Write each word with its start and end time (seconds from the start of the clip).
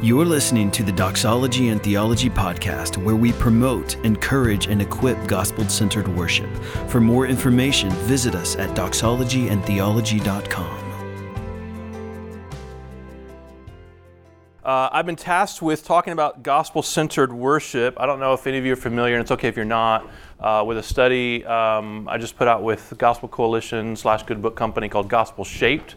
You're 0.00 0.24
listening 0.24 0.70
to 0.70 0.84
the 0.84 0.92
Doxology 0.92 1.70
and 1.70 1.82
Theology 1.82 2.30
podcast, 2.30 3.02
where 3.02 3.16
we 3.16 3.32
promote, 3.32 3.96
encourage, 4.04 4.68
and 4.68 4.80
equip 4.80 5.26
gospel 5.26 5.68
centered 5.68 6.06
worship. 6.06 6.48
For 6.86 7.00
more 7.00 7.26
information, 7.26 7.90
visit 8.06 8.36
us 8.36 8.54
at 8.54 8.76
doxologyandtheology.com. 8.76 10.84
Uh, 14.62 14.88
I've 14.92 15.04
been 15.04 15.16
tasked 15.16 15.62
with 15.62 15.84
talking 15.84 16.12
about 16.12 16.44
gospel 16.44 16.84
centered 16.84 17.32
worship. 17.32 17.98
I 17.98 18.06
don't 18.06 18.20
know 18.20 18.34
if 18.34 18.46
any 18.46 18.58
of 18.58 18.64
you 18.64 18.74
are 18.74 18.76
familiar, 18.76 19.16
and 19.16 19.22
it's 19.22 19.32
okay 19.32 19.48
if 19.48 19.56
you're 19.56 19.64
not, 19.64 20.08
uh, 20.38 20.62
with 20.64 20.78
a 20.78 20.82
study 20.84 21.44
um, 21.44 22.08
I 22.08 22.18
just 22.18 22.36
put 22.36 22.46
out 22.46 22.62
with 22.62 22.94
Gospel 22.98 23.28
Coalition 23.28 23.96
slash 23.96 24.22
Good 24.22 24.42
Book 24.42 24.54
Company 24.54 24.88
called 24.88 25.08
Gospel 25.08 25.42
Shaped 25.42 25.96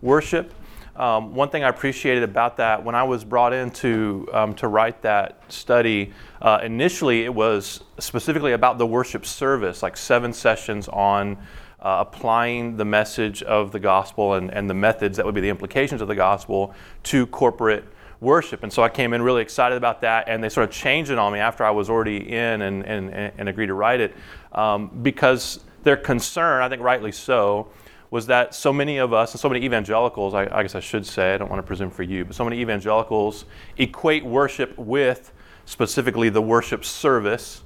Worship. 0.00 0.54
Um, 0.94 1.34
one 1.34 1.48
thing 1.48 1.64
I 1.64 1.68
appreciated 1.68 2.22
about 2.22 2.58
that 2.58 2.84
when 2.84 2.94
I 2.94 3.02
was 3.02 3.24
brought 3.24 3.54
in 3.54 3.70
to, 3.70 4.28
um, 4.32 4.54
to 4.56 4.68
write 4.68 5.00
that 5.02 5.40
study, 5.48 6.12
uh, 6.42 6.60
initially 6.62 7.24
it 7.24 7.34
was 7.34 7.82
specifically 7.98 8.52
about 8.52 8.76
the 8.76 8.86
worship 8.86 9.24
service, 9.24 9.82
like 9.82 9.96
seven 9.96 10.34
sessions 10.34 10.88
on 10.88 11.38
uh, 11.80 12.04
applying 12.06 12.76
the 12.76 12.84
message 12.84 13.42
of 13.42 13.72
the 13.72 13.80
gospel 13.80 14.34
and, 14.34 14.50
and 14.52 14.68
the 14.68 14.74
methods 14.74 15.16
that 15.16 15.24
would 15.24 15.34
be 15.34 15.40
the 15.40 15.48
implications 15.48 16.02
of 16.02 16.08
the 16.08 16.14
gospel 16.14 16.74
to 17.04 17.26
corporate 17.26 17.84
worship. 18.20 18.62
And 18.62 18.72
so 18.72 18.82
I 18.82 18.88
came 18.88 19.14
in 19.14 19.22
really 19.22 19.42
excited 19.42 19.76
about 19.76 20.02
that, 20.02 20.28
and 20.28 20.44
they 20.44 20.48
sort 20.50 20.68
of 20.68 20.74
changed 20.74 21.10
it 21.10 21.18
on 21.18 21.32
me 21.32 21.40
after 21.40 21.64
I 21.64 21.70
was 21.70 21.90
already 21.90 22.18
in 22.18 22.62
and, 22.62 22.84
and, 22.84 23.10
and 23.10 23.48
agreed 23.48 23.66
to 23.66 23.74
write 23.74 24.00
it 24.00 24.14
um, 24.52 24.90
because 25.02 25.58
their 25.82 25.96
concern, 25.96 26.62
I 26.62 26.68
think 26.68 26.82
rightly 26.82 27.12
so, 27.12 27.68
was 28.12 28.26
that 28.26 28.54
so 28.54 28.74
many 28.74 28.98
of 28.98 29.14
us, 29.14 29.32
and 29.32 29.40
so 29.40 29.48
many 29.48 29.64
evangelicals, 29.64 30.34
I, 30.34 30.42
I, 30.52 30.60
guess 30.60 30.74
I 30.74 30.80
should 30.80 31.06
say, 31.06 31.32
I 31.32 31.38
don't 31.38 31.48
want 31.48 31.60
to 31.60 31.66
presume 31.66 31.90
for 31.90 32.02
you, 32.02 32.26
but 32.26 32.36
so 32.36 32.44
many 32.44 32.60
evangelicals 32.60 33.46
equate 33.78 34.22
worship 34.22 34.76
with 34.76 35.32
specifically 35.64 36.28
the 36.28 36.42
worship 36.42 36.84
service, 36.84 37.62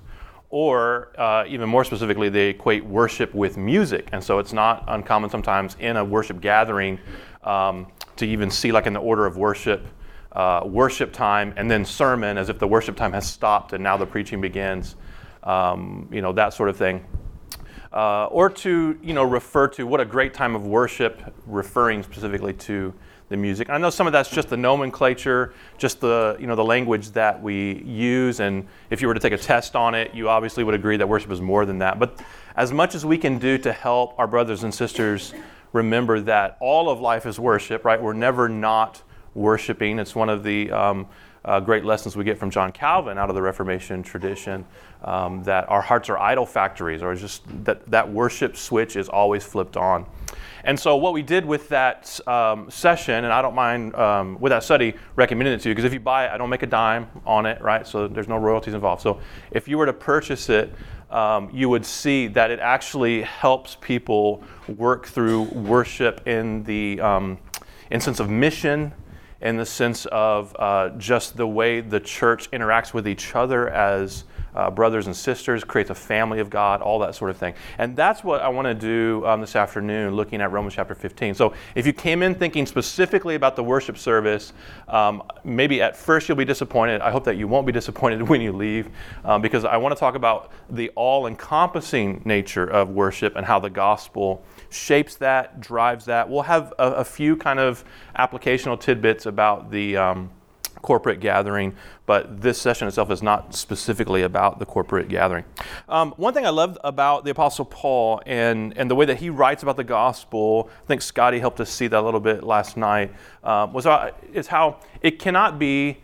or 0.49 1.11
uh, 1.19 1.45
even 1.49 1.69
more 1.69 1.83
specifically, 1.83 2.29
they 2.29 2.51
equate 2.51 2.85
worship 2.85 3.35
with 3.35 3.57
music. 3.57 4.09
And 4.13 4.23
so 4.23 4.39
it's 4.39 4.53
not 4.53 4.85
uncommon 4.87 5.31
sometimes 5.31 5.77
in 5.81 5.97
a 5.97 6.05
worship 6.05 6.41
gathering 6.41 7.01
um, 7.43 7.89
to 8.15 8.25
even 8.25 8.49
see, 8.49 8.71
like 8.71 8.87
in 8.87 8.93
the 8.93 9.01
order 9.01 9.27
of 9.27 9.37
worship, 9.37 9.85
uh, 10.31 10.61
worship 10.65 11.13
time 11.13 11.55
and 11.57 11.69
then 11.69 11.85
sermon 11.85 12.39
as 12.39 12.51
if 12.51 12.61
the 12.61 12.69
worship 12.69 12.97
time 12.97 13.13
has 13.15 13.27
stopped 13.29 13.73
and 13.73 13.83
now 13.83 13.97
the 13.97 14.07
preaching 14.07 14.41
begins, 14.41 14.95
um, 15.43 16.09
you 16.13 16.23
know, 16.23 16.33
that 16.33 16.55
sort 16.55 16.69
of 16.69 16.77
thing 16.77 17.05
uh, 17.97 18.27
or 18.27 18.51
to 18.51 18.99
you 19.03 19.15
know 19.15 19.25
refer 19.25 19.67
to 19.67 19.87
what 19.87 20.03
a 20.03 20.05
great 20.05 20.35
time 20.35 20.55
of 20.55 20.67
worship, 20.67 21.35
referring 21.47 22.03
specifically 22.03 22.53
to 22.53 22.93
the 23.31 23.37
music. 23.37 23.71
I 23.71 23.79
know 23.79 23.89
some 23.89 24.07
of 24.07 24.13
that's 24.13 24.29
just 24.29 24.51
the 24.51 24.57
nomenclature, 24.57 25.55
just 25.79 26.01
the 26.01 26.37
you 26.39 26.47
know 26.47 26.55
the 26.55 26.65
language 26.65 27.11
that 27.13 27.43
we 27.43 27.83
use, 27.85 28.41
and 28.41 28.69
if 28.91 29.01
you 29.01 29.09
were 29.09 29.15
to 29.15 29.21
take 29.21 29.33
a 29.33 29.39
test 29.39 29.75
on 29.75 29.95
it, 29.95 30.15
you 30.15 30.29
obviously 30.29 30.63
would 30.63 30.75
agree 30.75 30.99
that 30.99 31.09
worship 31.09 31.31
is 31.31 31.41
more 31.41 31.65
than 31.65 31.79
that. 31.79 31.99
But 31.99 32.23
as 32.55 32.71
much 32.71 32.95
as 32.95 33.07
we 33.07 33.17
can 33.17 33.39
do 33.39 33.57
to 33.59 33.73
help 33.73 34.15
our 34.19 34.27
brothers 34.27 34.63
and 34.63 34.75
sisters 34.75 35.33
remember 35.73 36.21
that 36.21 36.59
all 36.61 36.91
of 36.91 37.01
life 37.01 37.25
is 37.25 37.41
worship, 37.41 37.87
right? 37.87 38.01
We're 38.01 38.13
never 38.13 38.47
not 38.47 39.03
worshiping. 39.35 39.99
It's 39.99 40.15
one 40.15 40.29
of 40.29 40.43
the 40.43 40.71
um, 40.71 41.07
uh, 41.47 41.61
great 41.61 41.85
lessons 41.85 42.17
we 42.17 42.25
get 42.25 42.37
from 42.37 42.51
John 42.51 42.73
Calvin 42.73 43.17
out 43.17 43.31
of 43.31 43.37
the 43.37 43.43
Reformation 43.43 44.03
tradition 44.03 44.67
um, 45.05 45.43
that 45.45 45.69
our 45.71 45.81
hearts 45.81 46.11
are 46.11 46.19
idol 46.19 46.45
factories, 46.45 47.03
or 47.03 47.15
just 47.15 47.43
that 47.65 47.89
that 47.91 48.13
worship 48.13 48.57
switch 48.57 48.97
is 48.97 49.09
always 49.09 49.45
flipped 49.45 49.77
on. 49.77 50.05
And 50.65 50.79
so, 50.79 50.97
what 50.97 51.13
we 51.13 51.23
did 51.23 51.45
with 51.45 51.69
that 51.69 52.19
um, 52.27 52.69
session, 52.69 53.25
and 53.25 53.33
I 53.33 53.41
don't 53.41 53.55
mind 53.55 53.95
um, 53.95 54.41
with 54.41 54.51
that 54.51 54.65
study 54.65 54.95
recommending 55.15 55.55
it 55.55 55.61
to 55.61 55.69
you, 55.69 55.75
because 55.75 55.85
if 55.85 55.93
you 55.93 56.01
buy 56.01 56.27
it, 56.27 56.33
I 56.33 56.37
don't 56.37 56.51
make 56.51 56.65
a 56.65 56.67
dime 56.67 57.07
on 57.25 57.47
it, 57.47 57.63
right? 57.63 57.87
So 57.87 58.09
there's 58.09 58.27
no 58.27 58.37
royalties 58.37 58.75
involved. 58.75 59.01
So 59.03 59.21
if 59.53 59.69
you 59.69 59.79
were 59.79 59.87
to 59.87 59.93
purchase 59.93 60.49
it, 60.49 60.75
um, 61.11 61.49
you 61.53 61.69
would 61.69 61.87
see 61.87 62.27
that 62.29 62.51
it 62.51 62.59
actually 62.59 63.23
helps 63.23 63.77
people 63.81 64.43
work 64.77 65.07
through 65.07 65.43
worship 65.43 66.27
in 66.27 66.65
the 66.65 67.01
um, 67.01 67.39
in 67.93 68.01
sense 68.01 68.19
of 68.19 68.29
mission 68.29 68.93
in 69.47 69.57
the 69.57 69.67
sense 69.67 70.07
of 70.07 70.55
uh, 70.59 70.89
just 70.99 71.37
the 71.37 71.47
way 71.47 71.81
the 71.81 72.01
church 72.01 72.51
interacts 72.51 72.93
with 72.93 73.07
each 73.07 73.35
other 73.37 73.69
as 73.69 74.25
uh, 74.57 74.71
brothers 74.71 75.07
and 75.07 75.15
sisters, 75.15 75.63
creates 75.63 75.91
a 75.91 75.95
family 75.95 76.41
of 76.41 76.49
God, 76.51 76.81
all 76.81 76.99
that 77.01 77.15
sort 77.15 77.31
of 77.31 77.37
thing. 77.37 77.55
And 77.79 77.95
that's 77.95 78.25
what 78.25 78.41
I 78.41 78.49
want 78.49 78.67
to 78.67 78.75
do 78.75 79.25
um, 79.27 79.41
this 79.41 79.55
afternoon, 79.55 80.15
looking 80.15 80.41
at 80.41 80.51
Romans 80.51 80.75
chapter 80.75 80.95
15. 80.95 81.35
So 81.35 81.53
if 81.75 81.87
you 81.87 81.93
came 81.93 82.23
in 82.23 82.35
thinking 82.35 82.67
specifically 82.67 83.35
about 83.35 83.55
the 83.55 83.63
worship 83.63 83.99
service, 83.99 84.53
um, 84.89 85.23
maybe 85.45 85.83
at 85.83 85.95
first 85.95 86.29
you'll 86.29 86.39
be 86.39 86.45
disappointed. 86.45 87.03
I 87.03 87.11
hope 87.11 87.25
that 87.25 87.37
you 87.37 87.47
won't 87.47 87.67
be 87.67 87.73
disappointed 87.73 88.23
when 88.29 88.41
you 88.41 88.53
leave, 88.53 88.89
um, 89.25 89.43
because 89.43 89.65
I 89.65 89.77
want 89.77 89.95
to 89.95 90.01
talk 90.01 90.15
about 90.15 90.51
the 90.71 90.91
all 90.95 91.27
encompassing 91.27 92.23
nature 92.25 92.67
of 92.67 92.89
worship 92.91 93.37
and 93.37 93.45
how 93.45 93.59
the 93.61 93.71
gospel 93.71 94.43
shapes 94.71 95.17
that, 95.17 95.61
drives 95.61 96.05
that. 96.07 96.29
We'll 96.29 96.43
have 96.43 96.73
a, 96.79 96.93
a 96.93 97.05
few 97.05 97.37
kind 97.37 97.59
of 97.59 97.85
applicational 98.19 98.79
tidbits 98.79 99.27
about 99.27 99.71
the 99.71 99.97
um, 99.97 100.31
corporate 100.83 101.21
gathering, 101.21 101.75
but 102.07 102.41
this 102.41 102.61
session 102.61 102.87
itself 102.87 103.11
is 103.11 103.23
not 103.23 103.55
specifically 103.55 104.23
about 104.23 104.59
the 104.59 104.67
corporate 104.67 105.09
gathering. 105.09 105.45
Um, 105.89 106.13
one 106.17 106.33
thing 106.33 106.47
I 106.47 106.51
loved 106.51 106.79
about 106.85 107.25
the 107.25 107.31
Apostle 107.33 107.65
Paul 107.65 108.23
and, 108.25 108.77
and 108.77 108.91
the 108.91 108.95
way 108.95 109.05
that 109.07 109.19
he 109.19 109.29
writes 109.29 109.63
about 109.63 109.77
the 109.77 109.85
gospel, 109.85 110.71
I 110.85 110.87
think 110.87 111.03
Scotty 111.03 111.41
helped 111.41 111.61
us 111.61 111.71
see 111.71 111.89
that 111.89 111.99
a 111.99 112.03
little 112.03 112.21
bit 112.21 112.45
last 112.45 112.77
night, 112.77 113.13
um, 113.43 113.73
was 113.73 113.87
uh, 113.87 114.13
is 114.33 114.47
how 114.47 114.79
it 115.01 115.19
cannot 115.19 115.59
be 115.59 115.99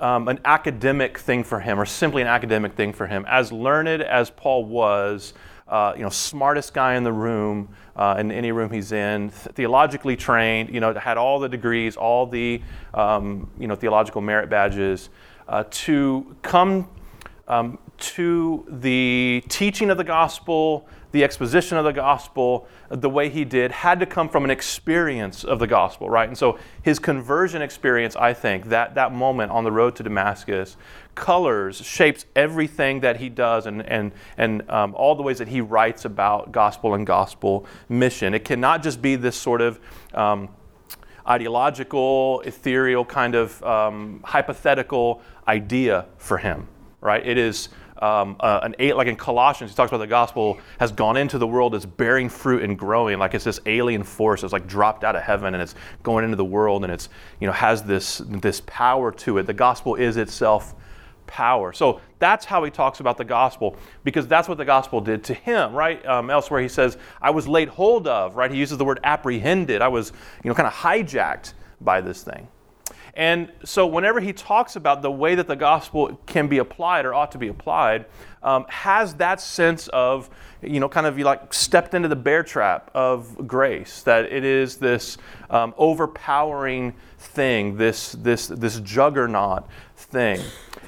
um, 0.00 0.28
an 0.28 0.40
academic 0.44 1.18
thing 1.18 1.44
for 1.44 1.60
him 1.60 1.78
or 1.78 1.86
simply 1.86 2.20
an 2.20 2.28
academic 2.28 2.74
thing 2.74 2.92
for 2.92 3.06
him. 3.06 3.24
As 3.28 3.52
learned 3.52 4.02
as 4.02 4.30
Paul 4.30 4.64
was, 4.64 5.34
uh, 5.68 5.94
you 5.96 6.02
know, 6.02 6.10
smartest 6.10 6.74
guy 6.74 6.94
in 6.96 7.04
the 7.04 7.12
room, 7.12 7.68
uh, 7.96 8.16
in 8.18 8.32
any 8.32 8.52
room 8.52 8.70
he's 8.70 8.92
in, 8.92 9.30
theologically 9.30 10.16
trained, 10.16 10.72
you 10.72 10.80
know, 10.80 10.94
had 10.94 11.16
all 11.16 11.38
the 11.38 11.48
degrees, 11.48 11.96
all 11.96 12.26
the, 12.26 12.60
um, 12.92 13.50
you 13.58 13.66
know, 13.66 13.76
theological 13.76 14.20
merit 14.20 14.50
badges, 14.50 15.10
uh, 15.48 15.64
to 15.70 16.36
come 16.42 16.88
um, 17.46 17.78
to 17.98 18.64
the 18.68 19.42
teaching 19.48 19.90
of 19.90 19.96
the 19.96 20.04
gospel, 20.04 20.86
the 21.12 21.22
exposition 21.22 21.78
of 21.78 21.84
the 21.84 21.92
gospel 21.92 22.66
the 22.88 23.08
way 23.08 23.28
he 23.28 23.44
did 23.44 23.70
had 23.70 24.00
to 24.00 24.06
come 24.06 24.28
from 24.28 24.44
an 24.44 24.50
experience 24.50 25.44
of 25.44 25.58
the 25.58 25.66
gospel, 25.66 26.10
right? 26.10 26.28
And 26.28 26.36
so 26.36 26.58
his 26.82 26.98
conversion 26.98 27.62
experience, 27.62 28.16
I 28.16 28.34
think, 28.34 28.66
that, 28.66 28.94
that 28.96 29.12
moment 29.12 29.52
on 29.52 29.64
the 29.64 29.72
road 29.72 29.96
to 29.96 30.02
Damascus, 30.02 30.76
colors, 31.14 31.76
shapes 31.76 32.26
everything 32.34 33.00
that 33.00 33.18
he 33.18 33.28
does 33.28 33.66
and, 33.66 33.82
and, 33.82 34.12
and 34.36 34.68
um, 34.70 34.94
all 34.96 35.14
the 35.14 35.22
ways 35.22 35.38
that 35.38 35.48
he 35.48 35.60
writes 35.60 36.04
about 36.04 36.52
gospel 36.52 36.94
and 36.94 37.06
gospel 37.06 37.66
mission. 37.88 38.34
It 38.34 38.44
cannot 38.44 38.82
just 38.82 39.00
be 39.00 39.16
this 39.16 39.36
sort 39.36 39.60
of 39.60 39.80
um, 40.14 40.48
ideological, 41.26 42.40
ethereal, 42.40 43.04
kind 43.04 43.34
of 43.34 43.62
um, 43.62 44.20
hypothetical 44.24 45.22
idea 45.48 46.06
for 46.18 46.38
him, 46.38 46.68
right? 47.00 47.24
It 47.26 47.38
is 47.38 47.68
um, 47.98 48.36
uh, 48.40 48.60
an 48.62 48.74
eight, 48.78 48.96
like 48.96 49.06
in 49.06 49.16
Colossians, 49.16 49.70
he 49.70 49.76
talks 49.76 49.90
about 49.90 49.98
the 49.98 50.06
gospel 50.06 50.58
has 50.78 50.92
gone 50.92 51.16
into 51.16 51.38
the 51.38 51.46
world, 51.46 51.74
it's 51.74 51.86
bearing 51.86 52.28
fruit 52.28 52.62
and 52.62 52.78
growing, 52.78 53.18
like 53.18 53.34
it's 53.34 53.44
this 53.44 53.60
alien 53.66 54.02
force 54.02 54.40
that's 54.40 54.52
like 54.52 54.66
dropped 54.66 55.04
out 55.04 55.16
of 55.16 55.22
heaven 55.22 55.54
and 55.54 55.62
it's 55.62 55.74
going 56.02 56.24
into 56.24 56.36
the 56.36 56.44
world 56.44 56.84
and 56.84 56.92
it's 56.92 57.08
you 57.40 57.46
know 57.46 57.52
has 57.52 57.82
this 57.82 58.18
this 58.26 58.62
power 58.66 59.12
to 59.12 59.38
it. 59.38 59.46
The 59.46 59.54
gospel 59.54 59.94
is 59.94 60.16
itself 60.16 60.74
power. 61.26 61.72
So 61.72 62.00
that's 62.18 62.44
how 62.44 62.64
he 62.64 62.70
talks 62.70 63.00
about 63.00 63.16
the 63.16 63.24
gospel 63.24 63.76
because 64.02 64.26
that's 64.26 64.48
what 64.48 64.58
the 64.58 64.64
gospel 64.64 65.00
did 65.00 65.24
to 65.24 65.34
him, 65.34 65.72
right? 65.72 66.04
Um, 66.06 66.30
elsewhere 66.30 66.60
he 66.60 66.68
says, 66.68 66.98
"I 67.22 67.30
was 67.30 67.48
laid 67.48 67.68
hold 67.68 68.06
of," 68.08 68.36
right? 68.36 68.50
He 68.50 68.58
uses 68.58 68.78
the 68.78 68.84
word 68.84 69.00
apprehended. 69.04 69.82
I 69.82 69.88
was 69.88 70.12
you 70.42 70.48
know 70.48 70.54
kind 70.54 70.66
of 70.66 70.74
hijacked 70.74 71.54
by 71.80 72.00
this 72.00 72.22
thing. 72.22 72.48
And 73.16 73.52
so, 73.64 73.86
whenever 73.86 74.20
he 74.20 74.32
talks 74.32 74.74
about 74.74 75.00
the 75.00 75.10
way 75.10 75.36
that 75.36 75.46
the 75.46 75.54
gospel 75.54 76.20
can 76.26 76.48
be 76.48 76.58
applied 76.58 77.06
or 77.06 77.14
ought 77.14 77.30
to 77.32 77.38
be 77.38 77.46
applied, 77.46 78.06
um, 78.42 78.66
has 78.68 79.14
that 79.14 79.40
sense 79.40 79.86
of, 79.88 80.28
you 80.62 80.80
know, 80.80 80.88
kind 80.88 81.06
of 81.06 81.16
you 81.16 81.24
like 81.24 81.54
stepped 81.54 81.94
into 81.94 82.08
the 82.08 82.16
bear 82.16 82.42
trap 82.42 82.90
of 82.92 83.46
grace, 83.46 84.02
that 84.02 84.24
it 84.24 84.44
is 84.44 84.76
this 84.76 85.16
um, 85.50 85.74
overpowering 85.78 86.92
thing, 87.18 87.76
this, 87.76 88.12
this, 88.12 88.48
this 88.48 88.80
juggernaut 88.80 89.64
thing. 89.96 90.40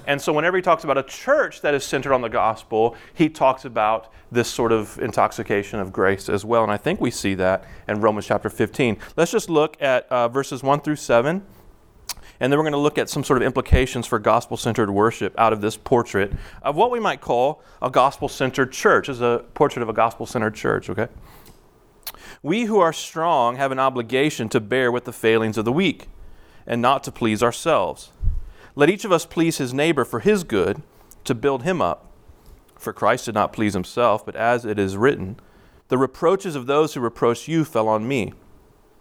And 0.08 0.20
so, 0.20 0.32
whenever 0.32 0.56
he 0.56 0.62
talks 0.62 0.82
about 0.82 0.98
a 0.98 1.04
church 1.04 1.60
that 1.60 1.74
is 1.74 1.84
centered 1.84 2.12
on 2.12 2.22
the 2.22 2.28
gospel, 2.28 2.96
he 3.14 3.28
talks 3.28 3.64
about 3.64 4.12
this 4.32 4.48
sort 4.48 4.72
of 4.72 4.98
intoxication 4.98 5.78
of 5.78 5.92
grace 5.92 6.28
as 6.28 6.44
well. 6.44 6.64
And 6.64 6.72
I 6.72 6.76
think 6.76 7.00
we 7.00 7.12
see 7.12 7.34
that 7.34 7.64
in 7.86 8.00
Romans 8.00 8.26
chapter 8.26 8.50
15. 8.50 8.96
Let's 9.16 9.30
just 9.30 9.48
look 9.48 9.80
at 9.80 10.08
uh, 10.10 10.26
verses 10.26 10.64
1 10.64 10.80
through 10.80 10.96
7. 10.96 11.44
And 12.38 12.52
then 12.52 12.58
we're 12.58 12.64
going 12.64 12.72
to 12.72 12.78
look 12.78 12.98
at 12.98 13.08
some 13.08 13.24
sort 13.24 13.40
of 13.40 13.46
implications 13.46 14.06
for 14.06 14.18
gospel 14.18 14.56
centered 14.56 14.90
worship 14.90 15.34
out 15.38 15.52
of 15.52 15.60
this 15.60 15.76
portrait 15.76 16.32
of 16.62 16.76
what 16.76 16.90
we 16.90 17.00
might 17.00 17.20
call 17.20 17.62
a 17.80 17.90
gospel 17.90 18.28
centered 18.28 18.72
church, 18.72 19.08
as 19.08 19.20
a 19.20 19.44
portrait 19.54 19.82
of 19.82 19.88
a 19.88 19.94
gospel 19.94 20.26
centered 20.26 20.54
church, 20.54 20.90
okay? 20.90 21.08
We 22.42 22.64
who 22.64 22.78
are 22.78 22.92
strong 22.92 23.56
have 23.56 23.72
an 23.72 23.78
obligation 23.78 24.48
to 24.50 24.60
bear 24.60 24.92
with 24.92 25.04
the 25.04 25.12
failings 25.12 25.56
of 25.56 25.64
the 25.64 25.72
weak 25.72 26.08
and 26.66 26.82
not 26.82 27.02
to 27.04 27.12
please 27.12 27.42
ourselves. 27.42 28.10
Let 28.74 28.90
each 28.90 29.04
of 29.04 29.12
us 29.12 29.24
please 29.24 29.58
his 29.58 29.72
neighbor 29.72 30.04
for 30.04 30.20
his 30.20 30.44
good, 30.44 30.82
to 31.24 31.34
build 31.34 31.62
him 31.62 31.80
up. 31.80 32.12
For 32.76 32.92
Christ 32.92 33.24
did 33.24 33.34
not 33.34 33.52
please 33.52 33.72
himself, 33.72 34.24
but 34.24 34.36
as 34.36 34.64
it 34.64 34.78
is 34.78 34.96
written, 34.96 35.40
the 35.88 35.98
reproaches 35.98 36.54
of 36.54 36.66
those 36.66 36.94
who 36.94 37.00
reproach 37.00 37.48
you 37.48 37.64
fell 37.64 37.88
on 37.88 38.06
me. 38.06 38.32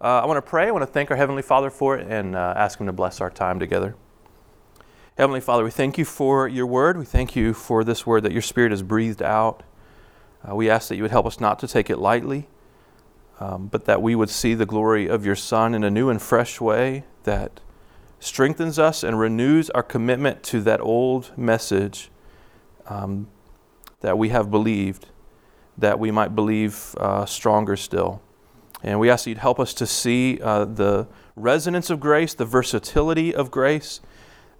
Uh, 0.00 0.20
I 0.22 0.26
want 0.26 0.36
to 0.36 0.48
pray. 0.48 0.68
I 0.68 0.70
want 0.70 0.82
to 0.82 0.86
thank 0.86 1.10
our 1.10 1.16
Heavenly 1.16 1.42
Father 1.42 1.70
for 1.70 1.96
it 1.96 2.06
and 2.06 2.36
uh, 2.36 2.54
ask 2.56 2.78
Him 2.78 2.86
to 2.86 2.92
bless 2.92 3.20
our 3.20 3.30
time 3.30 3.58
together. 3.58 3.96
Heavenly 5.16 5.40
Father, 5.40 5.64
we 5.64 5.72
thank 5.72 5.98
you 5.98 6.04
for 6.04 6.46
your 6.46 6.66
word. 6.66 6.96
We 6.96 7.04
thank 7.04 7.34
you 7.34 7.52
for 7.52 7.82
this 7.82 8.06
word 8.06 8.22
that 8.22 8.30
your 8.30 8.42
Spirit 8.42 8.70
has 8.70 8.82
breathed 8.84 9.20
out. 9.20 9.64
Uh, 10.48 10.54
we 10.54 10.70
ask 10.70 10.88
that 10.88 10.94
you 10.94 11.02
would 11.02 11.10
help 11.10 11.26
us 11.26 11.40
not 11.40 11.58
to 11.58 11.66
take 11.66 11.90
it 11.90 11.98
lightly, 11.98 12.46
um, 13.40 13.66
but 13.66 13.86
that 13.86 14.00
we 14.00 14.14
would 14.14 14.30
see 14.30 14.54
the 14.54 14.66
glory 14.66 15.08
of 15.08 15.26
your 15.26 15.34
Son 15.34 15.74
in 15.74 15.82
a 15.82 15.90
new 15.90 16.10
and 16.10 16.22
fresh 16.22 16.60
way 16.60 17.02
that 17.24 17.58
strengthens 18.20 18.78
us 18.78 19.02
and 19.02 19.18
renews 19.18 19.68
our 19.70 19.82
commitment 19.82 20.44
to 20.44 20.60
that 20.60 20.80
old 20.80 21.36
message 21.36 22.08
um, 22.86 23.26
that 24.00 24.16
we 24.16 24.28
have 24.28 24.48
believed, 24.48 25.06
that 25.76 25.98
we 25.98 26.12
might 26.12 26.36
believe 26.36 26.94
uh, 26.98 27.26
stronger 27.26 27.74
still. 27.76 28.22
And 28.82 29.00
we 29.00 29.10
ask 29.10 29.24
that 29.24 29.30
you'd 29.30 29.38
help 29.38 29.58
us 29.58 29.74
to 29.74 29.86
see 29.86 30.40
uh, 30.40 30.64
the 30.64 31.08
resonance 31.34 31.90
of 31.90 32.00
grace, 32.00 32.34
the 32.34 32.44
versatility 32.44 33.34
of 33.34 33.50
grace, 33.50 34.00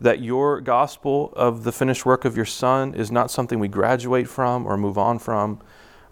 that 0.00 0.20
your 0.20 0.61
gospel 0.61 1.32
of 1.37 1.65
the 1.65 1.73
finished 1.73 2.06
work 2.06 2.25
of 2.25 2.37
your 2.37 2.47
Son 2.47 2.94
is 2.94 3.11
not 3.11 3.31
something 3.31 3.59
we 3.59 3.69
graduate 3.69 4.29
from 4.29 4.67
or 4.67 4.76
move 4.76 4.99
on 4.99 5.19
from, 5.19 5.61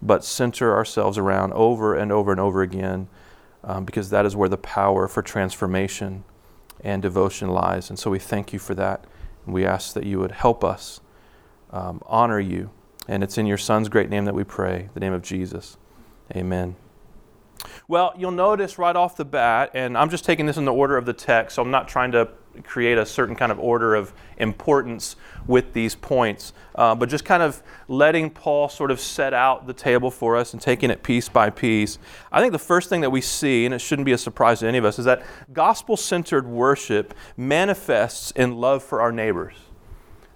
but 0.03 0.25
center 0.25 0.75
ourselves 0.75 1.19
around 1.19 1.53
over 1.53 1.95
and 1.95 2.13
over 2.13 2.33
and 2.33 2.41
over 2.41 2.63
again, 2.63 3.09
um, 3.65 3.85
because 3.85 4.11
that 4.11 4.27
is 4.27 4.37
where 4.37 4.49
the 4.49 4.57
power 4.57 5.09
for 5.09 5.23
transformation 5.23 6.25
and 6.83 7.03
devotion 7.03 7.49
lies. 7.49 7.89
And 7.89 7.99
so 7.99 8.11
we 8.11 8.19
thank 8.19 8.53
you 8.53 8.59
for 8.59 8.75
that. 8.75 9.05
And 9.45 9.55
we 9.55 9.65
ask 9.65 9.95
that 9.95 10.05
you 10.05 10.19
would 10.19 10.33
help 10.33 10.65
us 10.65 11.01
um, 11.71 12.03
honor 12.07 12.41
you. 12.41 12.71
And 13.09 13.23
it's 13.23 13.39
in 13.39 13.47
your 13.47 13.59
Son's 13.59 13.89
great 13.89 14.11
name 14.11 14.25
that 14.25 14.35
we 14.35 14.45
pray, 14.45 14.89
the 14.95 15.01
name 15.01 15.13
of 15.13 15.23
Jesus. 15.23 15.77
Amen. 16.35 16.77
Well, 17.89 18.15
you'll 18.17 18.31
notice 18.31 18.79
right 18.79 18.97
off 18.97 19.17
the 19.17 19.25
bat, 19.25 19.71
and 19.75 19.97
I'm 19.97 20.11
just 20.11 20.25
taking 20.25 20.47
this 20.47 20.57
in 20.57 20.65
the 20.65 20.73
order 20.73 20.97
of 20.97 21.07
the 21.07 21.13
text, 21.13 21.57
so 21.57 21.63
I'm 21.63 21.71
not 21.71 21.89
trying 21.89 22.13
to 22.13 22.29
create 22.63 22.99
a 22.99 23.07
certain 23.07 23.37
kind 23.37 23.53
of 23.53 23.59
order 23.59 23.95
of 23.95 24.13
importance 24.39 25.17
with 25.47 25.73
these 25.73 25.95
points, 25.95 26.53
uh, 26.75 26.95
but 26.95 27.09
just 27.09 27.25
kind 27.25 27.43
of 27.43 27.63
letting 27.89 28.31
Paul 28.31 28.69
sort 28.69 28.91
of 28.91 29.01
set 29.01 29.35
out 29.35 29.67
the 29.67 29.73
table 29.73 30.11
for 30.11 30.37
us 30.37 30.53
and 30.53 30.61
taking 30.61 30.91
it 30.91 31.03
piece 31.03 31.29
by 31.29 31.51
piece. 31.51 31.99
I 32.33 32.41
think 32.41 32.53
the 32.53 32.59
first 32.59 32.89
thing 32.89 33.03
that 33.03 33.11
we 33.11 33.21
see, 33.21 33.65
and 33.65 33.75
it 33.75 33.81
shouldn't 33.81 34.07
be 34.07 34.13
a 34.13 34.19
surprise 34.19 34.61
to 34.61 34.67
any 34.67 34.79
of 34.79 34.85
us, 34.85 34.99
is 34.99 35.05
that 35.05 35.23
gospel 35.53 35.97
centered 35.97 36.47
worship 36.47 37.15
manifests 37.37 38.31
in 38.33 38.57
love 38.57 38.83
for 38.83 39.01
our 39.01 39.13
neighbors. 39.13 39.55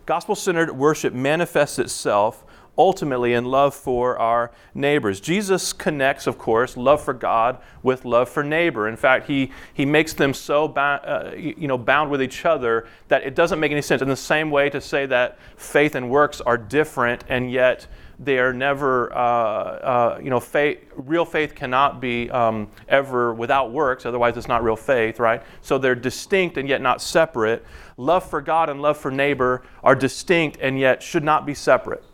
Gospel 0.06 0.34
centered 0.34 0.72
worship 0.72 1.14
manifests 1.14 1.78
itself 1.78 2.44
ultimately 2.80 3.34
in 3.34 3.44
love 3.44 3.74
for 3.74 4.18
our 4.18 4.50
neighbors. 4.72 5.20
Jesus 5.20 5.74
connects, 5.74 6.26
of 6.26 6.38
course, 6.38 6.78
love 6.78 7.04
for 7.04 7.12
God 7.12 7.58
with 7.82 8.06
love 8.06 8.30
for 8.30 8.42
neighbor. 8.42 8.88
In 8.88 8.96
fact, 8.96 9.26
he, 9.26 9.52
he 9.74 9.84
makes 9.84 10.14
them 10.14 10.32
so 10.32 10.66
bound, 10.66 11.02
uh, 11.04 11.32
you 11.36 11.68
know, 11.68 11.76
bound 11.76 12.10
with 12.10 12.22
each 12.22 12.46
other 12.46 12.88
that 13.08 13.22
it 13.22 13.34
doesn't 13.34 13.60
make 13.60 13.70
any 13.70 13.82
sense. 13.82 14.00
In 14.00 14.08
the 14.08 14.16
same 14.16 14.50
way, 14.50 14.70
to 14.70 14.80
say 14.80 15.04
that 15.06 15.38
faith 15.56 15.94
and 15.94 16.08
works 16.08 16.40
are 16.40 16.56
different 16.56 17.22
and 17.28 17.52
yet 17.52 17.86
they 18.18 18.38
are 18.38 18.54
never, 18.54 19.12
uh, 19.12 19.16
uh, 19.16 20.20
you 20.22 20.30
know, 20.30 20.40
faith, 20.40 20.78
real 20.96 21.26
faith 21.26 21.54
cannot 21.54 22.00
be 22.00 22.30
um, 22.30 22.70
ever 22.88 23.34
without 23.34 23.72
works, 23.72 24.06
otherwise, 24.06 24.38
it's 24.38 24.48
not 24.48 24.64
real 24.64 24.76
faith, 24.76 25.18
right? 25.18 25.42
So 25.60 25.76
they're 25.76 25.94
distinct 25.94 26.56
and 26.56 26.66
yet 26.66 26.80
not 26.80 27.02
separate. 27.02 27.62
Love 27.98 28.24
for 28.28 28.40
God 28.40 28.70
and 28.70 28.80
love 28.80 28.96
for 28.96 29.10
neighbor 29.10 29.62
are 29.84 29.94
distinct 29.94 30.56
and 30.62 30.78
yet 30.78 31.02
should 31.02 31.24
not 31.24 31.44
be 31.44 31.52
separate. 31.52 32.04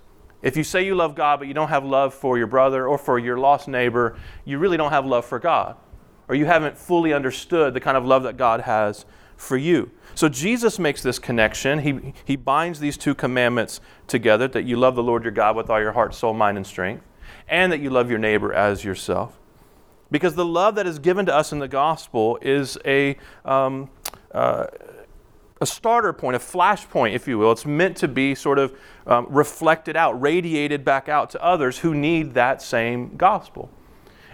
If 0.46 0.56
you 0.56 0.62
say 0.62 0.86
you 0.86 0.94
love 0.94 1.16
God, 1.16 1.40
but 1.40 1.48
you 1.48 1.54
don't 1.54 1.70
have 1.70 1.84
love 1.84 2.14
for 2.14 2.38
your 2.38 2.46
brother 2.46 2.86
or 2.86 2.98
for 2.98 3.18
your 3.18 3.36
lost 3.36 3.66
neighbor, 3.66 4.16
you 4.44 4.58
really 4.58 4.76
don't 4.76 4.92
have 4.92 5.04
love 5.04 5.24
for 5.24 5.40
God. 5.40 5.74
Or 6.28 6.36
you 6.36 6.46
haven't 6.46 6.78
fully 6.78 7.12
understood 7.12 7.74
the 7.74 7.80
kind 7.80 7.96
of 7.96 8.04
love 8.04 8.22
that 8.22 8.36
God 8.36 8.60
has 8.60 9.06
for 9.36 9.56
you. 9.56 9.90
So 10.14 10.28
Jesus 10.28 10.78
makes 10.78 11.02
this 11.02 11.18
connection. 11.18 11.80
He, 11.80 12.14
he 12.24 12.36
binds 12.36 12.78
these 12.78 12.96
two 12.96 13.12
commandments 13.12 13.80
together 14.06 14.46
that 14.46 14.62
you 14.62 14.76
love 14.76 14.94
the 14.94 15.02
Lord 15.02 15.24
your 15.24 15.32
God 15.32 15.56
with 15.56 15.68
all 15.68 15.80
your 15.80 15.90
heart, 15.90 16.14
soul, 16.14 16.32
mind, 16.32 16.56
and 16.56 16.64
strength, 16.64 17.02
and 17.48 17.72
that 17.72 17.80
you 17.80 17.90
love 17.90 18.08
your 18.08 18.20
neighbor 18.20 18.52
as 18.52 18.84
yourself. 18.84 19.40
Because 20.12 20.36
the 20.36 20.46
love 20.46 20.76
that 20.76 20.86
is 20.86 21.00
given 21.00 21.26
to 21.26 21.34
us 21.34 21.50
in 21.50 21.58
the 21.58 21.66
gospel 21.66 22.38
is 22.40 22.78
a, 22.84 23.16
um, 23.44 23.90
uh, 24.30 24.66
a 25.60 25.66
starter 25.66 26.12
point, 26.12 26.36
a 26.36 26.38
flash 26.38 26.88
point, 26.88 27.14
if 27.14 27.26
you 27.26 27.38
will. 27.38 27.52
It's 27.52 27.64
meant 27.64 27.96
to 27.98 28.08
be 28.08 28.34
sort 28.34 28.58
of 28.58 28.76
um, 29.06 29.26
reflected 29.30 29.96
out, 29.96 30.20
radiated 30.20 30.84
back 30.84 31.08
out 31.08 31.30
to 31.30 31.42
others 31.42 31.78
who 31.78 31.94
need 31.94 32.34
that 32.34 32.60
same 32.60 33.16
gospel. 33.16 33.70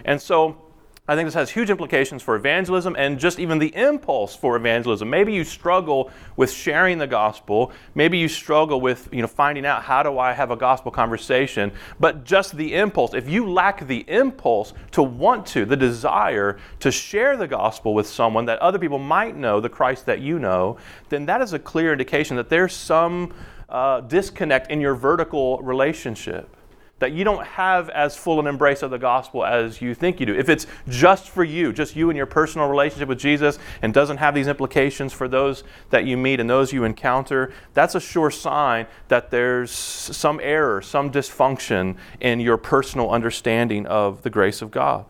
And 0.03 0.21
so 0.21 0.62
I 1.05 1.15
think 1.15 1.27
this 1.27 1.33
has 1.33 1.49
huge 1.49 1.69
implications 1.69 2.23
for 2.23 2.33
evangelism 2.37 2.95
and 2.97 3.19
just 3.19 3.37
even 3.37 3.59
the 3.59 3.75
impulse 3.75 4.37
for 4.37 4.55
evangelism. 4.55 5.09
Maybe 5.09 5.33
you 5.33 5.43
struggle 5.43 6.09
with 6.37 6.49
sharing 6.49 6.97
the 6.97 7.07
gospel. 7.07 7.73
Maybe 7.93 8.17
you 8.17 8.29
struggle 8.29 8.79
with 8.79 9.09
you 9.11 9.21
know, 9.21 9.27
finding 9.27 9.65
out 9.65 9.83
how 9.83 10.01
do 10.01 10.17
I 10.17 10.31
have 10.31 10.49
a 10.49 10.55
gospel 10.55 10.93
conversation. 10.93 11.73
But 11.99 12.23
just 12.23 12.55
the 12.55 12.75
impulse, 12.75 13.13
if 13.13 13.27
you 13.27 13.51
lack 13.51 13.85
the 13.85 14.05
impulse 14.07 14.71
to 14.91 15.03
want 15.03 15.45
to, 15.47 15.65
the 15.65 15.75
desire 15.75 16.57
to 16.79 16.89
share 16.89 17.35
the 17.35 17.49
gospel 17.49 17.93
with 17.93 18.07
someone 18.07 18.45
that 18.45 18.59
other 18.59 18.79
people 18.79 18.97
might 18.97 19.35
know, 19.35 19.59
the 19.59 19.67
Christ 19.67 20.05
that 20.05 20.21
you 20.21 20.39
know, 20.39 20.77
then 21.09 21.25
that 21.25 21.41
is 21.41 21.51
a 21.51 21.59
clear 21.59 21.91
indication 21.91 22.37
that 22.37 22.47
there's 22.47 22.73
some 22.73 23.33
uh, 23.67 23.99
disconnect 23.99 24.71
in 24.71 24.79
your 24.79 24.95
vertical 24.95 25.57
relationship 25.57 26.55
that 27.03 27.11
you 27.11 27.25
don't 27.25 27.45
have 27.45 27.89
as 27.89 28.15
full 28.15 28.39
an 28.39 28.47
embrace 28.47 28.81
of 28.81 28.89
the 28.89 28.97
gospel 28.97 29.43
as 29.43 29.81
you 29.81 29.93
think 29.93 30.21
you 30.21 30.25
do. 30.25 30.33
If 30.33 30.47
it's 30.47 30.65
just 30.87 31.27
for 31.27 31.43
you, 31.43 31.73
just 31.73 31.97
you 31.97 32.09
and 32.09 32.15
your 32.15 32.25
personal 32.25 32.69
relationship 32.69 33.09
with 33.09 33.19
Jesus, 33.19 33.59
and 33.81 33.93
doesn't 33.93 34.17
have 34.17 34.33
these 34.33 34.47
implications 34.47 35.11
for 35.11 35.27
those 35.27 35.65
that 35.89 36.05
you 36.05 36.15
meet 36.15 36.39
and 36.39 36.49
those 36.49 36.71
you 36.71 36.85
encounter, 36.85 37.51
that's 37.73 37.93
a 37.93 37.99
sure 37.99 38.31
sign 38.31 38.87
that 39.09 39.31
there's 39.31 39.69
some 39.69 40.39
error, 40.41 40.81
some 40.81 41.11
dysfunction 41.11 41.97
in 42.21 42.39
your 42.39 42.55
personal 42.55 43.09
understanding 43.11 43.85
of 43.85 44.21
the 44.21 44.29
grace 44.29 44.61
of 44.61 44.71
God. 44.71 45.03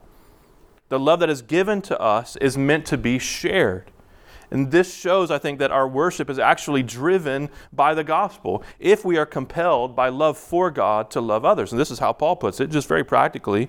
The 0.89 0.99
love 0.99 1.19
that 1.19 1.29
is 1.29 1.43
given 1.43 1.83
to 1.83 1.99
us 2.01 2.35
is 2.37 2.57
meant 2.57 2.87
to 2.87 2.97
be 2.97 3.19
shared. 3.19 3.91
And 4.53 4.71
this 4.71 4.93
shows, 4.93 5.31
I 5.31 5.39
think, 5.39 5.57
that 5.57 5.71
our 5.71 5.87
worship 5.87 6.29
is 6.29 6.37
actually 6.37 6.83
driven 6.83 7.49
by 7.73 7.95
the 7.95 8.03
gospel 8.03 8.63
if 8.79 9.03
we 9.03 9.17
are 9.17 9.25
compelled 9.25 9.95
by 9.95 10.09
love 10.09 10.37
for 10.37 10.69
God 10.69 11.09
to 11.11 11.21
love 11.21 11.43
others. 11.43 11.71
And 11.71 11.81
this 11.81 11.89
is 11.89 11.97
how 11.97 12.13
Paul 12.13 12.35
puts 12.35 12.59
it, 12.59 12.69
just 12.69 12.87
very 12.87 13.03
practically. 13.03 13.67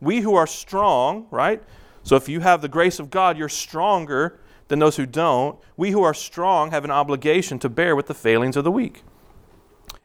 We 0.00 0.20
who 0.20 0.34
are 0.34 0.46
strong, 0.46 1.26
right? 1.30 1.62
So 2.02 2.16
if 2.16 2.30
you 2.30 2.40
have 2.40 2.62
the 2.62 2.68
grace 2.68 2.98
of 2.98 3.10
God, 3.10 3.36
you're 3.36 3.50
stronger 3.50 4.40
than 4.68 4.78
those 4.78 4.96
who 4.96 5.04
don't. 5.04 5.58
We 5.76 5.90
who 5.90 6.02
are 6.02 6.14
strong 6.14 6.70
have 6.70 6.86
an 6.86 6.90
obligation 6.90 7.58
to 7.58 7.68
bear 7.68 7.94
with 7.94 8.06
the 8.06 8.14
failings 8.14 8.56
of 8.56 8.64
the 8.64 8.72
weak 8.72 9.02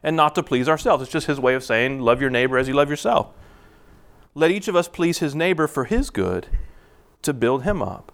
and 0.02 0.14
not 0.14 0.34
to 0.34 0.42
please 0.42 0.68
ourselves. 0.68 1.02
It's 1.02 1.10
just 1.10 1.26
his 1.26 1.40
way 1.40 1.54
of 1.54 1.64
saying, 1.64 2.00
love 2.00 2.20
your 2.20 2.28
neighbor 2.28 2.58
as 2.58 2.68
you 2.68 2.74
love 2.74 2.90
yourself. 2.90 3.32
Let 4.34 4.50
each 4.50 4.68
of 4.68 4.76
us 4.76 4.88
please 4.88 5.20
his 5.20 5.34
neighbor 5.34 5.66
for 5.66 5.86
his 5.86 6.10
good 6.10 6.48
to 7.22 7.32
build 7.32 7.62
him 7.62 7.80
up. 7.80 8.12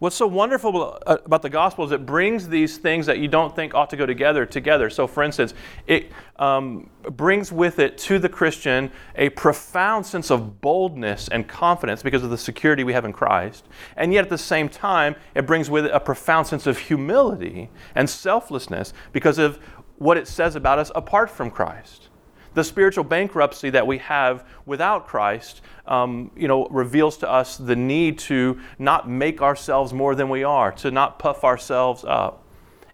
What's 0.00 0.16
so 0.16 0.26
wonderful 0.26 0.98
about 1.04 1.42
the 1.42 1.50
gospel 1.50 1.84
is 1.84 1.92
it 1.92 2.06
brings 2.06 2.48
these 2.48 2.78
things 2.78 3.04
that 3.04 3.18
you 3.18 3.28
don't 3.28 3.54
think 3.54 3.74
ought 3.74 3.90
to 3.90 3.98
go 3.98 4.06
together 4.06 4.46
together. 4.46 4.88
So, 4.88 5.06
for 5.06 5.22
instance, 5.22 5.52
it 5.86 6.10
um, 6.36 6.88
brings 7.02 7.52
with 7.52 7.78
it 7.78 7.98
to 7.98 8.18
the 8.18 8.28
Christian 8.30 8.90
a 9.16 9.28
profound 9.28 10.06
sense 10.06 10.30
of 10.30 10.62
boldness 10.62 11.28
and 11.28 11.46
confidence 11.46 12.02
because 12.02 12.22
of 12.24 12.30
the 12.30 12.38
security 12.38 12.82
we 12.82 12.94
have 12.94 13.04
in 13.04 13.12
Christ. 13.12 13.68
And 13.94 14.14
yet, 14.14 14.24
at 14.24 14.30
the 14.30 14.38
same 14.38 14.70
time, 14.70 15.16
it 15.34 15.46
brings 15.46 15.68
with 15.68 15.84
it 15.84 15.90
a 15.92 16.00
profound 16.00 16.46
sense 16.46 16.66
of 16.66 16.78
humility 16.78 17.68
and 17.94 18.08
selflessness 18.08 18.94
because 19.12 19.38
of 19.38 19.58
what 19.98 20.16
it 20.16 20.26
says 20.26 20.56
about 20.56 20.78
us 20.78 20.90
apart 20.94 21.28
from 21.28 21.50
Christ 21.50 22.09
the 22.54 22.64
spiritual 22.64 23.04
bankruptcy 23.04 23.70
that 23.70 23.86
we 23.86 23.98
have 23.98 24.44
without 24.66 25.06
Christ, 25.06 25.60
um, 25.86 26.30
you 26.36 26.48
know, 26.48 26.66
reveals 26.66 27.16
to 27.18 27.30
us 27.30 27.56
the 27.56 27.76
need 27.76 28.18
to 28.20 28.60
not 28.78 29.08
make 29.08 29.42
ourselves 29.42 29.92
more 29.92 30.14
than 30.14 30.28
we 30.28 30.44
are, 30.44 30.72
to 30.72 30.90
not 30.90 31.18
puff 31.18 31.44
ourselves 31.44 32.04
up. 32.04 32.44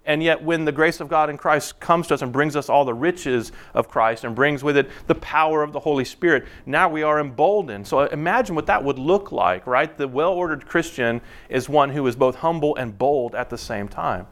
And 0.06 0.22
yet, 0.22 0.40
when 0.42 0.64
the 0.64 0.72
grace 0.72 1.00
of 1.00 1.08
God 1.08 1.28
in 1.30 1.36
Christ 1.36 1.80
comes 1.80 2.06
to 2.06 2.14
us 2.14 2.22
and 2.22 2.32
brings 2.32 2.54
us 2.54 2.68
all 2.68 2.84
the 2.84 2.94
riches 2.94 3.50
of 3.74 3.88
Christ 3.88 4.22
and 4.22 4.36
brings 4.36 4.62
with 4.62 4.76
it 4.76 4.88
the 5.08 5.16
power 5.16 5.64
of 5.64 5.72
the 5.72 5.80
Holy 5.80 6.04
Spirit, 6.04 6.46
now 6.64 6.88
we 6.88 7.02
are 7.02 7.18
emboldened. 7.18 7.88
So 7.88 8.02
imagine 8.02 8.54
what 8.54 8.66
that 8.66 8.84
would 8.84 9.00
look 9.00 9.32
like, 9.32 9.66
right? 9.66 9.96
The 9.98 10.06
well 10.06 10.32
ordered 10.32 10.64
Christian 10.64 11.20
is 11.48 11.68
one 11.68 11.90
who 11.90 12.06
is 12.06 12.14
both 12.14 12.36
humble 12.36 12.76
and 12.76 12.96
bold 12.96 13.34
at 13.34 13.50
the 13.50 13.58
same 13.58 13.88
time. 13.88 14.28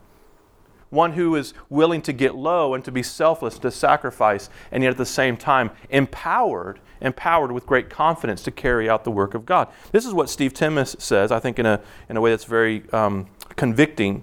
One 0.95 1.13
who 1.13 1.35
is 1.37 1.53
willing 1.69 2.01
to 2.03 2.13
get 2.13 2.35
low 2.35 2.75
and 2.75 2.85
to 2.85 2.93
be 2.93 3.03
selfless, 3.03 3.59
to 3.59 3.71
sacrifice, 3.71 4.49
and 4.71 4.83
yet 4.83 4.91
at 4.91 4.97
the 4.97 5.05
same 5.05 5.37
time 5.37 5.71
empowered, 5.91 6.81
empowered 7.01 7.53
with 7.53 7.67
great 7.67 7.91
confidence 7.91 8.43
to 8.45 8.51
carry 8.51 8.89
out 8.89 9.05
the 9.05 9.11
work 9.11 9.35
of 9.35 9.45
God. 9.45 9.69
This 9.93 10.07
is 10.07 10.15
what 10.15 10.31
Steve 10.31 10.55
Timmis 10.55 11.01
says, 11.01 11.31
I 11.33 11.41
think, 11.41 11.59
in 11.59 11.67
a, 11.67 11.81
in 12.09 12.17
a 12.17 12.21
way 12.21 12.31
that's 12.31 12.45
very 12.45 12.89
um, 12.93 13.27
convicting 13.57 14.23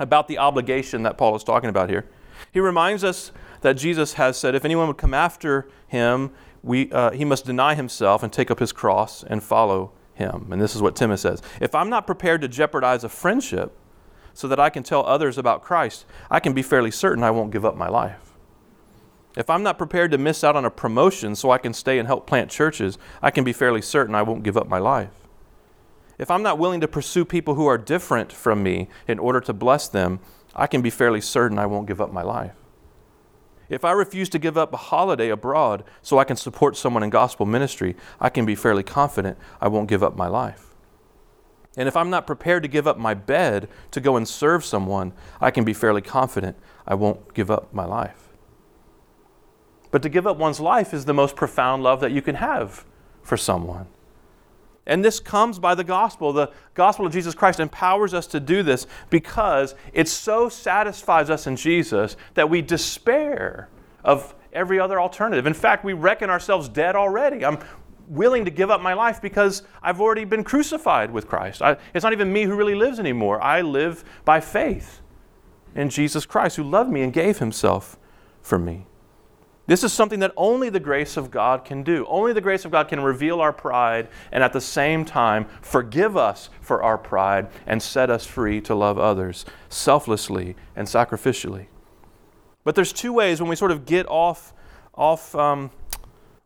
about 0.00 0.28
the 0.28 0.38
obligation 0.38 1.02
that 1.02 1.18
Paul 1.18 1.36
is 1.36 1.44
talking 1.44 1.70
about 1.70 1.90
here. 1.90 2.06
He 2.52 2.60
reminds 2.60 3.04
us 3.04 3.32
that 3.60 3.74
Jesus 3.74 4.14
has 4.14 4.36
said, 4.36 4.54
if 4.54 4.64
anyone 4.64 4.86
would 4.88 4.98
come 4.98 5.14
after 5.14 5.68
him, 5.86 6.30
we, 6.62 6.90
uh, 6.92 7.10
he 7.10 7.24
must 7.24 7.44
deny 7.44 7.74
himself 7.74 8.22
and 8.22 8.32
take 8.32 8.50
up 8.50 8.58
his 8.58 8.72
cross 8.72 9.22
and 9.22 9.42
follow 9.42 9.92
him. 10.14 10.48
And 10.50 10.60
this 10.60 10.74
is 10.74 10.82
what 10.82 10.94
Timmis 10.94 11.20
says 11.20 11.42
If 11.60 11.74
I'm 11.74 11.90
not 11.90 12.06
prepared 12.06 12.40
to 12.42 12.48
jeopardize 12.48 13.04
a 13.04 13.08
friendship 13.08 13.76
so 14.34 14.48
that 14.48 14.60
I 14.60 14.68
can 14.68 14.82
tell 14.82 15.06
others 15.06 15.38
about 15.38 15.62
Christ, 15.62 16.04
I 16.30 16.40
can 16.40 16.52
be 16.52 16.62
fairly 16.62 16.90
certain 16.90 17.24
I 17.24 17.30
won't 17.30 17.52
give 17.52 17.64
up 17.64 17.76
my 17.76 17.88
life. 17.88 18.34
If 19.36 19.48
I'm 19.50 19.62
not 19.62 19.78
prepared 19.78 20.10
to 20.10 20.18
miss 20.18 20.44
out 20.44 20.56
on 20.56 20.64
a 20.64 20.70
promotion 20.70 21.34
so 21.34 21.50
I 21.50 21.58
can 21.58 21.72
stay 21.72 21.98
and 21.98 22.06
help 22.06 22.26
plant 22.26 22.50
churches, 22.50 22.98
I 23.22 23.30
can 23.30 23.42
be 23.42 23.52
fairly 23.52 23.82
certain 23.82 24.14
I 24.14 24.22
won't 24.22 24.44
give 24.44 24.56
up 24.56 24.68
my 24.68 24.78
life. 24.78 25.10
If 26.18 26.30
I'm 26.30 26.42
not 26.42 26.58
willing 26.58 26.80
to 26.80 26.88
pursue 26.88 27.24
people 27.24 27.54
who 27.54 27.66
are 27.66 27.78
different 27.78 28.32
from 28.32 28.62
me 28.62 28.88
in 29.08 29.18
order 29.18 29.40
to 29.40 29.52
bless 29.52 29.88
them, 29.88 30.20
I 30.54 30.68
can 30.68 30.82
be 30.82 30.90
fairly 30.90 31.20
certain 31.20 31.58
I 31.58 31.66
won't 31.66 31.88
give 31.88 32.00
up 32.00 32.12
my 32.12 32.22
life. 32.22 32.54
If 33.68 33.84
I 33.84 33.92
refuse 33.92 34.28
to 34.28 34.38
give 34.38 34.58
up 34.58 34.72
a 34.72 34.76
holiday 34.76 35.30
abroad 35.30 35.84
so 36.02 36.18
I 36.18 36.24
can 36.24 36.36
support 36.36 36.76
someone 36.76 37.02
in 37.02 37.10
gospel 37.10 37.46
ministry, 37.46 37.96
I 38.20 38.28
can 38.28 38.44
be 38.44 38.54
fairly 38.54 38.82
confident 38.82 39.38
I 39.60 39.68
won't 39.68 39.88
give 39.88 40.02
up 40.02 40.16
my 40.16 40.28
life. 40.28 40.73
And 41.76 41.88
if 41.88 41.96
I'm 41.96 42.10
not 42.10 42.26
prepared 42.26 42.62
to 42.62 42.68
give 42.68 42.86
up 42.86 42.98
my 42.98 43.14
bed 43.14 43.68
to 43.90 44.00
go 44.00 44.16
and 44.16 44.28
serve 44.28 44.64
someone, 44.64 45.12
I 45.40 45.50
can 45.50 45.64
be 45.64 45.72
fairly 45.72 46.02
confident 46.02 46.56
I 46.86 46.94
won't 46.94 47.34
give 47.34 47.50
up 47.50 47.72
my 47.72 47.84
life. 47.84 48.28
But 49.90 50.02
to 50.02 50.08
give 50.08 50.26
up 50.26 50.36
one's 50.36 50.60
life 50.60 50.92
is 50.92 51.04
the 51.04 51.14
most 51.14 51.36
profound 51.36 51.82
love 51.82 52.00
that 52.00 52.12
you 52.12 52.22
can 52.22 52.36
have 52.36 52.84
for 53.22 53.36
someone. 53.36 53.86
And 54.86 55.04
this 55.04 55.18
comes 55.18 55.58
by 55.58 55.74
the 55.74 55.84
gospel. 55.84 56.32
The 56.32 56.52
gospel 56.74 57.06
of 57.06 57.12
Jesus 57.12 57.34
Christ 57.34 57.58
empowers 57.58 58.12
us 58.12 58.26
to 58.28 58.40
do 58.40 58.62
this 58.62 58.86
because 59.08 59.74
it 59.92 60.08
so 60.08 60.48
satisfies 60.48 61.30
us 61.30 61.46
in 61.46 61.56
Jesus 61.56 62.16
that 62.34 62.50
we 62.50 62.60
despair 62.60 63.68
of 64.04 64.34
every 64.52 64.78
other 64.78 65.00
alternative. 65.00 65.46
In 65.46 65.54
fact, 65.54 65.84
we 65.84 65.94
reckon 65.94 66.28
ourselves 66.28 66.68
dead 66.68 66.96
already. 66.96 67.44
I'm 67.44 67.58
willing 68.08 68.44
to 68.44 68.50
give 68.50 68.70
up 68.70 68.80
my 68.80 68.94
life 68.94 69.20
because 69.20 69.62
I've 69.82 70.00
already 70.00 70.24
been 70.24 70.44
crucified 70.44 71.10
with 71.10 71.26
Christ. 71.26 71.62
I, 71.62 71.76
it's 71.94 72.02
not 72.02 72.12
even 72.12 72.32
me 72.32 72.44
who 72.44 72.54
really 72.54 72.74
lives 72.74 72.98
anymore. 72.98 73.42
I 73.42 73.60
live 73.62 74.04
by 74.24 74.40
faith 74.40 75.00
in 75.74 75.90
Jesus 75.90 76.26
Christ 76.26 76.56
who 76.56 76.62
loved 76.62 76.90
me 76.90 77.02
and 77.02 77.12
gave 77.12 77.38
himself 77.38 77.98
for 78.42 78.58
me. 78.58 78.86
This 79.66 79.82
is 79.82 79.94
something 79.94 80.20
that 80.20 80.32
only 80.36 80.68
the 80.68 80.80
grace 80.80 81.16
of 81.16 81.30
God 81.30 81.64
can 81.64 81.82
do. 81.82 82.04
Only 82.06 82.34
the 82.34 82.42
grace 82.42 82.66
of 82.66 82.70
God 82.70 82.88
can 82.88 83.00
reveal 83.00 83.40
our 83.40 83.52
pride 83.52 84.08
and 84.30 84.44
at 84.44 84.52
the 84.52 84.60
same 84.60 85.06
time 85.06 85.46
forgive 85.62 86.16
us 86.16 86.50
for 86.60 86.82
our 86.82 86.98
pride 86.98 87.48
and 87.66 87.82
set 87.82 88.10
us 88.10 88.26
free 88.26 88.60
to 88.62 88.74
love 88.74 88.98
others 88.98 89.46
selflessly 89.70 90.54
and 90.76 90.86
sacrificially. 90.86 91.68
But 92.62 92.74
there's 92.74 92.92
two 92.92 93.12
ways 93.12 93.40
when 93.40 93.48
we 93.48 93.56
sort 93.56 93.70
of 93.70 93.86
get 93.86 94.06
off, 94.08 94.52
off, 94.94 95.34
um, 95.34 95.70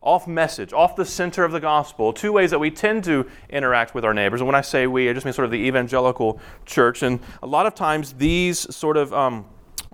off 0.01 0.27
message, 0.27 0.71
off 0.71 0.95
the 0.95 1.05
center 1.05 1.43
of 1.43 1.51
the 1.51 1.59
gospel, 1.59 2.13
two 2.13 2.31
ways 2.31 2.51
that 2.51 2.59
we 2.59 2.71
tend 2.71 3.03
to 3.03 3.29
interact 3.49 3.93
with 3.93 4.05
our 4.05 4.13
neighbors. 4.13 4.39
And 4.39 4.47
when 4.47 4.55
I 4.55 4.61
say 4.61 4.87
we, 4.87 5.09
I 5.09 5.13
just 5.13 5.25
mean 5.25 5.33
sort 5.33 5.45
of 5.45 5.51
the 5.51 5.57
evangelical 5.57 6.39
church. 6.65 7.03
And 7.03 7.19
a 7.43 7.47
lot 7.47 7.65
of 7.65 7.75
times 7.75 8.13
these 8.13 8.73
sort 8.73 8.95
of 8.95 9.13
um, 9.13 9.45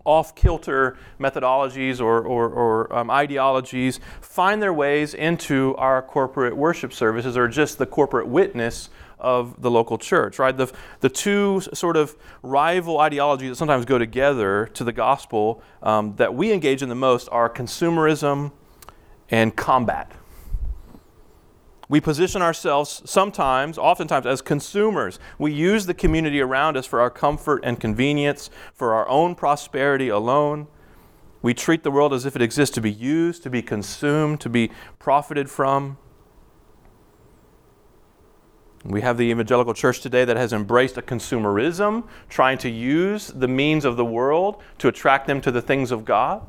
off 0.04 0.36
kilter 0.36 0.96
methodologies 1.20 2.00
or, 2.00 2.22
or, 2.22 2.50
or 2.50 2.96
um, 2.96 3.10
ideologies 3.10 4.00
find 4.22 4.62
their 4.62 4.74
ways 4.74 5.16
into 5.16 5.76
our 5.78 6.04
corporate 6.04 6.56
worship 6.56 6.94
services 6.94 7.36
or 7.36 7.48
just 7.48 7.80
the 7.80 7.86
corporate 7.88 8.28
witness 8.28 8.90
of 9.18 9.60
the 9.64 9.72
local 9.72 9.98
church, 9.98 10.38
right? 10.38 10.56
The, 10.56 10.72
the 11.00 11.10
two 11.10 11.62
sort 11.74 11.98
of 11.98 12.16
rival 12.44 13.00
ideologies 13.00 13.50
that 13.50 13.56
sometimes 13.56 13.86
go 13.86 13.98
together 13.98 14.70
to 14.76 14.84
the 14.84 14.94
gospel 14.94 15.64
um, 15.82 16.16
that 16.18 16.36
we 16.36 16.52
engage 16.52 16.84
in 16.84 16.90
the 16.90 16.96
most 16.96 17.28
are 17.32 17.50
consumerism 17.50 18.52
and 19.30 19.56
combat. 19.56 20.12
We 21.88 22.02
position 22.02 22.42
ourselves 22.42 23.04
sometimes, 23.06 23.78
oftentimes, 23.78 24.26
as 24.26 24.42
consumers. 24.42 25.20
We 25.38 25.54
use 25.54 25.86
the 25.86 25.94
community 25.94 26.42
around 26.42 26.78
us 26.78 26.86
for 26.86 27.00
our 27.00 27.12
comfort 27.12 27.62
and 27.64 27.80
convenience, 27.80 28.50
for 28.74 28.96
our 28.96 29.08
own 29.08 29.36
prosperity 29.36 30.10
alone. 30.10 30.68
We 31.44 31.54
treat 31.54 31.84
the 31.84 31.92
world 31.92 32.12
as 32.12 32.26
if 32.26 32.36
it 32.36 32.42
exists 32.42 32.74
to 32.76 32.82
be 32.82 32.92
used, 32.92 33.44
to 33.44 33.52
be 33.52 33.62
consumed, 33.62 34.42
to 34.42 34.50
be 34.50 34.72
profited 34.98 35.48
from. 35.48 36.00
We 38.84 39.02
have 39.02 39.18
the 39.18 39.26
evangelical 39.26 39.74
church 39.76 40.02
today 40.02 40.26
that 40.26 40.38
has 40.38 40.54
embraced 40.54 40.98
a 40.98 41.02
consumerism, 41.04 42.08
trying 42.30 42.58
to 42.60 42.70
use 42.70 43.28
the 43.28 43.48
means 43.48 43.86
of 43.86 43.96
the 43.96 44.06
world 44.06 44.62
to 44.80 44.88
attract 44.88 45.28
them 45.28 45.40
to 45.42 45.52
the 45.52 45.62
things 45.62 45.92
of 45.92 46.04
God. 46.04 46.48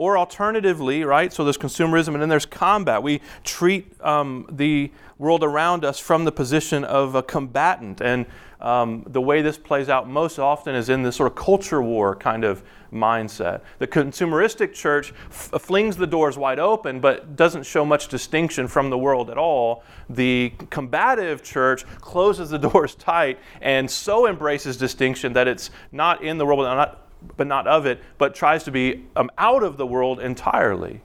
Or 0.00 0.16
alternatively, 0.16 1.04
right, 1.04 1.30
so 1.30 1.44
there's 1.44 1.58
consumerism 1.58 2.14
and 2.14 2.22
then 2.22 2.30
there's 2.30 2.46
combat. 2.46 3.02
We 3.02 3.20
treat 3.44 3.92
um, 4.00 4.46
the 4.50 4.90
world 5.18 5.44
around 5.44 5.84
us 5.84 5.98
from 5.98 6.24
the 6.24 6.32
position 6.32 6.84
of 6.84 7.14
a 7.14 7.22
combatant. 7.22 8.00
And 8.00 8.24
um, 8.62 9.04
the 9.06 9.20
way 9.20 9.42
this 9.42 9.58
plays 9.58 9.90
out 9.90 10.08
most 10.08 10.38
often 10.38 10.74
is 10.74 10.88
in 10.88 11.02
this 11.02 11.16
sort 11.16 11.30
of 11.30 11.36
culture 11.36 11.82
war 11.82 12.16
kind 12.16 12.44
of 12.44 12.62
mindset. 12.90 13.60
The 13.78 13.86
consumeristic 13.86 14.72
church 14.72 15.12
f- 15.28 15.60
flings 15.60 15.98
the 15.98 16.06
doors 16.06 16.38
wide 16.38 16.58
open, 16.58 17.00
but 17.00 17.36
doesn't 17.36 17.64
show 17.64 17.84
much 17.84 18.08
distinction 18.08 18.68
from 18.68 18.88
the 18.88 18.96
world 18.96 19.28
at 19.28 19.36
all. 19.36 19.84
The 20.08 20.54
combative 20.70 21.42
church 21.42 21.84
closes 22.00 22.48
the 22.48 22.58
doors 22.70 22.94
tight 22.94 23.38
and 23.60 23.90
so 23.90 24.26
embraces 24.26 24.78
distinction 24.78 25.34
that 25.34 25.46
it's 25.46 25.68
not 25.92 26.24
in 26.24 26.38
the 26.38 26.46
world, 26.46 26.60
not 26.60 27.09
but 27.36 27.46
not 27.46 27.66
of 27.66 27.86
it, 27.86 28.02
but 28.18 28.34
tries 28.34 28.64
to 28.64 28.70
be 28.70 29.06
um, 29.16 29.30
out 29.38 29.62
of 29.62 29.76
the 29.76 29.86
world 29.86 30.20
entirely. 30.20 31.02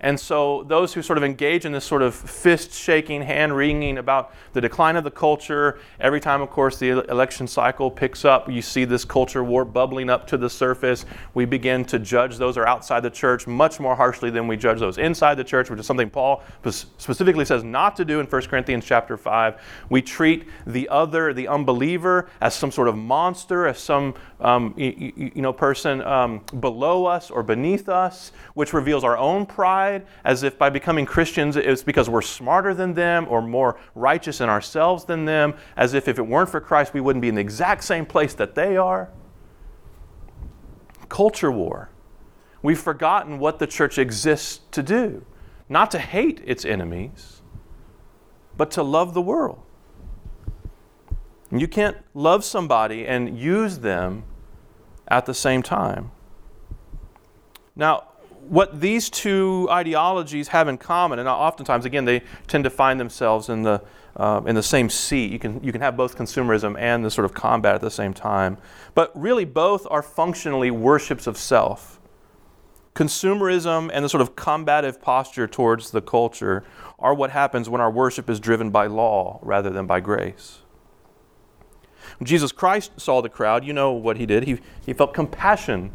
And 0.00 0.18
so, 0.18 0.64
those 0.64 0.92
who 0.92 1.02
sort 1.02 1.16
of 1.16 1.24
engage 1.24 1.64
in 1.64 1.72
this 1.72 1.84
sort 1.84 2.02
of 2.02 2.14
fist 2.14 2.72
shaking, 2.72 3.22
hand 3.22 3.56
wringing 3.56 3.98
about 3.98 4.34
the 4.52 4.60
decline 4.60 4.96
of 4.96 5.04
the 5.04 5.10
culture, 5.10 5.78
every 6.00 6.20
time, 6.20 6.42
of 6.42 6.50
course, 6.50 6.78
the 6.78 7.04
election 7.10 7.46
cycle 7.46 7.90
picks 7.90 8.24
up, 8.24 8.50
you 8.50 8.60
see 8.60 8.84
this 8.84 9.04
culture 9.04 9.42
war 9.42 9.64
bubbling 9.64 10.10
up 10.10 10.26
to 10.26 10.36
the 10.36 10.50
surface. 10.50 11.06
We 11.34 11.44
begin 11.44 11.84
to 11.86 11.98
judge 11.98 12.36
those 12.36 12.56
who 12.56 12.62
are 12.62 12.68
outside 12.68 13.00
the 13.00 13.10
church 13.10 13.46
much 13.46 13.80
more 13.80 13.96
harshly 13.96 14.30
than 14.30 14.46
we 14.46 14.56
judge 14.56 14.80
those 14.80 14.98
inside 14.98 15.36
the 15.36 15.44
church, 15.44 15.70
which 15.70 15.80
is 15.80 15.86
something 15.86 16.10
Paul 16.10 16.42
specifically 16.64 17.44
says 17.44 17.64
not 17.64 17.96
to 17.96 18.04
do 18.04 18.20
in 18.20 18.26
1 18.26 18.42
Corinthians 18.42 18.84
chapter 18.84 19.16
5. 19.16 19.62
We 19.88 20.02
treat 20.02 20.46
the 20.66 20.88
other, 20.88 21.32
the 21.32 21.48
unbeliever, 21.48 22.28
as 22.40 22.54
some 22.54 22.70
sort 22.70 22.88
of 22.88 22.96
monster, 22.96 23.66
as 23.66 23.78
some 23.78 24.14
um, 24.40 24.74
you, 24.76 25.30
you, 25.34 25.42
know, 25.42 25.52
person 25.52 26.02
um, 26.02 26.42
below 26.60 27.06
us 27.06 27.30
or 27.30 27.42
beneath 27.42 27.88
us, 27.88 28.32
which 28.54 28.72
reveals 28.72 29.04
our 29.04 29.16
own 29.16 29.46
pride, 29.46 29.85
as 30.24 30.42
if 30.42 30.58
by 30.58 30.70
becoming 30.70 31.06
Christians 31.06 31.56
it's 31.56 31.82
because 31.82 32.08
we're 32.08 32.22
smarter 32.22 32.74
than 32.74 32.94
them 32.94 33.26
or 33.28 33.42
more 33.42 33.78
righteous 33.94 34.40
in 34.40 34.48
ourselves 34.48 35.04
than 35.04 35.24
them, 35.24 35.54
as 35.76 35.94
if 35.94 36.08
if 36.08 36.18
it 36.18 36.26
weren't 36.26 36.50
for 36.50 36.60
Christ 36.60 36.94
we 36.94 37.00
wouldn't 37.00 37.22
be 37.22 37.28
in 37.28 37.34
the 37.34 37.40
exact 37.40 37.84
same 37.84 38.06
place 38.06 38.34
that 38.34 38.54
they 38.54 38.76
are. 38.76 39.10
Culture 41.08 41.52
war. 41.52 41.90
We've 42.62 42.80
forgotten 42.80 43.38
what 43.38 43.58
the 43.58 43.66
church 43.66 43.98
exists 43.98 44.60
to 44.72 44.82
do 44.82 45.24
not 45.68 45.90
to 45.90 45.98
hate 45.98 46.40
its 46.44 46.64
enemies, 46.64 47.42
but 48.56 48.70
to 48.72 48.82
love 48.82 49.14
the 49.14 49.22
world. 49.22 49.60
You 51.50 51.68
can't 51.68 51.96
love 52.14 52.44
somebody 52.44 53.06
and 53.06 53.38
use 53.38 53.78
them 53.78 54.24
at 55.08 55.26
the 55.26 55.34
same 55.34 55.62
time. 55.62 56.10
Now, 57.74 58.08
what 58.48 58.80
these 58.80 59.10
two 59.10 59.68
ideologies 59.70 60.48
have 60.48 60.68
in 60.68 60.78
common, 60.78 61.18
and 61.18 61.28
oftentimes, 61.28 61.84
again, 61.84 62.04
they 62.04 62.22
tend 62.46 62.64
to 62.64 62.70
find 62.70 62.98
themselves 63.00 63.48
in 63.48 63.62
the, 63.62 63.82
uh, 64.16 64.42
in 64.46 64.54
the 64.54 64.62
same 64.62 64.88
seat. 64.88 65.32
You 65.32 65.38
can, 65.38 65.62
you 65.62 65.72
can 65.72 65.80
have 65.80 65.96
both 65.96 66.16
consumerism 66.16 66.76
and 66.78 67.04
the 67.04 67.10
sort 67.10 67.24
of 67.24 67.34
combat 67.34 67.74
at 67.74 67.80
the 67.80 67.90
same 67.90 68.14
time. 68.14 68.58
But 68.94 69.10
really, 69.18 69.44
both 69.44 69.86
are 69.90 70.02
functionally 70.02 70.70
worships 70.70 71.26
of 71.26 71.36
self. 71.36 72.00
Consumerism 72.94 73.90
and 73.92 74.04
the 74.04 74.08
sort 74.08 74.22
of 74.22 74.36
combative 74.36 75.02
posture 75.02 75.46
towards 75.46 75.90
the 75.90 76.00
culture 76.00 76.64
are 76.98 77.12
what 77.12 77.30
happens 77.30 77.68
when 77.68 77.80
our 77.80 77.90
worship 77.90 78.30
is 78.30 78.40
driven 78.40 78.70
by 78.70 78.86
law 78.86 79.38
rather 79.42 79.68
than 79.68 79.86
by 79.86 80.00
grace. 80.00 80.60
When 82.18 82.26
Jesus 82.26 82.52
Christ 82.52 82.92
saw 82.96 83.20
the 83.20 83.28
crowd, 83.28 83.64
you 83.64 83.74
know 83.74 83.92
what 83.92 84.16
he 84.16 84.24
did. 84.24 84.44
He, 84.44 84.58
he 84.86 84.94
felt 84.94 85.12
compassion 85.12 85.92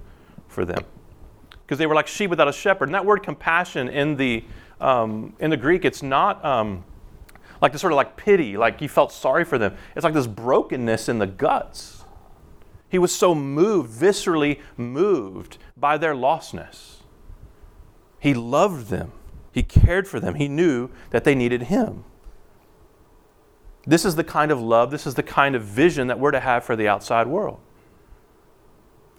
for 0.48 0.64
them 0.64 0.86
because 1.72 1.80
they 1.80 1.88
were 1.88 1.96
like 1.96 2.08
sheep 2.08 2.30
without 2.30 2.50
a 2.50 2.52
shepherd. 2.52 2.90
And 2.90 2.96
that 2.96 3.06
word 3.06 3.24
compassion 3.24 3.88
in 3.88 4.18
the, 4.18 4.44
um, 4.82 5.34
in 5.40 5.50
the 5.50 5.56
Greek, 5.56 5.86
it's 5.86 6.04
not 6.04 6.44
um, 6.44 6.84
like 7.62 7.72
this 7.72 7.80
sort 7.80 7.94
of 7.94 7.96
like 7.96 8.18
pity, 8.18 8.58
like 8.58 8.78
he 8.78 8.90
felt 8.90 9.14
sorry 9.14 9.46
for 9.46 9.58
them. 9.58 9.78
It's 9.96 10.04
like 10.04 10.14
this 10.14 10.28
brokenness 10.28 11.08
in 11.08 11.20
the 11.20 11.28
guts. 11.28 12.04
He 12.90 13.00
was 13.00 13.16
so 13.16 13.34
moved, 13.34 13.90
viscerally 13.90 14.60
moved 14.76 15.60
by 15.78 15.98
their 15.98 16.14
lostness. 16.14 17.04
He 18.20 18.34
loved 18.34 18.90
them. 18.90 19.14
He 19.54 19.64
cared 19.64 20.10
for 20.10 20.20
them. 20.20 20.36
He 20.36 20.50
knew 20.50 20.90
that 21.12 21.24
they 21.24 21.36
needed 21.36 21.64
him. 21.64 22.04
This 23.88 24.04
is 24.04 24.18
the 24.18 24.26
kind 24.26 24.52
of 24.52 24.62
love, 24.62 24.92
this 24.92 25.08
is 25.08 25.16
the 25.16 25.24
kind 25.24 25.56
of 25.56 25.64
vision 25.64 26.08
that 26.08 26.20
we're 26.20 26.32
to 26.32 26.42
have 26.42 26.66
for 26.66 26.76
the 26.76 26.90
outside 26.90 27.28
world. 27.28 27.62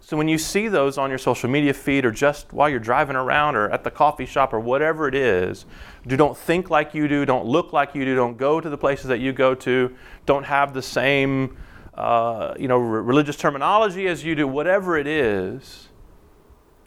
So 0.05 0.17
when 0.17 0.27
you 0.27 0.37
see 0.37 0.67
those 0.67 0.99
on 0.99 1.11
your 1.11 1.19
social 1.19 1.49
media 1.49 1.73
feed 1.73 2.05
or 2.05 2.11
just 2.11 2.53
while 2.53 2.69
you're 2.69 2.81
driving 2.81 3.15
around 3.15 3.55
or 3.55 3.71
at 3.71 3.85
the 3.85 3.91
coffee 3.91 4.27
shop 4.27 4.53
or 4.53 4.59
whatever 4.59 5.07
it 5.07 5.15
is, 5.15 5.65
do 6.09 6.17
don't 6.17 6.37
think 6.37 6.71
like 6.71 6.93
you 6.93 7.07
do, 7.07 7.25
don't 7.25 7.47
look 7.47 7.73
like 7.73 7.95
you 7.95 8.05
do, 8.05 8.17
don't 8.17 8.37
go 8.37 8.61
to 8.61 8.69
the 8.69 8.77
places 8.77 9.07
that 9.07 9.21
you 9.21 9.33
go 9.33 9.55
to, 9.55 9.95
don't 10.27 10.43
have 10.43 10.75
the 10.75 10.83
same 10.83 11.57
uh, 11.95 12.53
you 12.59 12.67
know, 12.67 12.79
religious 12.79 13.37
terminology 13.37 14.09
as 14.09 14.25
you 14.25 14.35
do, 14.35 14.49
whatever 14.49 14.99
it 14.99 15.07
is, 15.07 15.89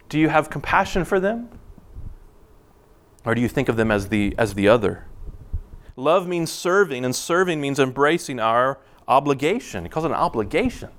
do 0.10 0.20
you 0.20 0.28
have 0.28 0.50
compassion 0.50 1.06
for 1.06 1.18
them? 1.18 1.48
Or 3.24 3.34
do 3.34 3.40
you 3.40 3.48
think 3.48 3.70
of 3.70 3.78
them 3.78 3.92
as 3.92 4.10
the, 4.10 4.36
as 4.38 4.56
the 4.56 4.68
other? 4.68 5.06
Love 5.96 6.28
means 6.28 6.52
serving, 6.52 7.06
and 7.06 7.16
serving 7.16 7.62
means 7.62 7.80
embracing 7.80 8.42
our 8.42 8.78
obligation. 9.08 9.86
He 9.86 9.90
calls 9.90 10.04
it 10.04 10.10
an 10.10 10.16
obligation 10.16 10.90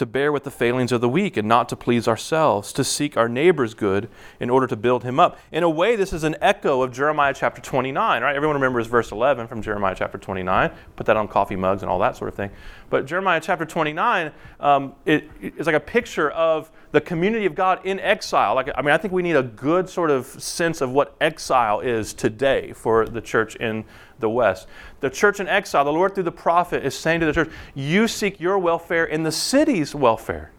to 0.00 0.06
bear 0.06 0.32
with 0.32 0.44
the 0.44 0.50
failings 0.50 0.92
of 0.92 1.02
the 1.02 1.08
weak 1.10 1.36
and 1.36 1.46
not 1.46 1.68
to 1.68 1.76
please 1.76 2.08
ourselves, 2.08 2.72
to 2.72 2.82
seek 2.82 3.18
our 3.18 3.28
neighbor's 3.28 3.74
good 3.74 4.08
in 4.40 4.48
order 4.48 4.66
to 4.66 4.74
build 4.74 5.04
him 5.04 5.20
up. 5.20 5.38
In 5.52 5.62
a 5.62 5.68
way, 5.68 5.94
this 5.94 6.14
is 6.14 6.24
an 6.24 6.36
echo 6.40 6.80
of 6.80 6.90
Jeremiah 6.90 7.34
chapter 7.34 7.60
29, 7.60 8.22
right? 8.22 8.34
Everyone 8.34 8.56
remembers 8.56 8.86
verse 8.86 9.12
11 9.12 9.46
from 9.46 9.60
Jeremiah 9.60 9.94
chapter 9.94 10.16
29. 10.16 10.70
Put 10.96 11.04
that 11.04 11.18
on 11.18 11.28
coffee 11.28 11.54
mugs 11.54 11.82
and 11.82 11.90
all 11.90 11.98
that 11.98 12.16
sort 12.16 12.28
of 12.28 12.34
thing. 12.34 12.50
But 12.88 13.04
Jeremiah 13.04 13.40
chapter 13.42 13.66
29 13.66 14.32
um, 14.60 14.94
it, 15.04 15.28
it's 15.40 15.66
like 15.66 15.76
a 15.76 15.80
picture 15.80 16.30
of 16.30 16.70
the 16.92 17.00
community 17.00 17.44
of 17.44 17.54
God 17.54 17.84
in 17.84 18.00
exile. 18.00 18.54
Like, 18.54 18.70
I 18.74 18.82
mean, 18.82 18.90
I 18.90 18.96
think 18.96 19.12
we 19.12 19.22
need 19.22 19.36
a 19.36 19.42
good 19.42 19.88
sort 19.88 20.10
of 20.10 20.26
sense 20.26 20.80
of 20.80 20.90
what 20.90 21.14
exile 21.20 21.80
is 21.80 22.14
today 22.14 22.72
for 22.72 23.06
the 23.06 23.20
church 23.20 23.54
in 23.56 23.84
the 24.18 24.28
West. 24.28 24.66
The 25.00 25.10
church 25.10 25.40
in 25.40 25.48
exile, 25.48 25.84
the 25.84 25.92
Lord 25.92 26.14
through 26.14 26.24
the 26.24 26.32
prophet 26.32 26.84
is 26.84 26.94
saying 26.94 27.20
to 27.20 27.26
the 27.26 27.32
church, 27.32 27.50
You 27.74 28.06
seek 28.06 28.38
your 28.38 28.58
welfare 28.58 29.04
in 29.04 29.22
the 29.22 29.32
city's 29.32 29.94
welfare. 29.94 30.52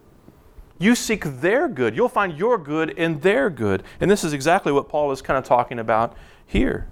You 0.78 0.96
seek 0.96 1.24
their 1.24 1.68
good. 1.68 1.94
You'll 1.94 2.08
find 2.08 2.36
your 2.36 2.58
good 2.58 2.90
in 2.90 3.20
their 3.20 3.48
good. 3.50 3.84
And 4.00 4.10
this 4.10 4.24
is 4.24 4.32
exactly 4.32 4.72
what 4.72 4.88
Paul 4.88 5.12
is 5.12 5.22
kind 5.22 5.38
of 5.38 5.44
talking 5.44 5.78
about 5.78 6.16
here. 6.44 6.88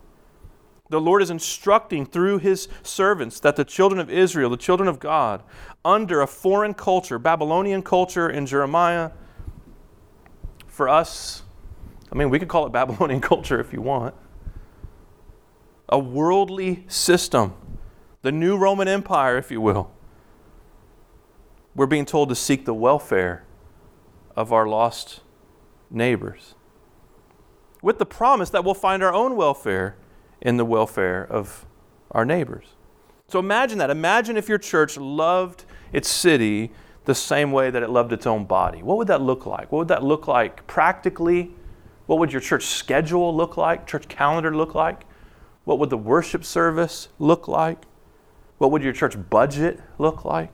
The 0.91 1.01
Lord 1.01 1.23
is 1.23 1.31
instructing 1.31 2.07
through 2.07 2.39
his 2.39 2.69
servants 2.83 3.41
that 3.41 3.57
the 3.57 3.65
children 3.65 4.01
of 4.01 4.09
Israel, 4.09 4.51
the 4.51 4.57
children 4.57 4.89
of 4.89 5.01
God, 5.01 5.43
under 5.85 6.21
a 6.21 6.27
foreign 6.27 6.75
culture, 6.75 7.19
Babylonian 7.19 7.83
culture 7.83 8.29
in 8.31 8.47
Jeremiah, 8.47 9.11
for 10.69 10.89
us, 10.89 11.43
I 12.13 12.17
mean, 12.17 12.31
we 12.31 12.39
could 12.39 12.49
call 12.49 12.67
it 12.67 12.73
Babylonian 12.73 13.21
culture 13.21 13.61
if 13.61 13.73
you 13.73 13.83
want 13.83 14.15
a 15.91 15.99
worldly 15.99 16.85
system, 16.89 17.53
the 18.23 18.33
new 18.33 18.57
Roman 18.57 18.89
Empire, 18.89 19.37
if 19.37 19.51
you 19.51 19.61
will. 19.61 19.91
We're 21.75 21.87
being 21.87 22.07
told 22.07 22.29
to 22.31 22.35
seek 22.35 22.65
the 22.65 22.75
welfare 22.75 23.45
of 24.37 24.53
our 24.53 24.67
lost 24.67 25.21
neighbors, 25.91 26.55
with 27.83 27.99
the 27.99 28.07
promise 28.07 28.51
that 28.51 28.65
we'll 28.65 28.75
find 28.75 29.03
our 29.03 29.13
own 29.13 29.37
welfare 29.37 29.97
in 30.41 30.57
the 30.57 30.65
welfare 30.65 31.27
of 31.29 31.67
our 32.13 32.25
neighbors. 32.25 32.77
So 33.27 33.39
imagine 33.39 33.79
that. 33.79 33.91
Imagine 33.91 34.37
if 34.37 34.49
your 34.49 34.59
church 34.59 34.97
loved 34.97 35.65
its 35.93 36.09
city 36.09 36.71
the 37.05 37.15
same 37.15 37.51
way 37.53 37.71
that 37.71 37.83
it 37.83 37.91
loved 37.91 38.13
its 38.13 38.27
own 38.27 38.45
body. 38.45 38.83
What 38.83 38.99
would 38.99 39.09
that 39.09 39.23
look 39.23 39.47
like? 39.47 39.73
What 39.73 39.79
would 39.79 39.89
that 39.89 40.05
look 40.05 40.29
like 40.29 40.67
practically? 40.67 41.53
What 42.07 42.19
would 42.19 42.33
your 42.33 42.41
church 42.41 42.67
schedule 42.67 43.35
look 43.35 43.57
like? 43.57 43.87
Church 43.87 44.09
calendar 44.09 44.55
look 44.55 44.75
like? 44.75 45.05
What 45.71 45.79
would 45.79 45.91
the 45.91 45.97
worship 45.97 46.45
service 46.45 47.11
look 47.21 47.47
like? 47.47 47.85
What 48.59 48.73
would 48.73 48.83
your 48.83 48.93
church 48.93 49.15
budget 49.31 49.79
look 49.99 50.25
like? 50.25 50.51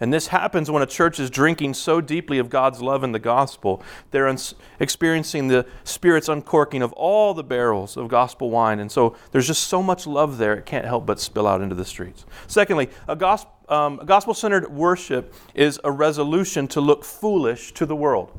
And 0.00 0.10
this 0.10 0.28
happens 0.28 0.70
when 0.70 0.82
a 0.82 0.86
church 0.86 1.20
is 1.20 1.28
drinking 1.28 1.74
so 1.74 2.00
deeply 2.00 2.38
of 2.38 2.48
God's 2.48 2.80
love 2.80 3.02
and 3.02 3.14
the 3.14 3.18
gospel. 3.18 3.82
They're 4.10 4.34
experiencing 4.80 5.48
the 5.48 5.66
Spirit's 5.84 6.30
uncorking 6.30 6.80
of 6.80 6.94
all 6.94 7.34
the 7.34 7.44
barrels 7.44 7.98
of 7.98 8.08
gospel 8.08 8.48
wine. 8.48 8.80
And 8.80 8.90
so 8.90 9.14
there's 9.32 9.48
just 9.48 9.64
so 9.64 9.82
much 9.82 10.06
love 10.06 10.38
there, 10.38 10.54
it 10.54 10.64
can't 10.64 10.86
help 10.86 11.04
but 11.04 11.20
spill 11.20 11.46
out 11.46 11.60
into 11.60 11.74
the 11.74 11.84
streets. 11.84 12.24
Secondly, 12.46 12.88
a, 13.06 13.14
gosp- 13.14 13.48
um, 13.68 14.00
gospel 14.06 14.32
centered 14.32 14.72
worship 14.72 15.34
is 15.54 15.78
a 15.84 15.92
resolution 15.92 16.68
to 16.68 16.80
look 16.80 17.04
foolish 17.04 17.74
to 17.74 17.84
the 17.84 17.96
world. 17.96 18.32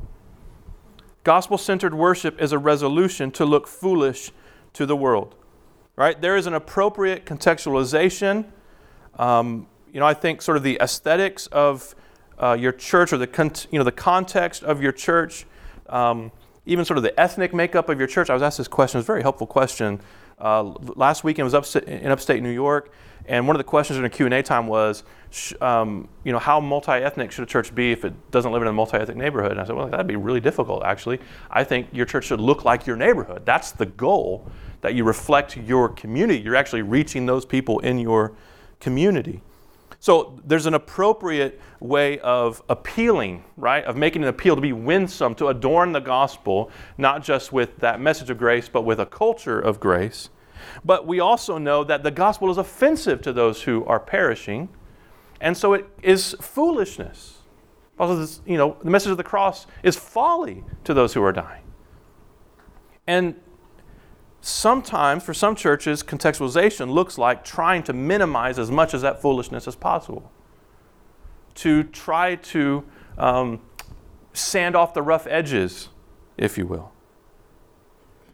Gospel 1.22 1.56
centered 1.56 1.94
worship 1.94 2.42
is 2.42 2.50
a 2.50 2.58
resolution 2.58 3.30
to 3.30 3.44
look 3.44 3.68
foolish 3.68 4.32
to 4.78 4.86
the 4.86 4.96
world. 4.96 5.34
Right? 5.96 6.20
There 6.20 6.36
is 6.36 6.46
an 6.46 6.54
appropriate 6.54 7.26
contextualization. 7.26 8.44
Um, 9.18 9.66
you 9.92 9.98
know, 9.98 10.06
I 10.06 10.14
think 10.14 10.40
sort 10.40 10.56
of 10.56 10.62
the 10.62 10.78
aesthetics 10.80 11.48
of 11.48 11.96
uh, 12.40 12.56
your 12.58 12.70
church 12.70 13.12
or 13.12 13.18
the, 13.18 13.26
con- 13.26 13.50
you 13.72 13.78
know, 13.78 13.84
the 13.84 13.90
context 13.90 14.62
of 14.62 14.80
your 14.80 14.92
church, 14.92 15.46
um, 15.88 16.30
even 16.64 16.84
sort 16.84 16.96
of 16.96 17.02
the 17.02 17.18
ethnic 17.18 17.52
makeup 17.52 17.88
of 17.88 17.98
your 17.98 18.06
church. 18.06 18.30
I 18.30 18.34
was 18.34 18.42
asked 18.42 18.58
this 18.58 18.68
question, 18.68 19.00
it's 19.00 19.06
a 19.06 19.12
very 19.12 19.22
helpful 19.22 19.48
question. 19.48 20.00
Uh, 20.38 20.62
last 20.94 21.24
weekend 21.24 21.42
I 21.42 21.50
was 21.50 21.74
up 21.74 21.82
in 21.82 22.12
upstate 22.12 22.40
New 22.40 22.50
York, 22.50 22.92
and 23.28 23.46
one 23.46 23.54
of 23.54 23.58
the 23.58 23.64
questions 23.64 23.98
in 23.98 24.04
a 24.06 24.10
Q&A 24.10 24.42
time 24.42 24.66
was, 24.66 25.04
um, 25.60 26.08
you 26.24 26.32
know, 26.32 26.38
how 26.38 26.60
multi-ethnic 26.60 27.30
should 27.30 27.44
a 27.44 27.46
church 27.46 27.74
be 27.74 27.92
if 27.92 28.04
it 28.04 28.30
doesn't 28.30 28.52
live 28.52 28.62
in 28.62 28.68
a 28.68 28.72
multi-ethnic 28.72 29.16
neighborhood? 29.16 29.52
And 29.52 29.60
I 29.60 29.64
said, 29.64 29.76
well, 29.76 29.86
that'd 29.86 30.06
be 30.06 30.16
really 30.16 30.40
difficult, 30.40 30.82
actually. 30.82 31.20
I 31.50 31.62
think 31.62 31.88
your 31.92 32.06
church 32.06 32.24
should 32.24 32.40
look 32.40 32.64
like 32.64 32.86
your 32.86 32.96
neighborhood. 32.96 33.44
That's 33.44 33.70
the 33.70 33.84
goal 33.84 34.50
that 34.80 34.94
you 34.94 35.04
reflect 35.04 35.58
your 35.58 35.90
community. 35.90 36.40
You're 36.40 36.56
actually 36.56 36.82
reaching 36.82 37.26
those 37.26 37.44
people 37.44 37.80
in 37.80 37.98
your 37.98 38.32
community. 38.80 39.42
So 40.00 40.40
there's 40.44 40.66
an 40.66 40.74
appropriate 40.74 41.60
way 41.80 42.20
of 42.20 42.62
appealing, 42.68 43.44
right? 43.56 43.84
Of 43.84 43.96
making 43.96 44.22
an 44.22 44.28
appeal 44.28 44.54
to 44.54 44.62
be 44.62 44.72
winsome, 44.72 45.34
to 45.34 45.48
adorn 45.48 45.92
the 45.92 46.00
gospel, 46.00 46.70
not 46.96 47.22
just 47.22 47.52
with 47.52 47.76
that 47.78 48.00
message 48.00 48.30
of 48.30 48.38
grace, 48.38 48.68
but 48.68 48.82
with 48.82 49.00
a 49.00 49.06
culture 49.06 49.58
of 49.58 49.80
grace. 49.80 50.30
But 50.84 51.06
we 51.06 51.20
also 51.20 51.58
know 51.58 51.84
that 51.84 52.02
the 52.02 52.10
gospel 52.10 52.50
is 52.50 52.58
offensive 52.58 53.22
to 53.22 53.32
those 53.32 53.62
who 53.62 53.84
are 53.84 54.00
perishing, 54.00 54.68
and 55.40 55.56
so 55.56 55.72
it 55.74 55.86
is 56.02 56.34
foolishness. 56.40 57.38
Also, 57.98 58.42
you 58.46 58.56
know, 58.56 58.76
the 58.82 58.90
message 58.90 59.10
of 59.10 59.16
the 59.16 59.24
cross 59.24 59.66
is 59.82 59.96
folly 59.96 60.64
to 60.84 60.94
those 60.94 61.14
who 61.14 61.22
are 61.22 61.32
dying. 61.32 61.64
And 63.06 63.34
sometimes 64.40 65.24
for 65.24 65.34
some 65.34 65.56
churches, 65.56 66.02
contextualization 66.02 66.90
looks 66.90 67.18
like 67.18 67.44
trying 67.44 67.82
to 67.84 67.92
minimize 67.92 68.58
as 68.58 68.70
much 68.70 68.94
of 68.94 69.00
that 69.00 69.20
foolishness 69.20 69.66
as 69.66 69.74
possible. 69.74 70.30
To 71.56 71.82
try 71.82 72.36
to 72.36 72.84
um, 73.16 73.60
sand 74.32 74.76
off 74.76 74.94
the 74.94 75.02
rough 75.02 75.26
edges, 75.26 75.88
if 76.36 76.56
you 76.56 76.66
will. 76.66 76.92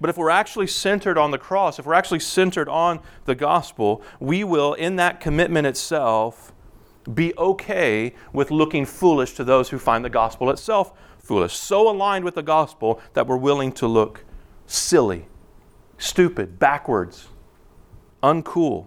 But 0.01 0.11
if 0.11 0.17
we're 0.17 0.31
actually 0.31 0.67
centered 0.67 1.17
on 1.17 1.31
the 1.31 1.39
cross, 1.39 1.79
if 1.79 1.87
we're 1.87 1.95
actually 1.95 2.21
centered 2.21 2.69
on 2.69 3.01
the 3.25 3.35
gospel, 3.35 4.03
we 4.21 4.45
will, 4.45 4.75
in 4.75 4.97
that 4.97 5.21
commitment 5.21 5.67
itself, 5.67 6.53
be 7.13 7.35
okay 7.37 8.15
with 8.33 8.51
looking 8.51 8.87
foolish 8.87 9.35
to 9.35 9.45
those 9.45 9.69
who 9.69 9.79
find 9.79 10.05
the 10.05 10.11
gospel 10.11 10.51
itself 10.51 10.93
foolish. 11.19 11.55
So 11.55 11.89
aligned 11.89 12.25
with 12.25 12.35
the 12.35 12.43
gospel 12.43 13.01
that 13.15 13.27
we're 13.27 13.37
willing 13.37 13.73
to 13.73 13.87
look 13.87 14.25
silly 14.67 15.27
stupid, 15.99 16.59
backwards, 16.59 17.29
uncool. 18.23 18.87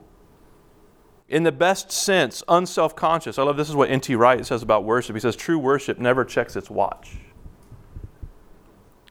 In 1.29 1.43
the 1.43 1.51
best 1.51 1.91
sense, 1.91 2.43
unself 2.47 2.95
conscious. 2.95 3.37
I 3.37 3.43
love 3.43 3.57
this 3.57 3.69
is 3.69 3.75
what 3.75 3.89
N.T. 3.89 4.15
Wright 4.15 4.45
says 4.45 4.63
about 4.63 4.85
worship. 4.85 5.15
He 5.15 5.19
says, 5.19 5.35
True 5.35 5.59
worship 5.59 5.99
never 5.99 6.23
checks 6.23 6.55
its 6.55 6.69
watch. 6.69 7.17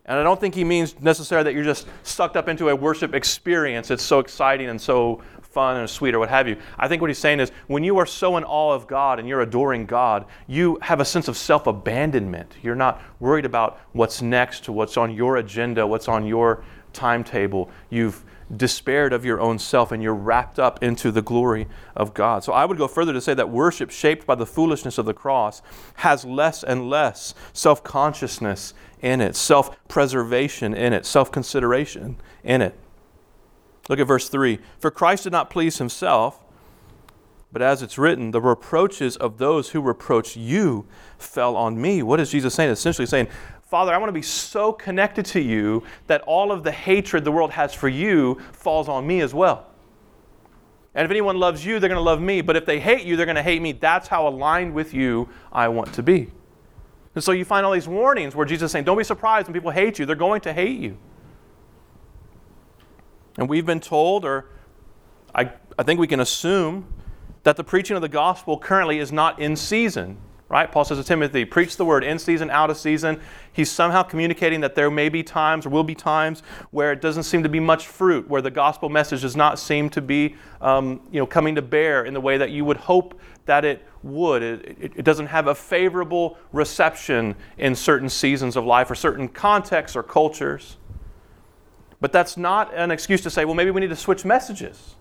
And 0.07 0.19
I 0.19 0.23
don't 0.23 0.41
think 0.41 0.55
he 0.55 0.65
means 0.65 1.01
necessarily 1.01 1.45
that 1.45 1.55
you're 1.55 1.65
just 1.65 1.87
sucked 2.05 2.37
up 2.37 2.49
into 2.49 2.69
a 2.69 2.77
worship 2.77 3.13
experience. 3.13 3.91
It's 3.91 4.05
so 4.05 4.21
exciting 4.21 4.69
and 4.69 4.81
so 4.81 5.21
fun 5.43 5.79
and 5.79 5.91
sweet 5.91 6.15
or 6.15 6.21
what 6.21 6.29
have 6.29 6.47
you. 6.47 6.57
I 6.79 6.87
think 6.87 7.01
what 7.01 7.11
he's 7.11 7.19
saying 7.19 7.41
is 7.41 7.51
when 7.67 7.83
you 7.83 7.99
are 7.99 8.07
so 8.07 8.37
in 8.37 8.45
awe 8.45 8.73
of 8.73 8.87
God 8.87 9.19
and 9.19 9.29
you're 9.29 9.41
adoring 9.41 9.85
God, 9.85 10.27
you 10.47 10.79
have 10.83 11.01
a 11.01 11.05
sense 11.05 11.29
of 11.29 11.37
self 11.37 11.67
abandonment. 11.67 12.55
You're 12.63 12.77
not 12.77 13.03
worried 13.19 13.45
about 13.45 13.81
what's 13.93 14.23
next, 14.23 14.69
what's 14.69 14.97
on 14.97 15.13
your 15.13 15.39
agenda, 15.39 15.87
what's 15.87 16.09
on 16.09 16.27
your 16.27 16.63
timetable. 16.93 17.71
You've 17.91 18.23
despaired 18.55 19.13
of 19.13 19.25
your 19.25 19.41
own 19.41 19.59
self 19.59 19.91
and 19.91 20.03
you're 20.03 20.15
wrapped 20.15 20.59
up 20.59 20.83
into 20.83 21.11
the 21.11 21.23
glory 21.23 21.67
of 21.97 22.15
God. 22.15 22.45
So 22.45 22.53
I 22.53 22.65
would 22.65 22.79
go 22.79 22.87
further 22.87 23.13
to 23.13 23.21
say 23.21 23.35
that 23.35 23.51
worship 23.51 23.91
shaped 23.91 24.27
by 24.27 24.37
the 24.37 24.47
foolishness 24.47 24.99
of 24.99 25.07
the 25.07 25.15
cross 25.15 25.63
has 25.97 26.25
less 26.25 26.63
and 26.63 26.89
less 26.89 27.35
self 27.53 27.83
consciousness 27.83 28.75
in 29.01 29.21
it, 29.21 29.37
self 29.37 29.77
preservation 29.89 30.75
in 30.75 30.93
it, 30.93 31.07
self 31.07 31.31
consideration 31.31 32.17
in 32.43 32.63
it. 32.63 32.75
Look 33.89 34.01
at 34.01 34.07
verse 34.07 34.29
3 34.29 34.59
For 34.79 34.91
Christ 34.91 35.25
did 35.25 35.33
not 35.33 35.51
please 35.51 35.79
himself, 35.79 36.41
but 37.53 37.63
as 37.63 37.83
it's 37.83 37.99
written, 37.99 38.33
the 38.33 38.41
reproaches 38.41 39.17
of 39.17 39.39
those 39.39 39.71
who 39.71 39.81
reproach 39.81 40.37
you 40.37 40.87
fell 41.19 41.57
on 41.57 41.81
me. 41.81 42.03
What 42.03 42.21
is 42.21 42.31
Jesus 42.31 42.55
saying? 42.55 42.71
Essentially 42.71 43.07
saying, 43.07 43.29
Father, 43.63 43.93
I 43.93 43.99
want 43.99 44.09
to 44.09 44.13
be 44.13 44.23
so 44.23 44.73
connected 44.73 45.25
to 45.27 45.41
you 45.41 45.83
that 46.07 46.21
all 46.23 46.53
of 46.53 46.63
the 46.63 46.73
hatred 46.73 47.25
the 47.25 47.33
world 47.33 47.51
has 47.53 47.75
for 47.75 47.89
you 47.89 48.41
falls 48.53 48.89
on 48.89 49.07
me 49.07 49.21
as 49.21 49.35
well. 49.35 49.67
And 50.95 51.05
if 51.05 51.11
anyone 51.11 51.37
loves 51.37 51.65
you, 51.65 51.79
they're 51.79 51.89
going 51.89 51.99
to 51.99 52.03
love 52.03 52.21
me. 52.21 52.41
But 52.41 52.57
if 52.57 52.65
they 52.65 52.81
hate 52.81 53.05
you, 53.05 53.17
they're 53.17 53.27
going 53.27 53.37
to 53.37 53.43
hate 53.43 53.61
me. 53.61 53.73
That's 53.73 54.09
how 54.09 54.29
aligned 54.29 54.73
with 54.73 54.95
you 54.95 55.29
I 55.53 55.69
want 55.69 55.93
to 55.95 56.03
be. 56.03 56.31
And 57.17 57.25
so 57.25 57.33
you 57.33 57.47
find 57.47 57.65
all 57.65 57.73
these 57.73 57.89
warnings 57.89 58.37
where 58.37 58.45
Jesus 58.45 58.67
is 58.67 58.73
saying, 58.73 58.85
Don't 58.85 58.99
be 58.99 59.03
surprised 59.03 59.49
when 59.49 59.55
people 59.55 59.71
hate 59.71 59.99
you. 59.99 60.05
They're 60.05 60.15
going 60.15 60.43
to 60.43 60.53
hate 60.53 60.79
you. 60.79 60.99
And 63.39 63.49
we've 63.49 63.65
been 63.65 63.81
told, 63.81 64.27
or 64.27 64.51
I, 65.35 65.51
I 65.79 65.83
think 65.83 65.99
we 65.99 66.07
can 66.07 66.21
assume, 66.21 66.93
that 67.43 67.57
the 67.57 67.65
preaching 67.65 67.97
of 67.97 68.03
the 68.03 68.09
gospel 68.09 68.59
currently 68.59 68.99
is 68.99 69.13
not 69.13 69.41
in 69.41 69.57
season 69.57 70.19
right? 70.49 70.71
Paul 70.71 70.85
says 70.85 70.99
to 70.99 71.05
Timothy, 71.05 71.45
preach 71.45 71.77
the 71.77 71.85
word 71.85 72.05
in 72.05 72.19
season, 72.19 72.51
out 72.51 72.71
of 72.71 72.77
season. 72.77 73.21
He's 73.53 73.71
somehow 73.71 74.03
communicating 74.05 74.61
that 74.61 74.75
there 74.77 74.91
may 74.91 75.09
be 75.09 75.23
times 75.23 75.67
or 75.67 75.71
will 75.71 75.85
be 75.85 75.95
times 75.95 76.43
where 76.71 76.93
it 76.93 77.01
doesn't 77.01 77.25
seem 77.25 77.43
to 77.43 77.49
be 77.49 77.59
much 77.59 77.87
fruit, 77.89 78.29
where 78.29 78.41
the 78.41 78.51
gospel 78.51 78.89
message 78.89 79.23
does 79.23 79.35
not 79.35 79.59
seem 79.59 79.91
to 79.91 80.01
be 80.01 80.37
um, 80.61 81.01
you 81.11 81.19
know, 81.19 81.27
coming 81.27 81.57
to 81.57 81.63
bear 81.63 82.05
in 82.05 82.15
the 82.15 82.21
way 82.21 82.39
that 82.39 82.51
you 82.51 82.65
would 82.65 82.77
hope 82.77 83.21
that 83.47 83.65
it 83.65 83.85
would. 84.03 84.43
It, 84.43 84.77
it, 84.81 84.93
it 84.97 85.05
doesn't 85.05 85.27
have 85.27 85.49
a 85.49 85.55
favorable 85.55 86.39
reception 86.53 87.35
in 87.59 87.75
certain 87.75 88.09
seasons 88.09 88.57
of 88.57 88.65
life 88.65 88.91
or 88.91 88.95
certain 88.95 89.29
contexts 89.29 89.97
or 89.97 90.05
cultures. 90.05 90.77
But 92.01 92.13
that's 92.13 92.37
not 92.37 92.73
an 92.75 92.91
excuse 92.93 93.21
to 93.23 93.31
say, 93.31 93.45
well, 93.45 93.55
maybe 93.55 93.71
we 93.73 93.81
need 93.81 93.91
to 93.91 93.97
switch 93.97 94.25
messages 94.25 94.95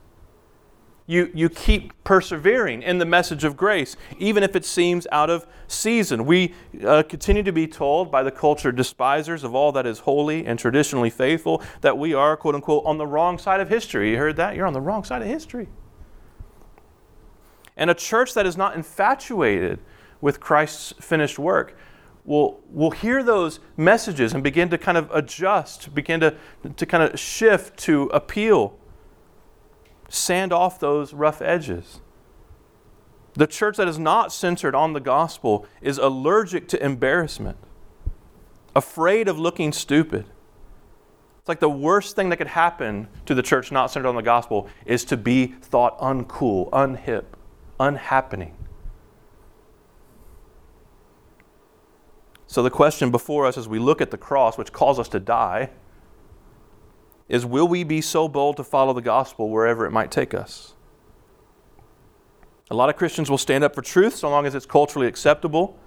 you, 1.07 1.29
you 1.35 1.49
keep 1.49 1.93
persevering 2.03 2.81
in 2.81 2.97
the 2.97 3.05
message 3.05 3.43
of 3.43 3.55
grace, 3.55 3.95
even 4.17 4.41
if 4.41 4.55
it 4.55 4.65
seems 4.65 5.05
out 5.11 5.29
of 5.29 5.45
season. 5.67 6.25
We 6.25 6.53
uh, 6.83 7.03
continue 7.03 7.43
to 7.43 7.51
be 7.51 7.67
told 7.67 8.11
by 8.11 8.23
the 8.23 8.31
culture 8.31 8.71
despisers 8.71 9.43
of 9.43 9.53
all 9.53 9.71
that 9.73 9.85
is 9.85 9.99
holy 9.99 10.45
and 10.45 10.57
traditionally 10.57 11.11
faithful 11.11 11.61
that 11.81 11.97
we 11.97 12.13
are, 12.13 12.35
quote 12.35 12.55
unquote, 12.55 12.85
on 12.85 12.97
the 12.97 13.05
wrong 13.05 13.37
side 13.37 13.59
of 13.59 13.69
history. 13.69 14.11
You 14.11 14.17
heard 14.17 14.35
that? 14.37 14.55
You're 14.55 14.65
on 14.65 14.73
the 14.73 14.81
wrong 14.81 15.03
side 15.03 15.21
of 15.21 15.27
history. 15.27 15.67
And 17.77 17.89
a 17.89 17.95
church 17.95 18.33
that 18.33 18.47
is 18.47 18.57
not 18.57 18.75
infatuated 18.75 19.79
with 20.21 20.39
Christ's 20.39 20.93
finished 20.99 21.37
work 21.37 21.77
will, 22.23 22.61
will 22.71 22.91
hear 22.91 23.21
those 23.21 23.59
messages 23.77 24.33
and 24.33 24.43
begin 24.43 24.69
to 24.69 24.77
kind 24.77 24.97
of 24.97 25.11
adjust, 25.11 25.93
begin 25.93 26.19
to, 26.21 26.35
to 26.77 26.85
kind 26.85 27.03
of 27.03 27.19
shift 27.19 27.77
to 27.79 28.03
appeal 28.05 28.79
sand 30.09 30.53
off 30.53 30.79
those 30.79 31.13
rough 31.13 31.41
edges. 31.41 32.01
The 33.33 33.47
church 33.47 33.77
that 33.77 33.87
is 33.87 33.99
not 33.99 34.31
centered 34.31 34.75
on 34.75 34.93
the 34.93 34.99
gospel 34.99 35.65
is 35.81 35.97
allergic 35.97 36.67
to 36.69 36.83
embarrassment, 36.83 37.57
afraid 38.75 39.27
of 39.27 39.37
looking 39.37 39.73
stupid. 39.73 40.25
It's 41.39 41.49
like 41.49 41.59
the 41.59 41.69
worst 41.69 42.15
thing 42.15 42.29
that 42.29 42.37
could 42.37 42.47
happen 42.47 43.07
to 43.25 43.35
the 43.35 43.43
church 43.43 43.71
not 43.71 43.91
centered 43.91 44.07
on 44.07 44.15
the 44.15 44.23
gospel 44.23 44.67
is 44.85 45.03
to 45.05 45.17
be 45.17 45.47
thought 45.47 45.99
uncool, 45.99 46.69
unhip, 46.71 47.25
unhappening. 47.79 48.55
So, 52.47 52.63
the 52.63 52.71
question 52.71 53.11
before 53.11 53.45
us 53.45 53.57
as 53.57 53.67
we 53.67 53.79
look 53.79 53.99
at 53.99 54.11
the 54.11 54.17
cross, 54.17 54.57
which 54.57 54.71
calls 54.71 54.97
us 54.97 55.09
to 55.09 55.19
die, 55.19 55.71
is 57.27 57.45
will 57.45 57.67
we 57.67 57.83
be 57.83 58.01
so 58.01 58.27
bold 58.27 58.57
to 58.57 58.63
follow 58.63 58.93
the 58.93 59.01
gospel 59.01 59.49
wherever 59.49 59.85
it 59.85 59.91
might 59.91 60.11
take 60.11 60.33
us? 60.33 60.73
A 62.69 62.75
lot 62.75 62.89
of 62.89 62.95
Christians 62.95 63.29
will 63.29 63.37
stand 63.37 63.63
up 63.63 63.75
for 63.75 63.81
truth 63.81 64.15
so 64.15 64.29
long 64.29 64.45
as 64.45 64.55
it's 64.55 64.65
culturally 64.65 65.07
acceptable, 65.07 65.77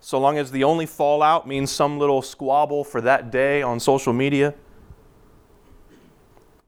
so 0.00 0.18
long 0.18 0.38
as 0.38 0.50
the 0.50 0.64
only 0.64 0.86
fallout 0.86 1.46
means 1.46 1.70
some 1.70 1.98
little 1.98 2.22
squabble 2.22 2.84
for 2.84 3.00
that 3.00 3.30
day 3.30 3.62
on 3.62 3.80
social 3.80 4.12
media. 4.12 4.54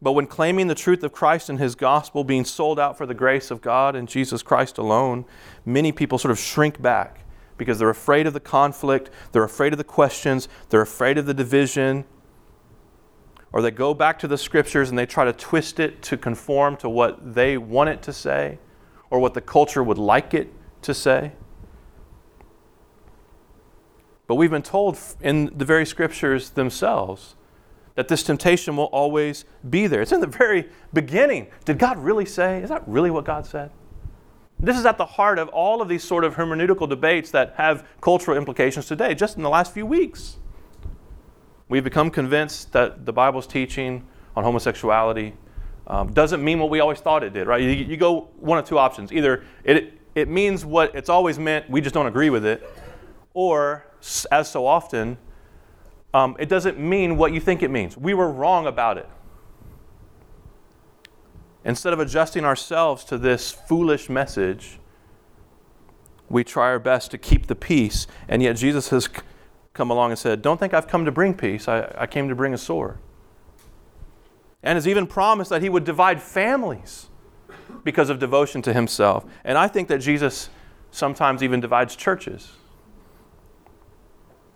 But 0.02 0.12
when 0.12 0.26
claiming 0.26 0.66
the 0.68 0.74
truth 0.74 1.02
of 1.02 1.12
Christ 1.12 1.50
and 1.50 1.58
his 1.58 1.74
gospel 1.74 2.24
being 2.24 2.44
sold 2.44 2.80
out 2.80 2.96
for 2.96 3.04
the 3.04 3.14
grace 3.14 3.50
of 3.50 3.60
God 3.60 3.94
and 3.94 4.08
Jesus 4.08 4.42
Christ 4.42 4.78
alone, 4.78 5.26
many 5.64 5.92
people 5.92 6.16
sort 6.16 6.32
of 6.32 6.38
shrink 6.38 6.80
back 6.80 7.20
because 7.58 7.78
they're 7.78 7.90
afraid 7.90 8.26
of 8.26 8.32
the 8.32 8.40
conflict, 8.40 9.10
they're 9.32 9.44
afraid 9.44 9.74
of 9.74 9.76
the 9.76 9.84
questions, 9.84 10.48
they're 10.70 10.80
afraid 10.80 11.18
of 11.18 11.26
the 11.26 11.34
division, 11.34 12.06
or 13.52 13.62
they 13.62 13.70
go 13.70 13.94
back 13.94 14.18
to 14.20 14.28
the 14.28 14.38
scriptures 14.38 14.90
and 14.90 14.98
they 14.98 15.06
try 15.06 15.24
to 15.24 15.32
twist 15.32 15.80
it 15.80 16.02
to 16.02 16.16
conform 16.16 16.76
to 16.76 16.88
what 16.88 17.34
they 17.34 17.58
want 17.58 17.90
it 17.90 18.02
to 18.02 18.12
say 18.12 18.58
or 19.10 19.18
what 19.18 19.34
the 19.34 19.40
culture 19.40 19.82
would 19.82 19.98
like 19.98 20.34
it 20.34 20.52
to 20.82 20.94
say. 20.94 21.32
But 24.26 24.36
we've 24.36 24.50
been 24.50 24.62
told 24.62 24.96
in 25.20 25.50
the 25.56 25.64
very 25.64 25.84
scriptures 25.84 26.50
themselves 26.50 27.34
that 27.96 28.06
this 28.06 28.22
temptation 28.22 28.76
will 28.76 28.84
always 28.84 29.44
be 29.68 29.88
there. 29.88 30.00
It's 30.00 30.12
in 30.12 30.20
the 30.20 30.28
very 30.28 30.68
beginning. 30.92 31.48
Did 31.64 31.78
God 31.78 31.98
really 31.98 32.24
say? 32.24 32.62
Is 32.62 32.68
that 32.68 32.86
really 32.86 33.10
what 33.10 33.24
God 33.24 33.44
said? 33.44 33.72
This 34.60 34.78
is 34.78 34.86
at 34.86 34.98
the 34.98 35.06
heart 35.06 35.38
of 35.38 35.48
all 35.48 35.82
of 35.82 35.88
these 35.88 36.04
sort 36.04 36.22
of 36.22 36.36
hermeneutical 36.36 36.88
debates 36.88 37.30
that 37.32 37.54
have 37.56 37.86
cultural 38.00 38.36
implications 38.36 38.86
today, 38.86 39.14
just 39.14 39.36
in 39.36 39.42
the 39.42 39.48
last 39.48 39.74
few 39.74 39.86
weeks. 39.86 40.36
We've 41.70 41.84
become 41.84 42.10
convinced 42.10 42.72
that 42.72 43.06
the 43.06 43.12
Bible's 43.12 43.46
teaching 43.46 44.04
on 44.34 44.42
homosexuality 44.42 45.34
um, 45.86 46.12
doesn't 46.12 46.42
mean 46.42 46.58
what 46.58 46.68
we 46.68 46.80
always 46.80 46.98
thought 46.98 47.22
it 47.22 47.32
did, 47.32 47.46
right? 47.46 47.62
You, 47.62 47.68
you, 47.68 47.96
go 47.96 48.28
one 48.40 48.58
of 48.58 48.64
two 48.64 48.76
options. 48.76 49.12
Either 49.12 49.44
it, 49.62 49.94
it 50.16 50.28
means 50.28 50.64
what 50.64 50.92
it's 50.96 51.08
always 51.08 51.38
meant, 51.38 51.70
we 51.70 51.80
just 51.80 51.94
don't 51.94 52.08
agree 52.08 52.28
with 52.28 52.44
it, 52.44 52.68
or, 53.34 53.86
as 54.32 54.50
so 54.50 54.66
often, 54.66 55.16
um, 56.12 56.34
it 56.40 56.48
doesn't 56.48 56.76
mean 56.76 57.16
what 57.16 57.32
you 57.32 57.38
think 57.38 57.62
it 57.62 57.70
means. 57.70 57.96
We 57.96 58.14
were 58.14 58.30
wrong 58.30 58.66
about 58.66 58.98
it. 58.98 59.08
Instead 61.64 61.92
of 61.92 62.00
adjusting 62.00 62.44
ourselves 62.44 63.04
to 63.04 63.16
this 63.16 63.52
foolish 63.52 64.08
message, 64.10 64.80
we 66.28 66.42
try 66.42 66.66
our 66.66 66.80
best 66.80 67.12
to 67.12 67.18
keep 67.18 67.46
the 67.46 67.54
peace, 67.54 68.08
and 68.26 68.42
yet 68.42 68.54
Jesus 68.54 68.88
has 68.88 69.08
come 69.80 69.90
along 69.90 70.10
and 70.10 70.18
said, 70.18 70.42
Don't 70.42 70.60
think 70.60 70.74
I've 70.74 70.86
come 70.86 71.06
to 71.06 71.10
bring 71.10 71.32
peace, 71.32 71.66
I, 71.66 71.90
I 71.96 72.06
came 72.06 72.28
to 72.28 72.34
bring 72.34 72.52
a 72.52 72.58
sword. 72.58 72.98
And 74.62 74.76
has 74.76 74.86
even 74.86 75.06
promised 75.06 75.48
that 75.48 75.62
he 75.62 75.70
would 75.70 75.84
divide 75.84 76.20
families 76.20 77.08
because 77.82 78.10
of 78.10 78.18
devotion 78.18 78.60
to 78.60 78.74
himself. 78.74 79.24
And 79.42 79.56
I 79.56 79.68
think 79.68 79.88
that 79.88 80.02
Jesus 80.02 80.50
sometimes 80.90 81.42
even 81.42 81.60
divides 81.60 81.96
churches. 81.96 82.52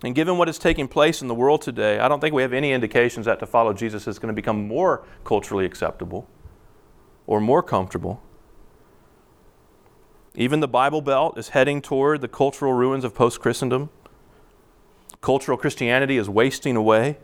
And 0.04 0.14
given 0.14 0.36
what 0.36 0.46
is 0.46 0.58
taking 0.58 0.88
place 0.88 1.22
in 1.22 1.28
the 1.28 1.34
world 1.34 1.62
today, 1.62 1.98
I 2.00 2.06
don't 2.06 2.20
think 2.20 2.34
we 2.34 2.42
have 2.42 2.52
any 2.52 2.72
indications 2.72 3.24
that 3.24 3.38
to 3.38 3.46
follow 3.46 3.72
Jesus 3.72 4.06
is 4.06 4.18
going 4.18 4.28
to 4.28 4.34
become 4.34 4.68
more 4.68 5.06
culturally 5.24 5.64
acceptable 5.64 6.28
or 7.26 7.40
more 7.40 7.62
comfortable. 7.62 8.22
Even 10.34 10.60
the 10.60 10.68
Bible 10.68 11.00
Belt 11.00 11.38
is 11.38 11.48
heading 11.50 11.80
toward 11.80 12.20
the 12.20 12.28
cultural 12.28 12.74
ruins 12.74 13.04
of 13.04 13.14
post 13.14 13.40
Christendom. 13.40 13.88
Cultural 15.24 15.56
Christianity 15.56 16.18
is 16.18 16.28
wasting 16.28 16.76
away. 16.76 17.16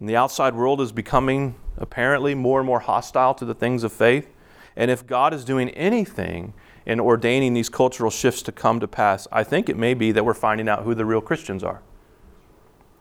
And 0.00 0.08
the 0.08 0.16
outside 0.16 0.54
world 0.54 0.80
is 0.80 0.90
becoming 0.90 1.56
apparently 1.76 2.34
more 2.34 2.60
and 2.60 2.66
more 2.66 2.80
hostile 2.80 3.34
to 3.34 3.44
the 3.44 3.52
things 3.52 3.84
of 3.84 3.92
faith. 3.92 4.26
And 4.74 4.90
if 4.90 5.06
God 5.06 5.34
is 5.34 5.44
doing 5.44 5.68
anything 5.70 6.54
in 6.86 6.98
ordaining 6.98 7.52
these 7.52 7.68
cultural 7.68 8.10
shifts 8.10 8.40
to 8.44 8.52
come 8.52 8.80
to 8.80 8.88
pass, 8.88 9.28
I 9.30 9.44
think 9.44 9.68
it 9.68 9.76
may 9.76 9.92
be 9.92 10.10
that 10.12 10.24
we're 10.24 10.32
finding 10.32 10.66
out 10.66 10.84
who 10.84 10.94
the 10.94 11.04
real 11.04 11.20
Christians 11.20 11.62
are. 11.62 11.82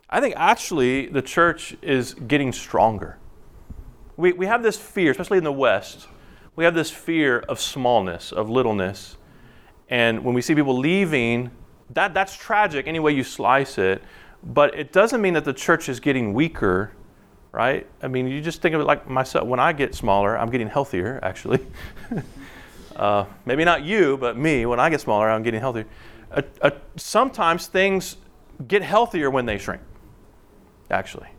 I 0.10 0.20
think 0.20 0.34
actually 0.36 1.06
the 1.08 1.22
church 1.22 1.78
is 1.82 2.13
getting 2.13 2.52
stronger. 2.52 3.20
We, 4.17 4.34
we 4.34 4.48
have 4.48 4.63
this 4.63 4.78
fear, 4.78 5.12
especially 5.12 5.38
in 5.38 5.46
the 5.46 5.54
West, 5.54 6.10
we 6.58 6.65
have 6.65 6.76
this 6.76 6.91
fear 6.91 7.39
of 7.39 7.62
smallness, 7.62 8.34
of 8.34 8.50
littleness. 8.50 9.15
And 9.88 10.26
when 10.26 10.36
we 10.36 10.41
see 10.41 10.56
people 10.56 10.78
leaving 10.78 11.52
that, 11.91 12.13
that's 12.13 12.36
tragic 12.36 12.88
any 12.88 13.00
way 13.00 13.13
you 13.13 13.23
slice 13.23 13.78
it, 13.78 14.02
but 14.43 14.78
it 14.78 14.91
doesn't 14.91 15.21
mean 15.21 15.34
that 15.34 15.45
the 15.45 15.54
church 15.54 15.89
is 15.89 16.00
getting 16.00 16.34
weaker, 16.34 16.91
right? 17.52 17.88
I 18.02 18.08
mean, 18.08 18.28
you 18.28 18.41
just 18.41 18.62
think 18.62 18.76
of 18.76 18.82
it 18.82 18.86
like 18.86 19.10
myself. 19.10 19.47
When 19.47 19.60
I 19.60 19.73
get 19.73 19.95
smaller, 19.95 20.38
I'm 20.38 20.50
getting 20.50 20.67
healthier, 20.67 21.19
actually. 21.23 21.65
uh, 22.95 23.26
maybe 23.45 23.65
not 23.65 23.84
you, 23.84 24.17
but 24.17 24.38
me. 24.38 24.65
When 24.65 24.80
I 24.80 24.89
get 24.89 25.02
smaller, 25.02 25.30
I'm 25.30 25.43
getting 25.43 25.60
healthier. 25.60 25.86
Uh, 26.32 26.41
uh, 26.62 26.71
sometimes 26.97 27.67
things 27.67 28.17
get 28.67 28.82
healthier 28.82 29.30
when 29.30 29.45
they 29.45 29.58
shrink, 29.58 29.82
actually. 30.91 31.30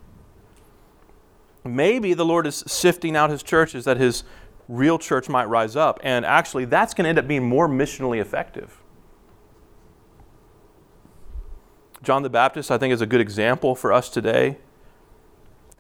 maybe 1.65 2.15
the 2.15 2.25
Lord 2.25 2.47
is 2.47 2.65
sifting 2.67 3.17
out 3.17 3.31
his 3.31 3.43
churches 3.43 3.85
that 3.85 3.99
his 3.99 4.25
real 4.69 4.99
church 4.99 5.29
might 5.29 5.45
rise 5.47 5.77
up. 5.77 6.01
And 6.03 6.25
actually, 6.25 6.65
that's 6.65 6.95
going 6.95 7.05
to 7.05 7.09
end 7.09 7.19
up 7.19 7.29
being 7.29 7.47
more 7.47 7.69
missionally 7.69 8.21
effective. 8.21 8.78
John 12.03 12.23
the 12.23 12.31
Baptist, 12.31 12.71
I 12.71 12.79
think, 12.79 12.93
is 12.93 13.01
a 13.01 13.07
good 13.07 13.21
example 13.21 13.75
for 13.75 13.93
us 13.93 14.09
today. 14.09 14.59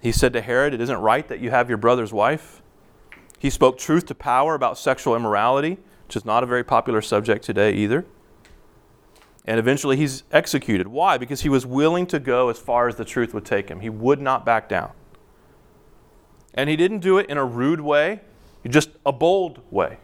He 0.00 0.12
said 0.12 0.32
to 0.32 0.40
Herod, 0.40 0.74
It 0.74 0.80
isn't 0.80 0.98
right 0.98 1.26
that 1.28 1.40
you 1.40 1.50
have 1.50 1.68
your 1.68 1.78
brother's 1.78 2.12
wife. 2.12 2.62
He 3.38 3.50
spoke 3.50 3.78
truth 3.78 4.06
to 4.06 4.14
power 4.14 4.54
about 4.54 4.78
sexual 4.78 5.14
immorality, 5.14 5.78
which 6.06 6.16
is 6.16 6.24
not 6.24 6.42
a 6.42 6.46
very 6.46 6.64
popular 6.64 7.00
subject 7.00 7.44
today 7.44 7.72
either. 7.72 8.04
And 9.44 9.58
eventually 9.58 9.96
he's 9.96 10.24
executed. 10.30 10.88
Why? 10.88 11.16
Because 11.16 11.40
he 11.40 11.48
was 11.48 11.64
willing 11.64 12.06
to 12.08 12.18
go 12.18 12.48
as 12.48 12.58
far 12.58 12.88
as 12.88 12.96
the 12.96 13.04
truth 13.04 13.32
would 13.32 13.44
take 13.44 13.70
him. 13.70 13.80
He 13.80 13.88
would 13.88 14.20
not 14.20 14.44
back 14.44 14.68
down. 14.68 14.92
And 16.52 16.68
he 16.68 16.76
didn't 16.76 16.98
do 16.98 17.18
it 17.18 17.30
in 17.30 17.38
a 17.38 17.44
rude 17.44 17.80
way, 17.80 18.20
just 18.68 18.90
a 19.06 19.12
bold 19.12 19.62
way. 19.70 19.98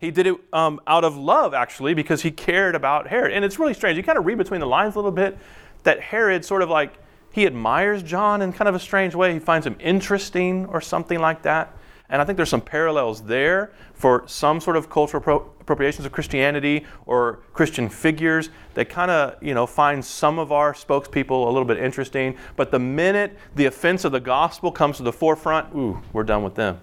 He 0.00 0.10
did 0.10 0.26
it 0.26 0.36
um, 0.52 0.80
out 0.86 1.04
of 1.04 1.16
love, 1.16 1.52
actually, 1.52 1.92
because 1.92 2.22
he 2.22 2.30
cared 2.30 2.74
about 2.74 3.06
Herod. 3.06 3.32
And 3.32 3.44
it's 3.44 3.58
really 3.58 3.74
strange. 3.74 3.98
You 3.98 4.02
kind 4.02 4.16
of 4.16 4.24
read 4.24 4.38
between 4.38 4.60
the 4.60 4.66
lines 4.66 4.94
a 4.94 4.98
little 4.98 5.10
bit 5.10 5.36
that 5.82 6.00
Herod 6.00 6.42
sort 6.44 6.62
of 6.62 6.70
like, 6.70 6.94
he 7.32 7.46
admires 7.46 8.02
John 8.02 8.40
in 8.40 8.52
kind 8.52 8.66
of 8.66 8.74
a 8.74 8.78
strange 8.78 9.14
way. 9.14 9.34
He 9.34 9.38
finds 9.38 9.66
him 9.66 9.76
interesting 9.78 10.66
or 10.66 10.80
something 10.80 11.20
like 11.20 11.42
that. 11.42 11.76
And 12.08 12.20
I 12.20 12.24
think 12.24 12.36
there's 12.36 12.48
some 12.48 12.62
parallels 12.62 13.22
there 13.22 13.72
for 13.94 14.24
some 14.26 14.58
sort 14.58 14.76
of 14.76 14.90
cultural 14.90 15.54
appropriations 15.60 16.06
of 16.06 16.12
Christianity 16.12 16.84
or 17.06 17.40
Christian 17.52 17.88
figures 17.88 18.48
that 18.74 18.88
kind 18.88 19.10
of, 19.10 19.40
you 19.42 19.54
know, 19.54 19.66
find 19.66 20.04
some 20.04 20.38
of 20.38 20.50
our 20.50 20.72
spokespeople 20.72 21.46
a 21.46 21.50
little 21.50 21.66
bit 21.66 21.78
interesting. 21.78 22.36
But 22.56 22.72
the 22.72 22.80
minute 22.80 23.38
the 23.54 23.66
offense 23.66 24.04
of 24.04 24.12
the 24.12 24.18
gospel 24.18 24.72
comes 24.72 24.96
to 24.96 25.04
the 25.04 25.12
forefront, 25.12 25.72
ooh, 25.76 26.02
we're 26.12 26.24
done 26.24 26.42
with 26.42 26.56
them. 26.56 26.80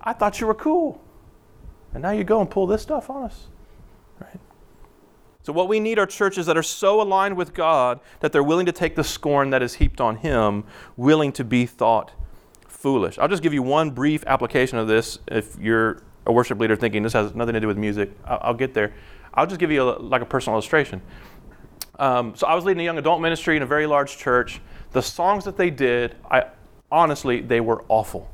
I 0.00 0.12
thought 0.12 0.40
you 0.40 0.46
were 0.46 0.54
cool. 0.54 1.00
And 1.94 2.02
now 2.02 2.10
you 2.10 2.24
go 2.24 2.40
and 2.40 2.50
pull 2.50 2.66
this 2.66 2.82
stuff 2.82 3.10
on 3.10 3.24
us. 3.24 3.48
Right? 4.20 4.40
So, 5.42 5.52
what 5.52 5.68
we 5.68 5.80
need 5.80 5.98
are 5.98 6.06
churches 6.06 6.46
that 6.46 6.56
are 6.56 6.62
so 6.62 7.00
aligned 7.00 7.36
with 7.36 7.54
God 7.54 8.00
that 8.20 8.32
they're 8.32 8.42
willing 8.42 8.66
to 8.66 8.72
take 8.72 8.94
the 8.94 9.04
scorn 9.04 9.50
that 9.50 9.62
is 9.62 9.74
heaped 9.74 10.00
on 10.00 10.16
Him, 10.16 10.64
willing 10.96 11.32
to 11.32 11.44
be 11.44 11.66
thought 11.66 12.12
foolish. 12.68 13.18
I'll 13.18 13.28
just 13.28 13.42
give 13.42 13.52
you 13.52 13.62
one 13.62 13.90
brief 13.90 14.24
application 14.26 14.78
of 14.78 14.88
this 14.88 15.18
if 15.28 15.58
you're 15.58 16.02
a 16.26 16.32
worship 16.32 16.58
leader 16.58 16.76
thinking 16.76 17.02
this 17.02 17.12
has 17.12 17.34
nothing 17.34 17.54
to 17.54 17.60
do 17.60 17.66
with 17.66 17.76
music. 17.76 18.10
I'll, 18.24 18.54
get 18.54 18.74
there. 18.74 18.94
I'll 19.34 19.46
just 19.46 19.60
give 19.60 19.70
you 19.70 19.82
a, 19.82 19.98
like 19.98 20.22
a 20.22 20.26
personal 20.26 20.54
illustration. 20.54 21.02
Um, 21.98 22.34
so 22.34 22.46
I 22.46 22.54
was 22.54 22.64
leading 22.64 22.80
a 22.80 22.84
young 22.84 22.98
adult 22.98 23.20
ministry 23.20 23.56
in 23.56 23.62
a 23.62 23.66
very 23.66 23.86
large 23.86 24.16
church. 24.16 24.60
The 24.92 25.02
songs 25.02 25.44
that 25.44 25.56
they 25.56 25.70
did, 25.70 26.16
I 26.30 26.46
honestly, 26.90 27.40
they 27.40 27.60
were 27.60 27.84
awful. 27.88 28.30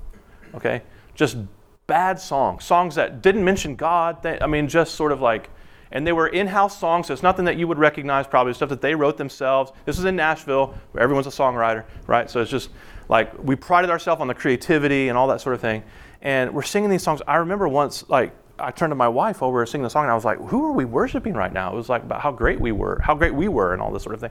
Okay, 0.55 0.83
just 1.15 1.37
bad 1.87 2.19
songs, 2.19 2.65
songs 2.65 2.95
that 2.97 3.23
didn't 3.23 3.45
mention 3.45 3.77
God. 3.77 4.23
They, 4.23 4.39
I 4.41 4.47
mean, 4.47 4.69
just 4.69 4.95
sort 4.95 5.13
of 5.13 5.21
like, 5.21 5.51
and 5.93 6.07
they 6.07 6.13
were 6.13 6.27
in-house 6.27 6.79
songs. 6.79 7.07
So 7.07 7.13
it's 7.13 7.23
nothing 7.23 7.45
that 7.45 7.57
you 7.57 7.69
would 7.69 7.79
recognize. 7.79 8.27
Probably 8.27 8.53
stuff 8.55 8.69
that 8.71 8.81
they 8.81 8.95
wrote 8.95 9.17
themselves. 9.17 9.73
This 9.85 9.99
is 9.99 10.05
in 10.05 10.17
Nashville, 10.17 10.75
where 10.93 11.03
everyone's 11.03 11.27
a 11.27 11.31
songwriter, 11.31 11.85
right? 12.07 12.29
So 12.29 12.41
it's 12.41 12.51
just 12.51 12.71
like 13.09 13.33
we 13.43 13.55
prided 13.55 13.91
ourselves 13.91 14.21
on 14.21 14.27
the 14.27 14.35
creativity 14.35 15.09
and 15.09 15.17
all 15.17 15.29
that 15.29 15.41
sort 15.41 15.55
of 15.55 15.61
thing. 15.61 15.85
And 16.23 16.53
we're 16.53 16.63
singing 16.63 16.91
these 16.91 17.05
songs. 17.05 17.23
I 17.29 17.37
remember 17.37 17.69
once, 17.69 18.09
like, 18.09 18.33
I 18.59 18.71
turned 18.71 18.91
to 18.91 18.97
my 18.97 19.09
wife 19.09 19.41
while 19.41 19.51
we 19.51 19.55
were 19.55 19.67
singing 19.67 19.85
the 19.85 19.91
song, 19.91 20.05
and 20.05 20.13
I 20.13 20.15
was 20.15 20.25
like, 20.25 20.39
"Who 20.49 20.65
are 20.67 20.73
we 20.73 20.85
worshiping 20.85 21.35
right 21.35 21.53
now?" 21.53 21.73
It 21.73 21.77
was 21.77 21.89
like 21.89 22.03
about 22.03 22.21
how 22.21 22.33
great 22.33 22.61
we 22.61 22.73
were, 22.73 23.01
how 23.03 23.15
great 23.15 23.35
we 23.35 23.49
were, 23.49 23.73
and 23.73 23.83
all 23.83 23.91
this 23.91 24.03
sort 24.03 24.15
of 24.15 24.21
thing. 24.21 24.31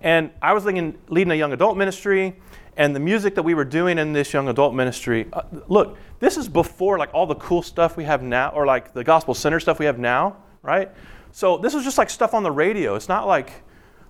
And 0.00 0.30
I 0.40 0.52
was 0.52 0.64
leading, 0.64 0.98
leading 1.08 1.30
a 1.30 1.36
young 1.36 1.52
adult 1.52 1.76
ministry, 1.76 2.34
and 2.76 2.96
the 2.96 3.00
music 3.00 3.34
that 3.34 3.42
we 3.42 3.54
were 3.54 3.64
doing 3.64 3.98
in 3.98 4.12
this 4.12 4.32
young 4.32 4.48
adult 4.48 4.74
ministry. 4.74 5.28
Uh, 5.32 5.42
look, 5.68 5.96
this 6.18 6.36
is 6.36 6.48
before 6.48 6.98
like 6.98 7.12
all 7.14 7.26
the 7.26 7.34
cool 7.36 7.62
stuff 7.62 7.96
we 7.96 8.04
have 8.04 8.22
now, 8.22 8.50
or 8.50 8.66
like 8.66 8.92
the 8.94 9.04
gospel 9.04 9.34
center 9.34 9.60
stuff 9.60 9.78
we 9.78 9.86
have 9.86 9.98
now, 9.98 10.36
right? 10.62 10.90
So 11.32 11.58
this 11.58 11.74
was 11.74 11.84
just 11.84 11.98
like 11.98 12.10
stuff 12.10 12.34
on 12.34 12.42
the 12.42 12.50
radio. 12.50 12.94
It's 12.94 13.08
not 13.08 13.26
like 13.26 13.52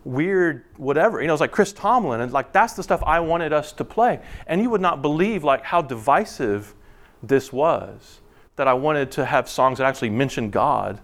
weird 0.05 0.65
whatever 0.79 1.21
you 1.21 1.29
know 1.29 1.33
it's 1.33 1.41
like 1.41 1.53
chris 1.53 1.73
tomlin 1.73 2.21
and 2.21 2.33
like 2.33 2.53
that's 2.53 2.73
the 2.73 2.83
stuff 2.83 3.01
i 3.07 3.21
wanted 3.21 3.53
us 3.53 3.71
to 3.71 3.85
play 3.85 4.21
and 4.49 4.61
you 4.61 4.69
would 4.69 4.81
not 4.81 5.01
believe 5.01 5.45
like 5.45 5.63
how 5.63 5.81
divisive 5.81 6.75
this 7.23 7.53
was 7.53 8.21
that 8.57 8.69
i 8.69 8.75
wanted 8.75 9.11
to 9.11 9.25
have 9.25 9.49
songs 9.49 9.79
that 9.79 9.87
actually 9.87 10.11
mentioned 10.11 10.53
god 10.53 11.01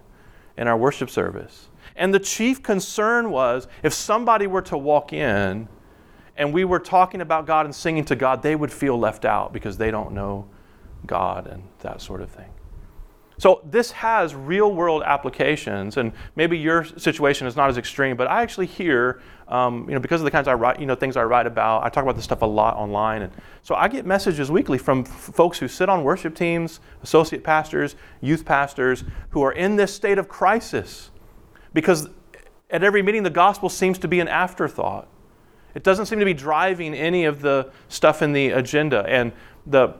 in 0.59 0.67
our 0.67 0.77
worship 0.77 1.09
service. 1.09 1.69
And 1.95 2.13
the 2.13 2.19
chief 2.19 2.61
concern 2.61 3.31
was 3.31 3.67
if 3.81 3.93
somebody 3.93 4.45
were 4.45 4.61
to 4.63 4.77
walk 4.77 5.13
in 5.13 5.69
and 6.35 6.53
we 6.53 6.65
were 6.65 6.79
talking 6.79 7.21
about 7.21 7.45
god 7.47 7.65
and 7.65 7.73
singing 7.73 8.03
to 8.05 8.15
god 8.15 8.43
they 8.43 8.55
would 8.55 8.71
feel 8.71 8.99
left 8.99 9.23
out 9.23 9.53
because 9.53 9.77
they 9.77 9.89
don't 9.89 10.11
know 10.11 10.47
god 11.05 11.47
and 11.47 11.63
that 11.79 12.01
sort 12.01 12.21
of 12.21 12.29
thing. 12.29 12.51
So 13.37 13.61
this 13.63 13.91
has 13.91 14.35
real 14.35 14.73
world 14.75 15.01
applications, 15.05 15.95
and 15.95 16.11
maybe 16.35 16.57
your 16.57 16.83
situation 16.83 17.47
is 17.47 17.55
not 17.55 17.69
as 17.69 17.77
extreme, 17.77 18.17
but 18.17 18.27
I 18.27 18.41
actually 18.41 18.65
hear, 18.65 19.21
um, 19.49 19.85
you 19.87 19.95
know, 19.95 19.99
because 19.99 20.21
of 20.21 20.25
the 20.25 20.31
kinds 20.31 20.47
I 20.47 20.53
write, 20.53 20.79
you 20.79 20.85
know, 20.85 20.95
things 20.95 21.17
I 21.17 21.23
write 21.23 21.47
about, 21.47 21.83
I 21.83 21.89
talk 21.89 22.03
about 22.03 22.15
this 22.15 22.23
stuff 22.23 22.43
a 22.43 22.45
lot 22.45 22.75
online, 22.77 23.23
and 23.23 23.33
so 23.63 23.75
I 23.75 23.87
get 23.87 24.05
messages 24.05 24.51
weekly 24.51 24.77
from 24.77 25.01
f- 25.01 25.07
folks 25.07 25.57
who 25.57 25.67
sit 25.67 25.89
on 25.89 26.03
worship 26.03 26.35
teams, 26.35 26.79
associate 27.01 27.43
pastors, 27.43 27.95
youth 28.21 28.45
pastors, 28.45 29.03
who 29.31 29.41
are 29.41 29.51
in 29.51 29.75
this 29.75 29.93
state 29.93 30.19
of 30.19 30.27
crisis, 30.27 31.09
because 31.73 32.07
at 32.69 32.83
every 32.83 33.01
meeting 33.01 33.23
the 33.23 33.29
gospel 33.31 33.69
seems 33.69 33.97
to 33.99 34.07
be 34.07 34.19
an 34.19 34.27
afterthought. 34.27 35.07
It 35.73 35.83
doesn't 35.83 36.05
seem 36.05 36.19
to 36.19 36.25
be 36.25 36.33
driving 36.33 36.93
any 36.93 37.25
of 37.25 37.41
the 37.41 37.71
stuff 37.87 38.21
in 38.21 38.33
the 38.33 38.51
agenda, 38.51 39.03
and 39.07 39.31
the 39.65 39.95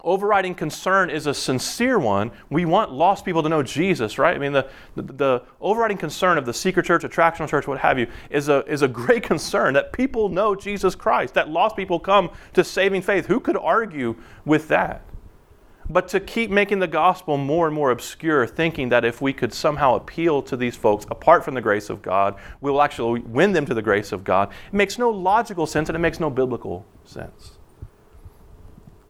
overriding 0.00 0.54
concern 0.54 1.10
is 1.10 1.26
a 1.26 1.34
sincere 1.34 1.98
one. 1.98 2.30
We 2.50 2.64
want 2.64 2.92
lost 2.92 3.24
people 3.24 3.42
to 3.42 3.48
know 3.48 3.62
Jesus, 3.62 4.18
right? 4.18 4.34
I 4.34 4.38
mean, 4.38 4.52
the, 4.52 4.68
the, 4.96 5.02
the, 5.02 5.42
overriding 5.60 5.98
concern 5.98 6.38
of 6.38 6.46
the 6.46 6.54
seeker 6.54 6.82
church, 6.82 7.02
attractional 7.02 7.48
church, 7.48 7.66
what 7.66 7.78
have 7.78 7.98
you, 7.98 8.06
is 8.30 8.48
a, 8.48 8.64
is 8.66 8.82
a 8.82 8.88
great 8.88 9.22
concern 9.32 9.74
that 9.74 9.92
people 9.92 10.28
know 10.28 10.54
Jesus 10.54 10.94
Christ, 10.94 11.34
that 11.34 11.48
lost 11.48 11.76
people 11.76 11.98
come 11.98 12.30
to 12.54 12.64
saving 12.64 13.02
faith. 13.02 13.26
Who 13.26 13.40
could 13.40 13.56
argue 13.56 14.16
with 14.44 14.68
that? 14.68 15.02
But 15.88 16.08
to 16.08 16.20
keep 16.20 16.50
making 16.50 16.78
the 16.78 16.86
gospel 16.86 17.36
more 17.36 17.66
and 17.66 17.74
more 17.74 17.90
obscure, 17.90 18.46
thinking 18.46 18.88
that 18.90 19.04
if 19.04 19.20
we 19.20 19.32
could 19.32 19.52
somehow 19.52 19.96
appeal 19.96 20.40
to 20.42 20.56
these 20.56 20.76
folks 20.76 21.04
apart 21.10 21.44
from 21.44 21.54
the 21.54 21.60
grace 21.60 21.90
of 21.90 22.02
God, 22.02 22.36
we 22.60 22.70
will 22.70 22.80
actually 22.80 23.20
win 23.20 23.52
them 23.52 23.66
to 23.66 23.74
the 23.74 23.82
grace 23.82 24.12
of 24.12 24.24
God, 24.24 24.50
it 24.50 24.74
makes 24.74 24.96
no 24.96 25.10
logical 25.10 25.66
sense 25.66 25.88
and 25.88 25.96
it 25.96 25.98
makes 25.98 26.20
no 26.20 26.30
biblical 26.30 26.86
sense 27.04 27.58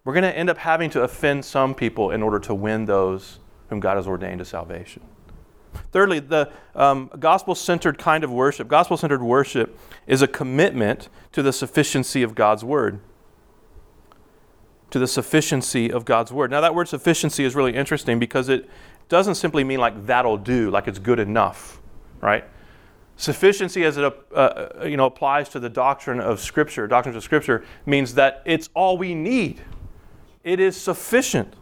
we're 0.04 0.12
going 0.12 0.24
to 0.24 0.36
end 0.36 0.50
up 0.50 0.58
having 0.58 0.90
to 0.90 1.02
offend 1.02 1.44
some 1.44 1.74
people 1.74 2.10
in 2.10 2.22
order 2.22 2.38
to 2.40 2.54
win 2.54 2.86
those 2.86 3.38
whom 3.68 3.80
God 3.80 3.96
has 3.96 4.06
ordained 4.06 4.40
to 4.40 4.44
salvation. 4.44 5.02
Thirdly, 5.92 6.18
the 6.18 6.50
um, 6.74 7.10
gospel 7.18 7.54
centered 7.54 7.98
kind 7.98 8.24
of 8.24 8.30
worship, 8.30 8.68
gospel 8.68 8.96
centered 8.96 9.22
worship, 9.22 9.78
is 10.06 10.20
a 10.20 10.28
commitment 10.28 11.08
to 11.32 11.42
the 11.42 11.52
sufficiency 11.52 12.22
of 12.22 12.34
God's 12.34 12.64
word. 12.64 13.00
To 14.90 14.98
the 14.98 15.06
sufficiency 15.06 15.90
of 15.90 16.04
God's 16.04 16.32
word. 16.32 16.50
Now, 16.50 16.60
that 16.60 16.74
word 16.74 16.88
sufficiency 16.88 17.44
is 17.44 17.54
really 17.54 17.74
interesting 17.74 18.18
because 18.18 18.48
it 18.48 18.68
doesn't 19.08 19.36
simply 19.36 19.64
mean 19.64 19.78
like 19.78 20.06
that'll 20.06 20.36
do, 20.36 20.70
like 20.70 20.88
it's 20.88 20.98
good 20.98 21.18
enough, 21.18 21.80
right? 22.20 22.44
Sufficiency, 23.16 23.84
as 23.84 23.96
it 23.96 24.04
uh, 24.04 24.34
uh 24.34 24.84
you 24.84 24.96
know, 24.96 25.06
applies 25.06 25.48
to 25.50 25.60
the 25.60 25.70
doctrine 25.70 26.20
of 26.20 26.40
Scripture, 26.40 26.86
doctrines 26.86 27.16
of 27.16 27.22
Scripture, 27.22 27.64
means 27.86 28.14
that 28.14 28.42
it's 28.44 28.68
all 28.74 28.98
we 28.98 29.14
need 29.14 29.62
it 30.44 30.60
is 30.60 30.76
sufficient. 30.76 31.54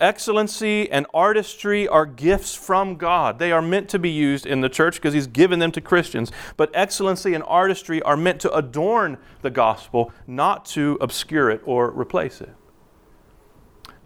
Excellency 0.00 0.88
and 0.90 1.06
artistry 1.12 1.88
are 1.88 2.06
gifts 2.06 2.54
from 2.54 2.96
God. 2.96 3.40
They 3.40 3.50
are 3.50 3.62
meant 3.62 3.88
to 3.88 3.98
be 3.98 4.10
used 4.10 4.46
in 4.46 4.60
the 4.60 4.68
church 4.68 4.94
because 4.94 5.12
He's 5.12 5.26
given 5.26 5.58
them 5.58 5.72
to 5.72 5.80
Christians. 5.80 6.30
But 6.56 6.70
excellency 6.72 7.34
and 7.34 7.42
artistry 7.44 8.00
are 8.02 8.16
meant 8.16 8.40
to 8.42 8.52
adorn 8.54 9.18
the 9.42 9.50
gospel, 9.50 10.12
not 10.26 10.64
to 10.66 10.98
obscure 11.00 11.50
it 11.50 11.62
or 11.64 11.90
replace 11.90 12.40
it. 12.40 12.54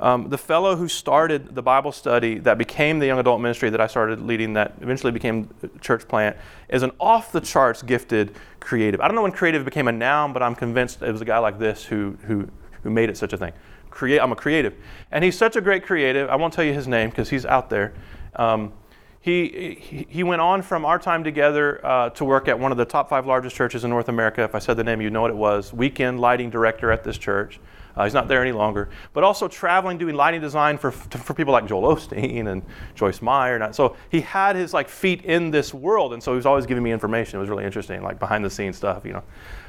Um, 0.00 0.30
the 0.30 0.38
fellow 0.38 0.74
who 0.74 0.88
started 0.88 1.54
the 1.54 1.62
Bible 1.62 1.92
study 1.92 2.38
that 2.40 2.58
became 2.58 2.98
the 2.98 3.06
young 3.06 3.20
adult 3.20 3.40
ministry 3.40 3.70
that 3.70 3.80
I 3.80 3.86
started 3.86 4.20
leading, 4.20 4.54
that 4.54 4.74
eventually 4.80 5.12
became 5.12 5.48
church 5.80 6.08
plant, 6.08 6.36
is 6.68 6.82
an 6.82 6.90
off 6.98 7.30
the 7.30 7.40
charts 7.40 7.82
gifted 7.82 8.34
creative. 8.58 9.00
I 9.00 9.06
don't 9.06 9.14
know 9.14 9.22
when 9.22 9.30
creative 9.30 9.64
became 9.64 9.86
a 9.86 9.92
noun, 9.92 10.32
but 10.32 10.42
I'm 10.42 10.56
convinced 10.56 11.02
it 11.02 11.12
was 11.12 11.20
a 11.20 11.24
guy 11.24 11.38
like 11.38 11.60
this 11.60 11.84
who, 11.84 12.18
who, 12.22 12.48
who 12.82 12.90
made 12.90 13.08
it 13.08 13.16
such 13.16 13.32
a 13.32 13.36
thing. 13.36 13.52
Create, 13.90 14.20
I'm 14.20 14.32
a 14.32 14.36
creative. 14.36 14.74
And 15.10 15.22
he's 15.22 15.36
such 15.36 15.56
a 15.56 15.60
great 15.60 15.84
creative. 15.84 16.28
I 16.30 16.36
won't 16.36 16.52
tell 16.52 16.64
you 16.64 16.72
his 16.72 16.88
name 16.88 17.10
because 17.10 17.28
he's 17.28 17.44
out 17.44 17.70
there. 17.70 17.92
Um, 18.36 18.72
he, 19.20 20.06
he 20.08 20.24
went 20.24 20.40
on 20.40 20.62
from 20.62 20.84
our 20.84 20.98
time 20.98 21.22
together 21.22 21.84
uh, 21.86 22.10
to 22.10 22.24
work 22.24 22.48
at 22.48 22.58
one 22.58 22.72
of 22.72 22.78
the 22.78 22.84
top 22.84 23.08
five 23.08 23.24
largest 23.24 23.54
churches 23.54 23.84
in 23.84 23.90
North 23.90 24.08
America. 24.08 24.42
If 24.42 24.56
I 24.56 24.58
said 24.58 24.76
the 24.76 24.82
name, 24.82 25.00
you 25.00 25.10
know 25.10 25.22
what 25.22 25.30
it 25.30 25.36
was. 25.36 25.72
Weekend 25.72 26.18
lighting 26.18 26.50
director 26.50 26.90
at 26.90 27.04
this 27.04 27.18
church. 27.18 27.60
Uh, 27.94 28.02
he's 28.02 28.14
not 28.14 28.26
there 28.26 28.42
any 28.42 28.50
longer. 28.50 28.88
But 29.12 29.22
also 29.22 29.46
traveling, 29.46 29.96
doing 29.96 30.16
lighting 30.16 30.40
design 30.40 30.76
for, 30.76 30.90
for 30.90 31.34
people 31.34 31.52
like 31.52 31.66
Joel 31.66 31.94
Osteen 31.94 32.50
and 32.50 32.62
Joyce 32.96 33.22
Meyer. 33.22 33.56
And 33.56 33.72
so 33.72 33.96
he 34.10 34.22
had 34.22 34.56
his 34.56 34.74
like 34.74 34.88
feet 34.88 35.24
in 35.24 35.52
this 35.52 35.72
world, 35.72 36.14
and 36.14 36.22
so 36.22 36.32
he 36.32 36.36
was 36.36 36.46
always 36.46 36.66
giving 36.66 36.82
me 36.82 36.90
information. 36.90 37.36
It 37.36 37.40
was 37.40 37.50
really 37.50 37.64
interesting, 37.64 38.02
like 38.02 38.18
behind 38.18 38.44
the 38.44 38.50
scenes 38.50 38.76
stuff, 38.76 39.04
you 39.04 39.12
know. 39.12 39.22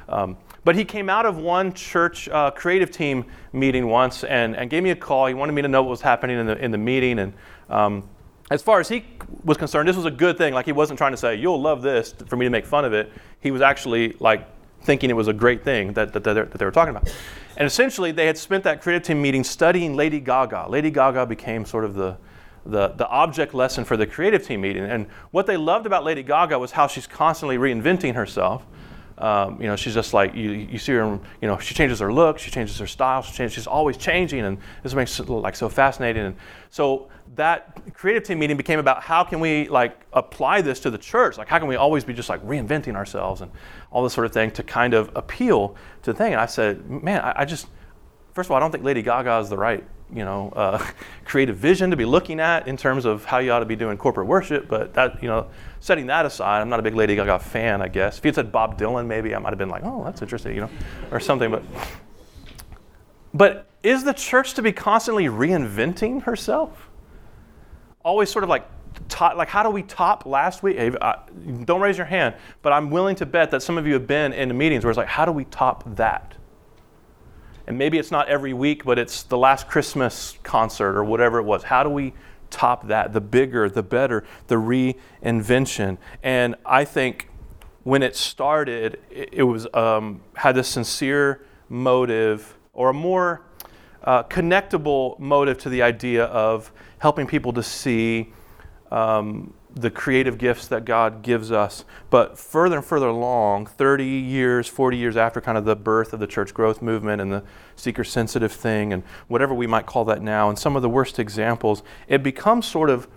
Um, 0.09 0.37
but 0.63 0.75
he 0.75 0.85
came 0.85 1.09
out 1.09 1.25
of 1.25 1.37
one 1.37 1.73
church 1.73 2.29
uh, 2.29 2.51
creative 2.51 2.89
team 2.89 3.25
meeting 3.51 3.87
once 3.87 4.23
and, 4.23 4.55
and 4.55 4.69
gave 4.69 4.83
me 4.83 4.91
a 4.91 4.95
call. 4.95 5.27
He 5.27 5.33
wanted 5.33 5.53
me 5.53 5.61
to 5.61 5.67
know 5.67 5.83
what 5.83 5.89
was 5.89 6.01
happening 6.01 6.39
in 6.39 6.45
the, 6.45 6.57
in 6.57 6.71
the 6.71 6.77
meeting. 6.77 7.19
And 7.19 7.33
um, 7.69 8.07
as 8.49 8.61
far 8.61 8.79
as 8.79 8.87
he 8.87 9.05
was 9.43 9.57
concerned, 9.57 9.89
this 9.89 9.95
was 9.95 10.05
a 10.05 10.11
good 10.11 10.37
thing. 10.37 10.53
Like 10.53 10.65
he 10.65 10.71
wasn't 10.71 10.97
trying 10.97 11.11
to 11.11 11.17
say, 11.17 11.35
you'll 11.35 11.61
love 11.61 11.81
this 11.81 12.13
for 12.27 12.37
me 12.37 12.45
to 12.45 12.49
make 12.49 12.65
fun 12.65 12.85
of 12.85 12.93
it. 12.93 13.11
He 13.41 13.51
was 13.51 13.61
actually 13.61 14.15
like 14.19 14.47
thinking 14.83 15.09
it 15.09 15.15
was 15.15 15.27
a 15.27 15.33
great 15.33 15.63
thing 15.63 15.93
that, 15.93 16.13
that, 16.13 16.23
that, 16.23 16.51
they 16.51 16.65
were 16.65 16.71
talking 16.71 16.95
about. 16.95 17.13
And 17.55 17.65
essentially, 17.65 18.11
they 18.11 18.25
had 18.25 18.37
spent 18.37 18.63
that 18.63 18.81
creative 18.81 19.03
team 19.03 19.21
meeting 19.21 19.43
studying 19.43 19.95
Lady 19.95 20.19
Gaga. 20.19 20.67
Lady 20.69 20.91
Gaga 20.91 21.25
became 21.25 21.65
sort 21.65 21.85
of 21.85 21.93
the, 21.93 22.17
the, 22.65 22.89
the 22.89 23.07
object 23.07 23.53
lesson 23.53 23.85
for 23.85 23.95
the 23.95 24.07
creative 24.07 24.45
team 24.45 24.61
meeting. 24.61 24.83
And 24.83 25.07
what 25.31 25.45
they 25.45 25.57
loved 25.57 25.85
about 25.85 26.03
Lady 26.03 26.23
Gaga 26.23 26.57
was 26.57 26.71
how 26.71 26.87
she's 26.87 27.07
constantly 27.07 27.57
reinventing 27.57 28.15
herself. 28.15 28.65
Um, 29.23 29.61
you 29.61 29.67
know, 29.67 29.77
she's 29.77 29.93
just 29.93 30.13
like 30.13 30.35
you, 30.35 30.51
you 30.51 30.77
see 30.77 30.91
her. 30.91 31.17
You 31.41 31.47
know, 31.47 31.57
she 31.57 31.73
changes 31.73 31.99
her 31.99 32.11
look, 32.11 32.39
she 32.39 32.51
changes 32.51 32.77
her 32.77 32.87
style, 32.87 33.21
she 33.21 33.31
changes, 33.31 33.53
she's 33.53 33.67
always 33.67 33.95
changing, 33.95 34.41
and 34.41 34.57
this 34.83 34.93
makes 34.93 35.17
it 35.17 35.29
look 35.29 35.41
like 35.41 35.55
so 35.55 35.69
fascinating. 35.69 36.25
And 36.25 36.35
so 36.69 37.07
that 37.35 37.93
creative 37.93 38.23
team 38.23 38.39
meeting 38.39 38.57
became 38.57 38.79
about 38.79 39.01
how 39.01 39.23
can 39.23 39.39
we 39.39 39.69
like 39.69 39.97
apply 40.11 40.59
this 40.59 40.81
to 40.81 40.91
the 40.91 40.97
church? 40.97 41.37
Like, 41.37 41.47
how 41.47 41.57
can 41.57 41.69
we 41.69 41.77
always 41.77 42.03
be 42.03 42.13
just 42.13 42.27
like 42.27 42.45
reinventing 42.45 42.95
ourselves 42.95 43.39
and 43.39 43.49
all 43.91 44.03
this 44.03 44.11
sort 44.11 44.25
of 44.25 44.33
thing 44.33 44.51
to 44.51 44.63
kind 44.63 44.93
of 44.93 45.09
appeal 45.15 45.77
to 46.01 46.11
the 46.11 46.17
thing? 46.17 46.33
And 46.33 46.41
I 46.41 46.45
said, 46.45 46.89
man, 46.89 47.21
I, 47.21 47.43
I 47.43 47.45
just 47.45 47.67
first 48.33 48.47
of 48.47 48.51
all, 48.51 48.57
I 48.57 48.59
don't 48.59 48.71
think 48.71 48.83
Lady 48.83 49.01
Gaga 49.01 49.37
is 49.39 49.49
the 49.49 49.57
right 49.57 49.85
you 50.15 50.23
know, 50.25 50.51
uh, 50.55 50.85
creative 51.25 51.57
vision 51.57 51.89
to 51.91 51.97
be 51.97 52.05
looking 52.05 52.39
at 52.39 52.67
in 52.67 52.77
terms 52.77 53.05
of 53.05 53.25
how 53.25 53.39
you 53.39 53.51
ought 53.51 53.59
to 53.59 53.65
be 53.65 53.75
doing 53.75 53.97
corporate 53.97 54.27
worship. 54.27 54.67
But 54.67 54.93
that, 54.93 55.21
you 55.21 55.27
know, 55.27 55.47
setting 55.79 56.07
that 56.07 56.25
aside, 56.25 56.61
I'm 56.61 56.69
not 56.69 56.79
a 56.79 56.83
big 56.83 56.95
Lady 56.95 57.15
Gaga 57.15 57.39
fan, 57.39 57.81
I 57.81 57.87
guess. 57.87 58.17
If 58.17 58.25
you 58.25 58.33
said 58.33 58.51
Bob 58.51 58.79
Dylan, 58.79 59.07
maybe 59.07 59.35
I 59.35 59.39
might 59.39 59.49
have 59.49 59.57
been 59.57 59.69
like, 59.69 59.83
oh, 59.83 60.03
that's 60.03 60.21
interesting, 60.21 60.55
you 60.55 60.61
know, 60.61 60.69
or 61.11 61.19
something. 61.19 61.51
But, 61.51 61.63
but 63.33 63.67
is 63.83 64.03
the 64.03 64.13
church 64.13 64.53
to 64.55 64.61
be 64.61 64.71
constantly 64.71 65.25
reinventing 65.25 66.23
herself? 66.23 66.89
Always 68.03 68.29
sort 68.29 68.43
of 68.43 68.49
like, 68.49 68.65
top, 69.09 69.35
like 69.35 69.47
how 69.47 69.63
do 69.63 69.69
we 69.69 69.83
top 69.83 70.25
last 70.25 70.63
week? 70.63 70.77
I, 70.79 71.19
don't 71.65 71.81
raise 71.81 71.97
your 71.97 72.05
hand, 72.05 72.35
but 72.61 72.73
I'm 72.73 72.89
willing 72.89 73.15
to 73.17 73.25
bet 73.25 73.51
that 73.51 73.61
some 73.61 73.77
of 73.77 73.87
you 73.87 73.93
have 73.93 74.07
been 74.07 74.33
in 74.33 74.55
meetings 74.57 74.83
where 74.83 74.91
it's 74.91 74.97
like, 74.97 75.07
how 75.07 75.25
do 75.25 75.31
we 75.31 75.45
top 75.45 75.83
that? 75.95 76.35
And 77.67 77.77
maybe 77.77 77.97
it's 77.97 78.11
not 78.11 78.27
every 78.27 78.53
week, 78.53 78.83
but 78.83 78.99
it's 78.99 79.23
the 79.23 79.37
last 79.37 79.67
Christmas 79.67 80.37
concert 80.43 80.97
or 80.97 81.03
whatever 81.03 81.39
it 81.39 81.43
was. 81.43 81.63
How 81.63 81.83
do 81.83 81.89
we 81.89 82.13
top 82.49 82.87
that? 82.87 83.13
The 83.13 83.21
bigger, 83.21 83.69
the 83.69 83.83
better, 83.83 84.23
the 84.47 84.55
reinvention. 84.55 85.97
And 86.21 86.55
I 86.65 86.85
think 86.85 87.29
when 87.83 88.03
it 88.03 88.15
started, 88.15 88.99
it, 89.09 89.43
was 89.43 89.67
um, 89.73 90.21
had 90.35 90.57
a 90.57 90.63
sincere 90.63 91.45
motive 91.69 92.57
or 92.73 92.89
a 92.89 92.93
more 92.93 93.41
uh, 94.03 94.23
connectable 94.23 95.17
motive 95.19 95.57
to 95.59 95.69
the 95.69 95.81
idea 95.81 96.25
of 96.25 96.71
helping 96.99 97.27
people 97.27 97.53
to 97.53 97.63
see 97.63 98.31
um, 98.91 99.53
the 99.75 99.89
creative 99.89 100.37
gifts 100.37 100.67
that 100.67 100.85
God 100.85 101.23
gives 101.23 101.51
us. 101.51 101.83
But 102.09 102.37
further 102.37 102.77
and 102.77 102.85
further 102.85 103.07
along, 103.07 103.65
30 103.65 104.05
years, 104.05 104.67
40 104.67 104.97
years 104.97 105.17
after 105.17 105.41
kind 105.41 105.57
of 105.57 105.65
the 105.65 105.75
birth 105.75 106.13
of 106.13 106.19
the 106.19 106.27
church 106.27 106.53
growth 106.53 106.81
movement 106.81 107.21
and 107.21 107.31
the 107.31 107.43
seeker 107.75 108.03
sensitive 108.03 108.51
thing 108.51 108.93
and 108.93 109.03
whatever 109.27 109.53
we 109.53 109.65
might 109.65 109.85
call 109.85 110.05
that 110.05 110.21
now, 110.21 110.49
and 110.49 110.59
some 110.59 110.75
of 110.75 110.81
the 110.83 110.89
worst 110.89 111.17
examples, 111.17 111.81
it 112.07 112.21
becomes 112.21 112.67
sort 112.67 112.89
of 112.89 113.07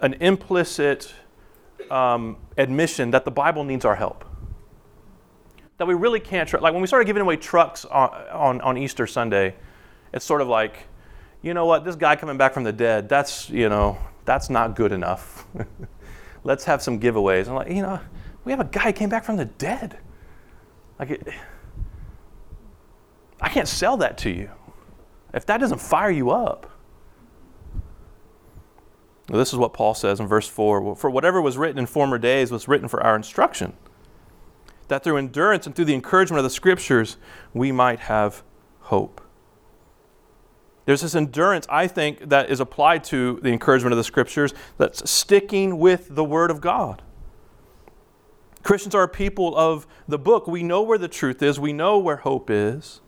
an 0.00 0.14
implicit 0.14 1.12
um, 1.90 2.38
admission 2.56 3.10
that 3.10 3.24
the 3.24 3.30
Bible 3.30 3.62
needs 3.64 3.84
our 3.84 3.96
help. 3.96 4.24
That 5.76 5.86
we 5.86 5.94
really 5.94 6.20
can't, 6.20 6.50
like 6.52 6.72
when 6.72 6.80
we 6.80 6.86
started 6.86 7.04
giving 7.04 7.22
away 7.22 7.36
trucks 7.36 7.84
on, 7.84 8.10
on, 8.30 8.60
on 8.62 8.78
Easter 8.78 9.06
Sunday, 9.06 9.56
it's 10.14 10.24
sort 10.24 10.40
of 10.40 10.48
like, 10.48 10.86
you 11.42 11.52
know 11.52 11.66
what, 11.66 11.84
this 11.84 11.96
guy 11.96 12.16
coming 12.16 12.38
back 12.38 12.54
from 12.54 12.64
the 12.64 12.72
dead, 12.72 13.08
that's, 13.08 13.50
you 13.50 13.68
know, 13.68 13.98
that's 14.24 14.50
not 14.50 14.76
good 14.76 14.92
enough. 14.92 15.46
Let's 16.44 16.64
have 16.64 16.82
some 16.82 16.98
giveaways. 16.98 17.48
I'm 17.48 17.54
like, 17.54 17.68
you 17.68 17.82
know, 17.82 18.00
we 18.44 18.52
have 18.52 18.60
a 18.60 18.64
guy 18.64 18.92
came 18.92 19.08
back 19.08 19.24
from 19.24 19.36
the 19.36 19.44
dead. 19.44 19.98
Like, 20.98 21.28
I 23.40 23.48
can't 23.48 23.68
sell 23.68 23.96
that 23.98 24.18
to 24.18 24.30
you 24.30 24.50
if 25.32 25.46
that 25.46 25.58
doesn't 25.58 25.80
fire 25.80 26.10
you 26.10 26.30
up. 26.30 26.68
This 29.28 29.52
is 29.52 29.58
what 29.58 29.72
Paul 29.72 29.94
says 29.94 30.20
in 30.20 30.26
verse 30.26 30.48
4 30.48 30.96
For 30.96 31.08
whatever 31.08 31.40
was 31.40 31.56
written 31.56 31.78
in 31.78 31.86
former 31.86 32.18
days 32.18 32.50
was 32.50 32.68
written 32.68 32.88
for 32.88 33.02
our 33.02 33.16
instruction, 33.16 33.72
that 34.88 35.02
through 35.02 35.16
endurance 35.16 35.66
and 35.66 35.74
through 35.74 35.86
the 35.86 35.94
encouragement 35.94 36.38
of 36.38 36.44
the 36.44 36.50
Scriptures 36.50 37.16
we 37.54 37.72
might 37.72 38.00
have 38.00 38.42
hope. 38.80 39.21
There's 40.84 41.02
this 41.02 41.14
endurance, 41.14 41.66
I 41.68 41.86
think, 41.86 42.28
that 42.28 42.50
is 42.50 42.60
applied 42.60 43.04
to 43.04 43.38
the 43.42 43.50
encouragement 43.50 43.92
of 43.92 43.98
the 43.98 44.04
scriptures 44.04 44.52
that's 44.78 45.08
sticking 45.08 45.78
with 45.78 46.14
the 46.14 46.24
Word 46.24 46.50
of 46.50 46.60
God. 46.60 47.02
Christians 48.62 48.94
are 48.94 49.04
a 49.04 49.08
people 49.08 49.56
of 49.56 49.86
the 50.08 50.18
book. 50.18 50.46
We 50.46 50.62
know 50.62 50.82
where 50.82 50.98
the 50.98 51.08
truth 51.08 51.42
is, 51.42 51.58
we 51.58 51.72
know 51.72 51.98
where 51.98 52.16
hope 52.16 52.50
is. 52.50 53.00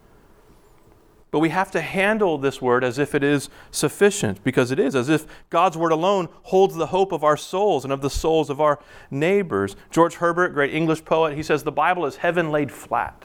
But 1.31 1.41
we 1.41 1.49
have 1.49 1.73
to 1.73 1.81
handle 1.81 2.39
this 2.39 2.63
word 2.63 2.85
as 2.85 2.97
if 2.97 3.13
it 3.13 3.25
is 3.25 3.49
sufficient, 3.73 4.45
because 4.45 4.71
it 4.71 4.79
is, 4.79 4.95
as 4.95 5.09
if 5.09 5.27
God's 5.51 5.77
word 5.77 5.91
alone 5.91 6.29
holds 6.45 6.77
the 6.77 6.87
hope 6.87 7.11
of 7.11 7.25
our 7.25 7.37
souls 7.37 7.83
and 7.83 7.93
of 7.93 8.03
the 8.03 8.11
souls 8.11 8.51
of 8.51 8.61
our 8.61 8.79
neighbors. 9.11 9.75
George 9.91 10.15
Herbert, 10.15 10.51
great 10.51 10.73
English 10.73 11.05
poet, 11.05 11.35
he 11.35 11.43
says, 11.43 11.65
The 11.65 11.73
Bible 11.73 12.07
is 12.07 12.19
heaven 12.19 12.53
laid 12.53 12.71
flat. 12.71 13.25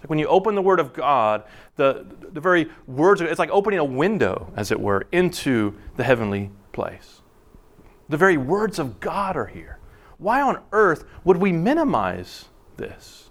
Like 0.00 0.10
when 0.10 0.18
you 0.18 0.26
open 0.26 0.54
the 0.54 0.62
Word 0.62 0.80
of 0.80 0.92
God, 0.92 1.44
the, 1.76 2.06
the 2.32 2.40
very 2.40 2.68
words, 2.86 3.20
it's 3.20 3.38
like 3.38 3.50
opening 3.50 3.78
a 3.78 3.84
window, 3.84 4.52
as 4.56 4.70
it 4.70 4.78
were, 4.78 5.06
into 5.12 5.74
the 5.96 6.04
heavenly 6.04 6.50
place. 6.72 7.20
The 8.08 8.16
very 8.16 8.36
words 8.36 8.78
of 8.78 9.00
God 9.00 9.36
are 9.36 9.46
here. 9.46 9.78
Why 10.18 10.40
on 10.40 10.60
earth 10.72 11.04
would 11.24 11.36
we 11.36 11.52
minimize 11.52 12.46
this? 12.76 13.30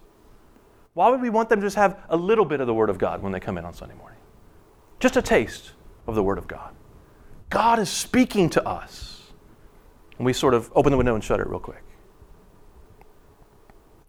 Why 0.94 1.10
would 1.10 1.22
we 1.22 1.30
want 1.30 1.50
them 1.50 1.62
to 1.62 1.66
just 1.66 1.76
have 1.76 2.00
a 2.10 2.18
little 2.18 2.46
bit 2.46 2.60
of 2.60 2.68
the 2.68 2.74
Word 2.74 2.90
of 2.90 2.98
God 2.98 3.22
when 3.22 3.32
they 3.32 3.40
come 3.40 3.58
in 3.58 3.66
on 3.66 3.74
Sunday 3.74 3.96
morning? 3.96 4.20
Just 5.00 5.16
a 5.16 5.22
taste 5.22 5.72
of 6.08 6.16
the 6.16 6.24
Word 6.24 6.38
of 6.38 6.48
God. 6.48 6.74
God 7.50 7.80
is 7.80 7.90
speaking 7.90 8.50
to 8.52 8.68
us. 8.68 9.32
And 10.18 10.26
we 10.26 10.34
sort 10.34 10.54
of 10.54 10.72
open 10.76 10.92
the 10.92 10.98
window 10.98 11.16
and 11.16 11.24
shut 11.24 11.40
it 11.40 11.48
real 11.48 11.60
quick. 11.60 11.84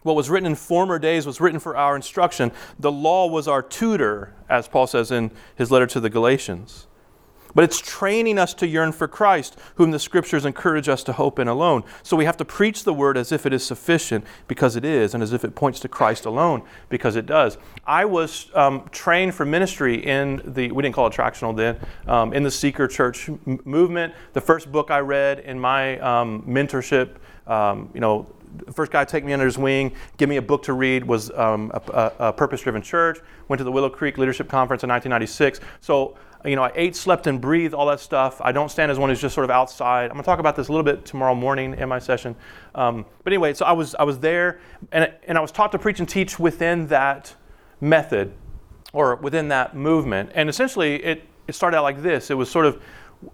What 0.03 0.17
was 0.17 0.31
written 0.31 0.47
in 0.47 0.55
former 0.55 0.99
days 0.99 1.27
was 1.27 1.41
written 1.41 1.61
for 1.61 1.77
our 1.77 1.97
instruction. 1.97 2.53
The 2.79 2.93
law 2.93 3.27
was 3.27 3.49
our 3.49 3.63
tutor, 3.63 4.33
as 4.49 4.69
Paul 4.69 4.87
says 4.87 5.11
in 5.11 5.31
his 5.57 5.71
letter 5.71 5.87
to 5.89 6.01
the 6.01 6.11
Galatians. 6.11 6.87
But 7.55 7.65
it's 7.65 7.81
training 7.81 8.39
us 8.39 8.55
to 8.55 8.67
yearn 8.67 8.93
for 8.93 9.09
Christ, 9.09 9.59
whom 9.77 9.91
the 9.91 9.99
scriptures 9.99 10.45
encourage 10.45 10.89
us 10.89 11.03
to 11.05 11.15
hope 11.15 11.39
in 11.39 11.49
alone. 11.49 11.83
So 12.03 12.17
we 12.17 12.27
have 12.27 12.37
to 12.37 12.45
preach 12.45 12.85
the 12.85 12.93
word 12.93 13.17
as 13.17 13.33
if 13.33 13.47
it 13.47 13.53
is 13.53 13.65
sufficient, 13.65 14.25
because 14.47 14.77
it 14.77 14.85
is, 14.85 15.15
and 15.15 15.23
as 15.23 15.33
if 15.33 15.45
it 15.45 15.55
points 15.55 15.81
to 15.81 15.89
Christ 15.89 16.27
alone, 16.27 16.63
because 16.91 17.17
it 17.17 17.27
does. 17.27 17.57
I 17.87 18.05
was 18.05 18.51
um, 18.55 18.89
trained 18.93 19.35
for 19.35 19.45
ministry 19.47 19.97
in 20.07 20.43
the, 20.45 20.71
we 20.71 20.83
didn't 20.83 20.95
call 20.95 21.07
it 21.07 21.15
tractional 21.15 21.57
then, 21.57 21.79
um, 22.07 22.33
in 22.33 22.43
the 22.43 22.51
Seeker 22.51 22.87
Church 22.87 23.29
m- 23.29 23.61
movement. 23.65 24.15
The 24.35 24.43
first 24.43 24.71
book 24.71 24.91
I 24.91 25.01
read 25.01 25.41
in 25.41 25.59
my 25.59 25.99
um, 26.01 26.43
mentorship, 26.47 27.17
um, 27.47 27.91
you 27.95 28.01
know, 28.01 28.27
first 28.73 28.93
guy 28.93 29.05
take 29.05 29.25
me 29.25 29.33
under 29.33 29.45
his 29.45 29.59
wing, 29.59 29.93
give 30.17 30.29
me 30.29 30.37
a 30.37 30.43
book 30.43 30.63
to 30.65 30.73
read, 30.73 31.05
was 31.05 31.31
um, 31.33 31.71
a, 31.75 31.93
a, 31.93 32.29
a 32.29 32.33
Purpose 32.33 32.61
Driven 32.63 32.83
Church. 32.83 33.19
Went 33.49 33.59
to 33.59 33.65
the 33.65 33.73
Willow 33.73 33.91
Creek 33.91 34.19
Leadership 34.19 34.49
Conference 34.49 34.83
in 34.83 34.91
1996. 34.91 35.61
So, 35.81 36.17
you 36.45 36.57
know, 36.57 36.63
I 36.63 36.73
ate, 36.75 36.95
slept, 36.95 37.27
and 37.27 37.41
breathed 37.41 37.75
all 37.75 37.87
that 37.87 38.01
stuff. 38.01 38.41
I 38.41 38.53
don't 38.53 38.71
stand 38.71 38.91
as 38.91 38.99
one 38.99 39.11
who's 39.11 39.21
just 39.21 39.35
sort 39.35 39.45
of 39.45 39.51
outside. 39.51 40.05
I'm 40.05 40.11
going 40.11 40.23
to 40.23 40.27
talk 40.27 40.39
about 40.39 40.57
this 40.57 40.69
a 40.69 40.73
little 40.73 40.85
bit 40.85 41.05
tomorrow 41.05 41.35
morning 41.35 41.75
in 41.75 41.89
my 41.89 41.99
session. 41.99 42.37
Um, 42.75 43.05
but 43.25 43.33
anyway, 43.33 43.55
so 43.55 43.65
I 43.65 43.73
was 43.73 43.95
I 43.95 44.05
was 44.05 44.19
there, 44.21 44.61
and 44.93 45.13
and 45.27 45.37
I 45.37 45.41
was 45.41 45.51
taught 45.51 45.73
to 45.73 45.79
preach 45.79 45.99
and 45.99 46.09
teach 46.09 46.39
within 46.39 46.87
that 46.89 47.35
method, 47.81 48.35
or 48.93 49.17
within 49.17 49.49
that 49.49 49.75
movement. 49.75 50.31
And 50.35 50.49
essentially, 50.49 51.03
it 51.03 51.25
it 51.49 51.55
started 51.55 51.79
out 51.79 51.83
like 51.83 52.03
this. 52.03 52.31
It 52.31 52.35
was 52.35 52.51
sort 52.51 52.67
of 52.67 52.81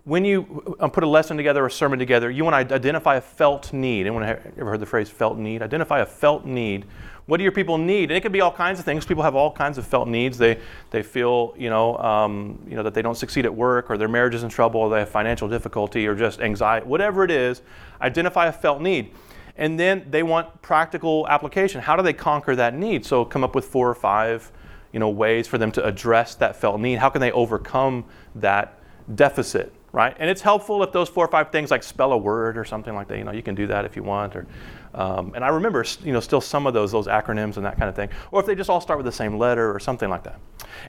when 0.04 0.24
you 0.24 0.76
um, 0.80 0.90
put 0.90 1.04
a 1.04 1.08
lesson 1.08 1.36
together, 1.36 1.64
a 1.66 1.70
sermon 1.70 1.98
together, 1.98 2.30
you 2.30 2.44
want 2.44 2.68
to 2.68 2.74
identify 2.74 3.16
a 3.16 3.20
felt 3.20 3.72
need. 3.72 4.02
Anyone 4.02 4.22
ever 4.22 4.70
heard 4.70 4.80
the 4.80 4.86
phrase 4.86 5.10
felt 5.10 5.36
need? 5.36 5.62
Identify 5.62 6.00
a 6.00 6.06
felt 6.06 6.46
need. 6.46 6.86
What 7.26 7.38
do 7.38 7.42
your 7.42 7.52
people 7.52 7.78
need? 7.78 8.10
And 8.10 8.12
it 8.12 8.20
could 8.20 8.32
be 8.32 8.40
all 8.40 8.52
kinds 8.52 8.78
of 8.78 8.84
things. 8.84 9.04
People 9.04 9.22
have 9.22 9.34
all 9.34 9.50
kinds 9.50 9.78
of 9.78 9.86
felt 9.86 10.08
needs. 10.08 10.38
They, 10.38 10.58
they 10.90 11.02
feel, 11.02 11.54
you 11.56 11.70
know, 11.70 11.96
um, 11.98 12.62
you 12.68 12.76
know, 12.76 12.82
that 12.82 12.94
they 12.94 13.02
don't 13.02 13.14
succeed 13.14 13.44
at 13.44 13.54
work 13.54 13.90
or 13.90 13.98
their 13.98 14.08
marriage 14.08 14.34
is 14.34 14.42
in 14.42 14.48
trouble 14.48 14.80
or 14.80 14.90
they 14.90 15.00
have 15.00 15.08
financial 15.08 15.48
difficulty 15.48 16.06
or 16.06 16.14
just 16.14 16.40
anxiety, 16.40 16.86
whatever 16.86 17.24
it 17.24 17.30
is. 17.30 17.62
Identify 18.00 18.46
a 18.46 18.52
felt 18.52 18.80
need. 18.80 19.12
And 19.56 19.78
then 19.78 20.06
they 20.10 20.22
want 20.22 20.62
practical 20.62 21.26
application. 21.28 21.80
How 21.80 21.96
do 21.96 22.02
they 22.02 22.12
conquer 22.12 22.56
that 22.56 22.74
need? 22.74 23.06
So 23.06 23.24
come 23.24 23.44
up 23.44 23.54
with 23.54 23.66
four 23.66 23.88
or 23.88 23.94
five 23.94 24.50
you 24.92 25.00
know, 25.00 25.10
ways 25.10 25.48
for 25.48 25.58
them 25.58 25.72
to 25.72 25.84
address 25.84 26.36
that 26.36 26.54
felt 26.54 26.80
need? 26.80 27.00
How 27.00 27.10
can 27.10 27.20
they 27.20 27.32
overcome 27.32 28.04
that 28.36 28.78
deficit, 29.14 29.72
right? 29.92 30.16
And 30.18 30.30
it's 30.30 30.40
helpful 30.40 30.82
if 30.82 30.92
those 30.92 31.08
four 31.08 31.24
or 31.24 31.30
five 31.30 31.50
things 31.50 31.70
like 31.70 31.82
spell 31.82 32.12
a 32.12 32.16
word 32.16 32.56
or 32.56 32.64
something 32.64 32.94
like 32.94 33.08
that. 33.08 33.18
You 33.18 33.24
know, 33.24 33.32
you 33.32 33.42
can 33.42 33.54
do 33.54 33.66
that 33.66 33.84
if 33.84 33.96
you 33.96 34.02
want. 34.02 34.36
Or, 34.36 34.46
um, 34.94 35.32
and 35.34 35.44
I 35.44 35.48
remember, 35.48 35.84
you 36.02 36.12
know, 36.12 36.20
still 36.20 36.40
some 36.40 36.66
of 36.66 36.74
those 36.74 36.92
those 36.92 37.06
acronyms 37.06 37.56
and 37.56 37.66
that 37.66 37.76
kind 37.76 37.88
of 37.88 37.96
thing. 37.96 38.08
Or 38.30 38.40
if 38.40 38.46
they 38.46 38.54
just 38.54 38.70
all 38.70 38.80
start 38.80 38.98
with 38.98 39.06
the 39.06 39.12
same 39.12 39.38
letter 39.38 39.74
or 39.74 39.78
something 39.78 40.08
like 40.08 40.24
that. 40.24 40.38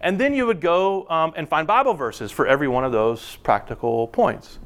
And 0.01 0.19
then 0.19 0.33
you 0.33 0.45
would 0.45 0.61
go 0.61 1.07
um, 1.09 1.33
and 1.35 1.47
find 1.47 1.67
Bible 1.67 1.93
verses 1.93 2.31
for 2.31 2.47
every 2.47 2.67
one 2.67 2.83
of 2.83 2.91
those 2.91 3.37
practical 3.37 4.07
points. 4.07 4.59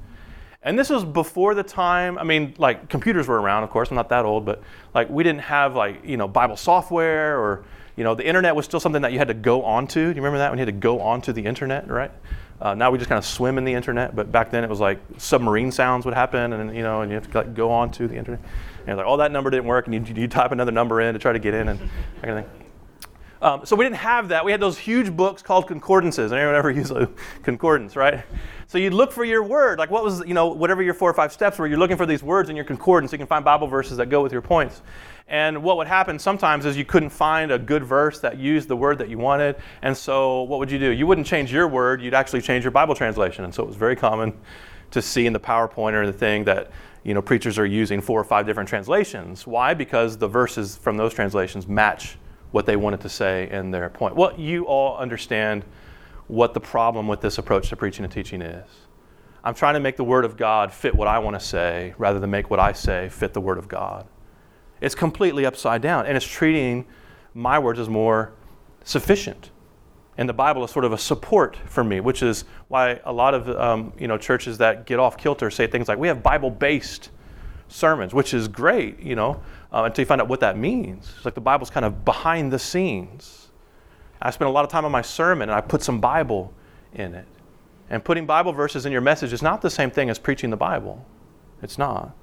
And 0.61 0.77
this 0.77 0.89
was 0.89 1.05
before 1.05 1.55
the 1.55 1.63
time, 1.63 2.17
I 2.17 2.23
mean, 2.23 2.53
like 2.57 2.89
computers 2.89 3.29
were 3.29 3.41
around, 3.41 3.63
of 3.63 3.69
course, 3.69 3.91
I'm 3.91 3.95
not 3.95 4.09
that 4.09 4.25
old, 4.25 4.45
but 4.45 4.61
like 4.93 5.09
we 5.09 5.23
didn't 5.23 5.41
have 5.41 5.75
like, 5.75 6.03
you 6.03 6.17
know, 6.17 6.27
Bible 6.27 6.57
software 6.57 7.39
or, 7.39 7.63
you 7.95 8.03
know, 8.03 8.13
the 8.13 8.27
internet 8.27 8.55
was 8.55 8.65
still 8.65 8.79
something 8.81 9.01
that 9.01 9.13
you 9.13 9.19
had 9.19 9.29
to 9.29 9.33
go 9.33 9.63
onto. 9.63 10.01
Do 10.01 10.07
you 10.09 10.15
remember 10.15 10.37
that 10.39 10.49
when 10.49 10.59
you 10.59 10.65
had 10.65 10.73
to 10.73 10.79
go 10.79 10.99
onto 10.99 11.31
the 11.31 11.45
internet, 11.45 11.89
right? 11.89 12.11
Uh, 12.61 12.75
now 12.75 12.91
we 12.91 12.97
just 12.97 13.09
kind 13.09 13.17
of 13.17 13.25
swim 13.25 13.57
in 13.57 13.63
the 13.63 13.73
internet, 13.73 14.15
but 14.15 14.31
back 14.31 14.51
then 14.51 14.63
it 14.63 14.69
was 14.69 14.79
like 14.79 14.99
submarine 15.17 15.71
sounds 15.71 16.05
would 16.05 16.13
happen, 16.13 16.53
and 16.53 16.75
you 16.75 16.83
know, 16.83 17.01
and 17.01 17.11
you 17.11 17.15
have 17.15 17.29
to 17.31 17.37
like 17.37 17.53
go 17.53 17.71
onto 17.71 18.07
the 18.07 18.15
internet. 18.15 18.41
And 18.85 18.97
like, 18.97 19.05
oh, 19.07 19.17
that 19.17 19.31
number 19.31 19.49
didn't 19.49 19.65
work, 19.65 19.87
and 19.87 20.07
you, 20.07 20.15
you 20.15 20.27
type 20.27 20.51
another 20.51 20.71
number 20.71 20.99
in 20.99 21.13
to 21.13 21.19
try 21.19 21.31
to 21.31 21.39
get 21.39 21.53
in, 21.53 21.69
and 21.69 21.79
that 21.79 22.23
kind 22.23 22.39
of 22.39 22.45
thing. 22.45 22.69
Um, 23.41 23.65
so 23.65 23.75
we 23.77 23.85
didn't 23.85 23.97
have 23.97 24.29
that. 24.29 24.43
We 24.43 24.51
had 24.51 24.59
those 24.59 24.77
huge 24.77 25.15
books 25.15 25.41
called 25.41 25.67
concordances. 25.67 26.33
Anyone 26.33 26.55
ever 26.55 26.71
use 26.71 26.91
a 26.91 27.09
concordance, 27.43 27.95
right? 27.95 28.25
So 28.67 28.77
you'd 28.77 28.93
look 28.93 29.11
for 29.11 29.23
your 29.23 29.43
word, 29.43 29.79
like 29.79 29.89
what 29.89 30.03
was, 30.03 30.19
you 30.27 30.33
know, 30.33 30.47
whatever 30.47 30.83
your 30.83 30.93
four 30.93 31.09
or 31.09 31.13
five 31.13 31.31
steps 31.31 31.57
were, 31.57 31.65
you're 31.65 31.79
looking 31.79 31.97
for 31.97 32.05
these 32.05 32.21
words 32.21 32.49
in 32.49 32.55
your 32.55 32.65
concordance. 32.65 33.11
You 33.11 33.17
can 33.17 33.27
find 33.27 33.45
Bible 33.45 33.67
verses 33.67 33.97
that 33.97 34.07
go 34.07 34.21
with 34.21 34.33
your 34.33 34.41
points. 34.41 34.81
And 35.29 35.61
what 35.61 35.77
would 35.77 35.87
happen 35.87 36.17
sometimes 36.17 36.65
is 36.65 36.75
you 36.75 36.85
couldn't 36.85 37.11
find 37.11 37.51
a 37.51 37.59
good 37.59 37.83
verse 37.83 38.19
that 38.21 38.39
used 38.39 38.67
the 38.67 38.75
word 38.75 38.97
that 38.97 39.09
you 39.09 39.19
wanted. 39.19 39.57
And 39.83 39.95
so 39.95 40.41
what 40.41 40.57
would 40.57 40.71
you 40.71 40.79
do? 40.79 40.89
You 40.89 41.05
wouldn't 41.05 41.27
change 41.27 41.53
your 41.53 41.67
word, 41.67 42.01
you'd 42.01 42.15
actually 42.15 42.41
change 42.41 42.63
your 42.63 42.71
Bible 42.71 42.95
translation. 42.95 43.45
And 43.45 43.53
so 43.53 43.61
it 43.61 43.67
was 43.67 43.75
very 43.75 43.95
common 43.95 44.33
to 44.89 45.01
see 45.03 45.27
in 45.27 45.33
the 45.33 45.39
PowerPoint 45.39 45.93
or 45.93 46.07
the 46.07 46.13
thing 46.13 46.43
that 46.45 46.71
you 47.03 47.13
know 47.13 47.21
preachers 47.21 47.59
are 47.59 47.65
using 47.65 48.01
four 48.01 48.19
or 48.19 48.23
five 48.23 48.47
different 48.47 48.67
translations. 48.67 49.45
Why? 49.45 49.75
Because 49.75 50.17
the 50.17 50.27
verses 50.27 50.75
from 50.75 50.97
those 50.97 51.13
translations 51.13 51.67
match 51.67 52.17
what 52.51 52.65
they 52.65 52.75
wanted 52.75 53.01
to 53.01 53.09
say 53.09 53.49
in 53.51 53.69
their 53.69 53.89
point. 53.89 54.15
Well, 54.15 54.33
you 54.35 54.65
all 54.65 54.97
understand 54.97 55.63
what 56.27 56.55
the 56.55 56.59
problem 56.59 57.07
with 57.07 57.21
this 57.21 57.37
approach 57.37 57.69
to 57.69 57.75
preaching 57.75 58.03
and 58.03 58.11
teaching 58.11 58.41
is. 58.41 58.67
I'm 59.43 59.53
trying 59.53 59.75
to 59.75 59.79
make 59.79 59.95
the 59.95 60.03
Word 60.03 60.25
of 60.25 60.37
God 60.37 60.73
fit 60.73 60.93
what 60.93 61.07
I 61.07 61.19
want 61.19 61.39
to 61.39 61.45
say 61.45 61.93
rather 61.97 62.19
than 62.19 62.31
make 62.31 62.49
what 62.49 62.59
I 62.59 62.73
say 62.73 63.09
fit 63.09 63.33
the 63.33 63.41
Word 63.41 63.59
of 63.59 63.67
God. 63.67 64.07
It's 64.81 64.95
completely 64.95 65.45
upside 65.45 65.81
down, 65.81 66.05
and 66.05 66.15
it's 66.15 66.25
treating 66.25 66.85
my 67.33 67.59
words 67.59 67.79
as 67.79 67.89
more 67.89 68.31
sufficient. 68.83 69.51
And 70.17 70.27
the 70.27 70.33
Bible 70.33 70.63
is 70.63 70.71
sort 70.71 70.85
of 70.85 70.91
a 70.91 70.97
support 70.97 71.55
for 71.65 71.83
me, 71.83 71.99
which 71.99 72.21
is 72.21 72.43
why 72.67 72.99
a 73.05 73.13
lot 73.13 73.33
of 73.33 73.49
um, 73.49 73.93
you 73.97 74.07
know 74.07 74.17
churches 74.17 74.57
that 74.57 74.85
get 74.85 74.99
off 74.99 75.17
kilter 75.17 75.49
say 75.49 75.67
things 75.67 75.87
like, 75.87 75.97
"We 75.97 76.07
have 76.07 76.21
Bible-based 76.21 77.09
sermons," 77.67 78.13
which 78.13 78.33
is 78.33 78.47
great, 78.47 78.99
you 78.99 79.15
know, 79.15 79.41
uh, 79.71 79.83
until 79.83 80.01
you 80.01 80.05
find 80.05 80.21
out 80.21 80.27
what 80.27 80.39
that 80.41 80.57
means. 80.57 81.13
It's 81.15 81.25
like 81.25 81.35
the 81.35 81.41
Bible's 81.41 81.69
kind 81.69 81.85
of 81.85 82.03
behind 82.03 82.51
the 82.51 82.59
scenes. 82.59 83.49
I 84.21 84.31
spent 84.31 84.49
a 84.49 84.51
lot 84.51 84.65
of 84.65 84.71
time 84.71 84.85
on 84.85 84.91
my 84.91 85.01
sermon 85.01 85.49
and 85.49 85.55
I 85.55 85.61
put 85.61 85.81
some 85.81 86.01
Bible 86.01 86.53
in 86.93 87.13
it. 87.13 87.25
And 87.89 88.03
putting 88.03 88.25
Bible 88.25 88.51
verses 88.51 88.85
in 88.85 88.91
your 88.91 89.01
message 89.01 89.33
is 89.33 89.41
not 89.41 89.61
the 89.61 89.69
same 89.69 89.89
thing 89.89 90.09
as 90.09 90.19
preaching 90.19 90.49
the 90.49 90.57
Bible. 90.57 91.05
It's 91.61 91.77
not. 91.77 92.15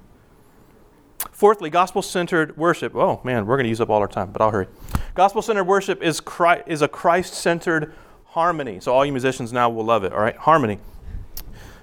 Fourthly, 1.37 1.69
gospel 1.69 2.01
centered 2.01 2.57
worship. 2.57 2.95
Oh 2.95 3.21
man, 3.23 3.45
we're 3.45 3.57
going 3.57 3.65
to 3.65 3.69
use 3.69 3.79
up 3.79 3.91
all 3.91 3.99
our 3.99 4.07
time, 4.07 4.31
but 4.31 4.41
I'll 4.41 4.49
hurry. 4.49 4.65
Gospel 5.13 5.43
centered 5.43 5.65
worship 5.65 6.01
is, 6.01 6.19
Christ, 6.19 6.63
is 6.65 6.81
a 6.81 6.87
Christ 6.87 7.35
centered 7.35 7.93
harmony. 8.25 8.79
So 8.79 8.91
all 8.91 9.05
you 9.05 9.11
musicians 9.11 9.53
now 9.53 9.69
will 9.69 9.85
love 9.85 10.03
it, 10.03 10.13
all 10.13 10.19
right? 10.19 10.35
Harmony 10.35 10.79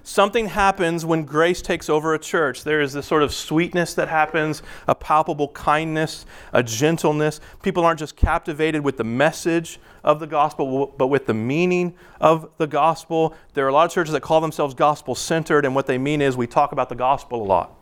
something 0.02 0.46
happens 0.46 1.06
when 1.06 1.24
grace 1.24 1.62
takes 1.62 1.88
over 1.88 2.14
a 2.14 2.18
church. 2.18 2.64
There 2.64 2.80
is 2.80 2.92
this 2.92 3.06
sort 3.06 3.22
of 3.22 3.32
sweetness 3.32 3.94
that 3.94 4.08
happens, 4.08 4.60
a 4.88 4.94
palpable 4.94 5.48
kindness, 5.48 6.26
a 6.52 6.62
gentleness. 6.62 7.40
People 7.62 7.84
aren't 7.84 8.00
just 8.00 8.16
captivated 8.16 8.82
with 8.82 8.96
the 8.96 9.04
message 9.04 9.78
of 10.02 10.18
the 10.18 10.26
gospel, 10.26 10.92
but 10.98 11.06
with 11.06 11.26
the 11.26 11.32
meaning 11.32 11.94
of 12.20 12.50
the 12.58 12.66
gospel. 12.66 13.34
There 13.54 13.64
are 13.64 13.68
a 13.68 13.72
lot 13.72 13.86
of 13.86 13.92
churches 13.92 14.12
that 14.12 14.20
call 14.20 14.40
themselves 14.40 14.74
gospel 14.74 15.14
centered, 15.14 15.64
and 15.64 15.76
what 15.76 15.86
they 15.86 15.96
mean 15.96 16.20
is 16.20 16.36
we 16.36 16.48
talk 16.48 16.72
about 16.72 16.88
the 16.88 16.96
gospel 16.96 17.40
a 17.40 17.46
lot. 17.46 17.78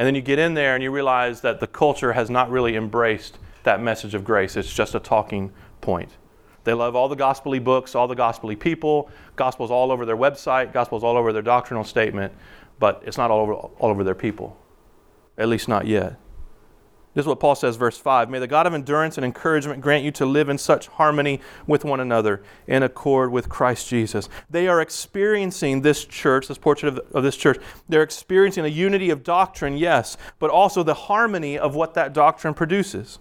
And 0.00 0.06
then 0.06 0.14
you 0.14 0.22
get 0.22 0.38
in 0.38 0.54
there 0.54 0.74
and 0.74 0.82
you 0.82 0.90
realize 0.90 1.42
that 1.42 1.60
the 1.60 1.66
culture 1.66 2.14
has 2.14 2.30
not 2.30 2.50
really 2.50 2.74
embraced 2.74 3.36
that 3.64 3.82
message 3.82 4.14
of 4.14 4.24
grace. 4.24 4.56
It's 4.56 4.72
just 4.72 4.94
a 4.94 4.98
talking 4.98 5.52
point. 5.82 6.08
They 6.64 6.72
love 6.72 6.96
all 6.96 7.06
the 7.06 7.16
gospely 7.16 7.58
books, 7.58 7.94
all 7.94 8.08
the 8.08 8.14
gospely 8.14 8.56
people. 8.56 9.10
Gospel's 9.36 9.70
all 9.70 9.92
over 9.92 10.06
their 10.06 10.16
website, 10.16 10.72
gospel's 10.72 11.04
all 11.04 11.18
over 11.18 11.34
their 11.34 11.42
doctrinal 11.42 11.84
statement, 11.84 12.32
but 12.78 13.02
it's 13.04 13.18
not 13.18 13.30
all 13.30 13.40
over, 13.40 13.52
all 13.52 13.90
over 13.90 14.02
their 14.02 14.14
people. 14.14 14.56
At 15.36 15.50
least 15.50 15.68
not 15.68 15.86
yet. 15.86 16.16
This 17.12 17.24
is 17.24 17.26
what 17.26 17.40
Paul 17.40 17.56
says, 17.56 17.74
verse 17.74 17.98
5. 17.98 18.30
May 18.30 18.38
the 18.38 18.46
God 18.46 18.68
of 18.68 18.74
endurance 18.74 19.18
and 19.18 19.24
encouragement 19.24 19.80
grant 19.80 20.04
you 20.04 20.12
to 20.12 20.24
live 20.24 20.48
in 20.48 20.58
such 20.58 20.86
harmony 20.86 21.40
with 21.66 21.84
one 21.84 21.98
another, 21.98 22.40
in 22.68 22.84
accord 22.84 23.32
with 23.32 23.48
Christ 23.48 23.88
Jesus. 23.88 24.28
They 24.48 24.68
are 24.68 24.80
experiencing 24.80 25.82
this 25.82 26.04
church, 26.04 26.46
this 26.46 26.58
portrait 26.58 26.96
of, 26.96 26.98
of 27.12 27.24
this 27.24 27.36
church. 27.36 27.58
They're 27.88 28.04
experiencing 28.04 28.64
a 28.64 28.68
unity 28.68 29.10
of 29.10 29.24
doctrine, 29.24 29.76
yes, 29.76 30.16
but 30.38 30.50
also 30.50 30.84
the 30.84 30.94
harmony 30.94 31.58
of 31.58 31.74
what 31.74 31.94
that 31.94 32.12
doctrine 32.12 32.54
produces. 32.54 33.18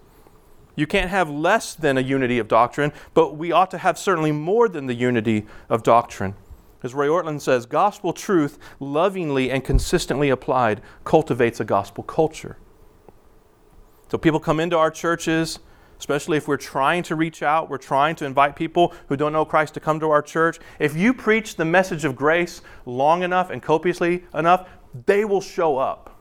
You 0.76 0.86
can't 0.86 1.10
have 1.10 1.30
less 1.30 1.74
than 1.74 1.98
a 1.98 2.02
unity 2.02 2.38
of 2.38 2.48
doctrine, 2.48 2.94
but 3.16 3.38
we 3.38 3.52
ought 3.52 3.72
to 3.72 3.80
have 3.80 3.98
certainly 3.98 4.32
more 4.32 4.70
than 4.70 4.86
the 4.86 4.94
unity 4.94 5.48
of 5.68 5.82
doctrine. 5.82 6.36
As 6.84 6.94
Ray 6.94 7.08
Ortlund 7.08 7.42
says, 7.42 7.66
gospel 7.66 8.14
truth, 8.14 8.60
lovingly 8.80 9.50
and 9.50 9.64
consistently 9.64 10.30
applied, 10.30 10.82
cultivates 11.04 11.60
a 11.60 11.66
gospel 11.66 12.04
culture. 12.04 12.58
So 14.10 14.18
people 14.18 14.39
come 14.39 14.60
into 14.60 14.76
our 14.78 14.89
churches, 14.89 15.60
especially 15.99 16.38
if 16.38 16.47
we're 16.47 16.57
trying 16.57 17.03
to 17.03 17.16
reach 17.16 17.43
out, 17.43 17.70
we're 17.70 17.78
trying 17.78 18.16
to 18.16 18.26
invite 18.26 18.55
people 18.55 18.93
who 19.07 19.16
don't 19.16 19.32
know 19.32 19.45
Christ 19.45 19.76
to 19.76 19.80
come 19.80 19.99
to 19.99 20.10
our 20.10 20.22
church. 20.22 20.60
If 20.80 20.97
you 20.97 21.14
preach 21.14 21.55
the 21.55 21.66
message 21.66 22.05
of 22.05 22.16
grace 22.16 22.62
long 22.86 23.22
enough 23.22 23.51
and 23.51 23.62
copiously 23.62 24.24
enough, 24.34 24.68
they 25.05 25.26
will 25.26 25.41
show 25.41 25.78
up. 25.78 26.20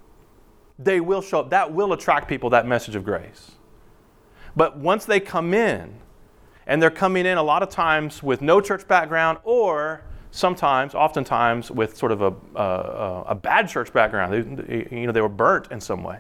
They 0.79 1.01
will 1.01 1.23
show 1.23 1.41
up. 1.41 1.51
That 1.51 1.73
will 1.73 1.95
attract 1.95 2.29
people, 2.29 2.51
that 2.51 2.67
message 2.67 2.95
of 2.95 3.05
grace. 3.05 3.53
But 4.55 4.77
once 4.77 5.07
they 5.07 5.19
come 5.19 5.55
in, 5.55 5.95
and 6.67 6.83
they're 6.83 6.91
coming 6.91 7.25
in 7.25 7.39
a 7.39 7.43
lot 7.43 7.63
of 7.63 7.71
times 7.71 8.23
with 8.23 8.43
no 8.43 8.61
church 8.61 8.87
background 8.87 9.39
or 9.43 10.03
sometimes, 10.31 10.95
oftentimes, 10.95 11.71
with 11.71 11.97
sort 11.97 12.13
of 12.13 12.21
a, 12.21 12.35
a, 12.55 13.25
a 13.29 13.35
bad 13.35 13.71
church 13.71 13.91
background. 13.95 14.59
They, 14.59 14.87
you 14.91 15.07
know, 15.07 15.13
they 15.13 15.23
were 15.23 15.31
burnt 15.31 15.73
in 15.73 15.81
some 15.81 16.03
way 16.05 16.19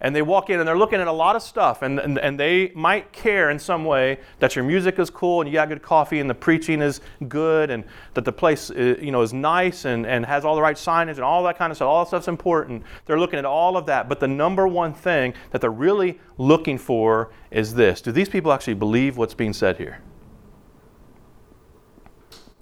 and 0.00 0.16
they 0.16 0.22
walk 0.22 0.48
in 0.48 0.58
and 0.58 0.66
they're 0.66 0.78
looking 0.78 1.00
at 1.00 1.06
a 1.06 1.12
lot 1.12 1.36
of 1.36 1.42
stuff 1.42 1.82
and, 1.82 1.98
and, 1.98 2.18
and 2.18 2.40
they 2.40 2.72
might 2.74 3.12
care 3.12 3.50
in 3.50 3.58
some 3.58 3.84
way 3.84 4.18
that 4.38 4.56
your 4.56 4.64
music 4.64 4.98
is 4.98 5.10
cool 5.10 5.40
and 5.40 5.48
you 5.48 5.54
got 5.54 5.68
good 5.68 5.82
coffee 5.82 6.20
and 6.20 6.30
the 6.30 6.34
preaching 6.34 6.80
is 6.80 7.00
good 7.28 7.70
and 7.70 7.84
that 8.14 8.24
the 8.24 8.32
place 8.32 8.70
is, 8.70 8.98
uh, 8.98 9.00
you 9.00 9.10
know, 9.10 9.20
is 9.20 9.32
nice 9.32 9.84
and, 9.84 10.06
and 10.06 10.24
has 10.24 10.44
all 10.44 10.54
the 10.54 10.62
right 10.62 10.76
signage 10.76 11.16
and 11.16 11.20
all 11.20 11.42
that 11.42 11.58
kind 11.58 11.70
of 11.70 11.76
stuff. 11.76 11.86
All 11.86 12.04
that 12.04 12.08
stuff's 12.08 12.28
important. 12.28 12.82
They're 13.04 13.20
looking 13.20 13.38
at 13.38 13.44
all 13.44 13.76
of 13.76 13.86
that. 13.86 14.08
But 14.08 14.20
the 14.20 14.28
number 14.28 14.66
one 14.66 14.94
thing 14.94 15.34
that 15.50 15.60
they're 15.60 15.70
really 15.70 16.18
looking 16.38 16.78
for 16.78 17.30
is 17.50 17.74
this. 17.74 18.00
Do 18.00 18.10
these 18.10 18.28
people 18.28 18.52
actually 18.52 18.74
believe 18.74 19.18
what's 19.18 19.34
being 19.34 19.52
said 19.52 19.76
here? 19.76 20.00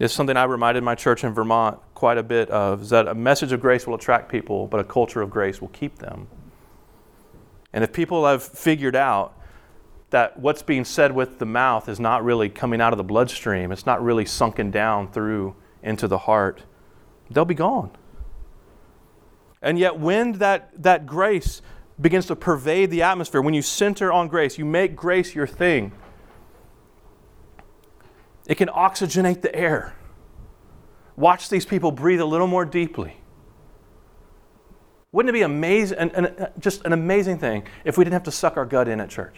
It's 0.01 0.15
something 0.15 0.37
I 0.37 0.45
reminded 0.45 0.85
my 0.85 0.95
church 0.95 1.25
in 1.25 1.35
Vermont 1.35 1.79
quite 1.95 2.19
a 2.19 2.23
bit 2.23 2.49
of, 2.51 2.83
is 2.83 2.91
that 2.91 3.09
a 3.09 3.15
message 3.15 3.51
of 3.51 3.61
grace 3.61 3.85
will 3.85 3.97
attract 3.97 4.31
people, 4.31 4.69
but 4.69 4.79
a 4.79 4.85
culture 4.85 5.21
of 5.21 5.31
grace 5.31 5.61
will 5.61 5.69
keep 5.69 5.99
them. 5.99 6.29
And 7.73 7.85
if 7.85 7.93
people 7.93 8.27
have 8.27 8.43
figured 8.43 8.97
out 8.97 9.35
that 10.11 10.39
what's 10.39 10.63
being 10.63 10.85
said 10.85 11.13
with 11.13 11.39
the 11.39 11.47
mouth 11.47 11.89
is 11.89 12.01
not 12.01 12.25
really 12.25 12.49
coming 12.49 12.81
out 12.81 12.93
of 12.93 12.97
the 12.97 13.05
bloodstream, 13.05 13.73
it's 13.73 13.85
not 13.85 14.03
really 14.03 14.25
sunken 14.25 14.71
down 14.71 15.11
through 15.13 15.55
into 15.83 16.09
the 16.09 16.19
heart, 16.19 16.63
they'll 17.31 17.45
be 17.45 17.55
gone. 17.55 17.91
And 19.61 19.79
yet, 19.79 19.99
when 19.99 20.33
that, 20.33 20.71
that 20.83 21.07
grace 21.07 21.63
begins 22.01 22.27
to 22.27 22.37
pervade 22.37 22.91
the 22.91 23.03
atmosphere, 23.03 23.43
when 23.43 23.55
you 23.55 23.63
center 23.63 24.13
on 24.13 24.29
grace, 24.29 24.57
you 24.57 24.65
make 24.65 24.95
grace 24.95 25.35
your 25.35 25.47
thing, 25.47 25.93
it 28.47 28.55
can 28.55 28.69
oxygenate 28.69 29.43
the 29.43 29.55
air. 29.55 29.95
Watch 31.17 31.49
these 31.49 31.67
people 31.67 31.91
breathe 31.91 32.21
a 32.21 32.25
little 32.25 32.47
more 32.47 32.65
deeply. 32.65 33.17
Wouldn't 35.13 35.31
it 35.31 35.33
be 35.33 35.43
amazing, 35.43 35.99
uh, 35.99 36.51
just 36.59 36.85
an 36.85 36.93
amazing 36.93 37.39
thing 37.39 37.65
if 37.85 37.97
we 37.97 38.05
didn't 38.05 38.15
have 38.15 38.25
to 38.25 38.33
suck 38.33 38.57
our 38.57 38.67
gut 38.67 38.89
in 38.89 39.01
at 39.01 39.09
church? 39.09 39.37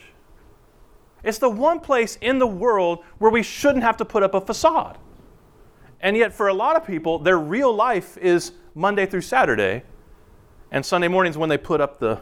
It's 1.23 1.39
the 1.39 1.51
one 1.51 1.81
place 1.81 2.17
in 2.21 2.39
the 2.39 2.47
world 2.47 3.05
where 3.19 3.31
we 3.31 3.43
shouldn't 3.43 3.85
have 3.85 3.97
to 3.99 4.05
put 4.05 4.23
up 4.23 4.35
a 4.35 4.41
facade. 4.41 4.99
And 6.01 6.17
yet, 6.17 6.33
for 6.33 6.49
a 6.49 6.55
lot 6.55 6.77
of 6.77 6.87
people, 6.87 7.19
their 7.19 7.39
real 7.39 7.73
life 7.73 8.17
is 8.17 8.53
Monday 8.75 9.07
through 9.07 9.21
Saturday, 9.21 9.83
and 10.71 10.85
Sunday 10.85 11.09
mornings 11.09 11.37
when 11.37 11.49
they 11.49 11.59
put 11.59 11.81
up 11.81 11.99
the, 11.99 12.21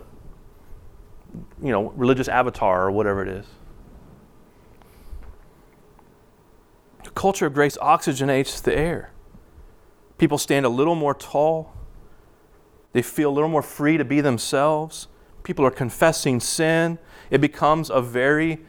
you 1.62 1.70
know, 1.70 1.90
religious 1.90 2.28
avatar 2.28 2.86
or 2.86 2.90
whatever 2.90 3.22
it 3.22 3.28
is. 3.28 3.46
The 7.04 7.10
culture 7.10 7.46
of 7.46 7.54
grace 7.54 7.76
oxygenates 7.78 8.60
the 8.62 8.76
air. 8.76 9.12
People 10.16 10.38
stand 10.38 10.66
a 10.66 10.68
little 10.68 10.94
more 10.94 11.14
tall. 11.14 11.72
They 12.92 13.02
feel 13.02 13.30
a 13.30 13.34
little 13.34 13.50
more 13.50 13.62
free 13.62 13.96
to 13.96 14.04
be 14.04 14.20
themselves. 14.20 15.08
People 15.42 15.64
are 15.64 15.70
confessing 15.70 16.40
sin. 16.40 16.98
It 17.30 17.40
becomes 17.40 17.90
a 17.90 18.00
very 18.00 18.60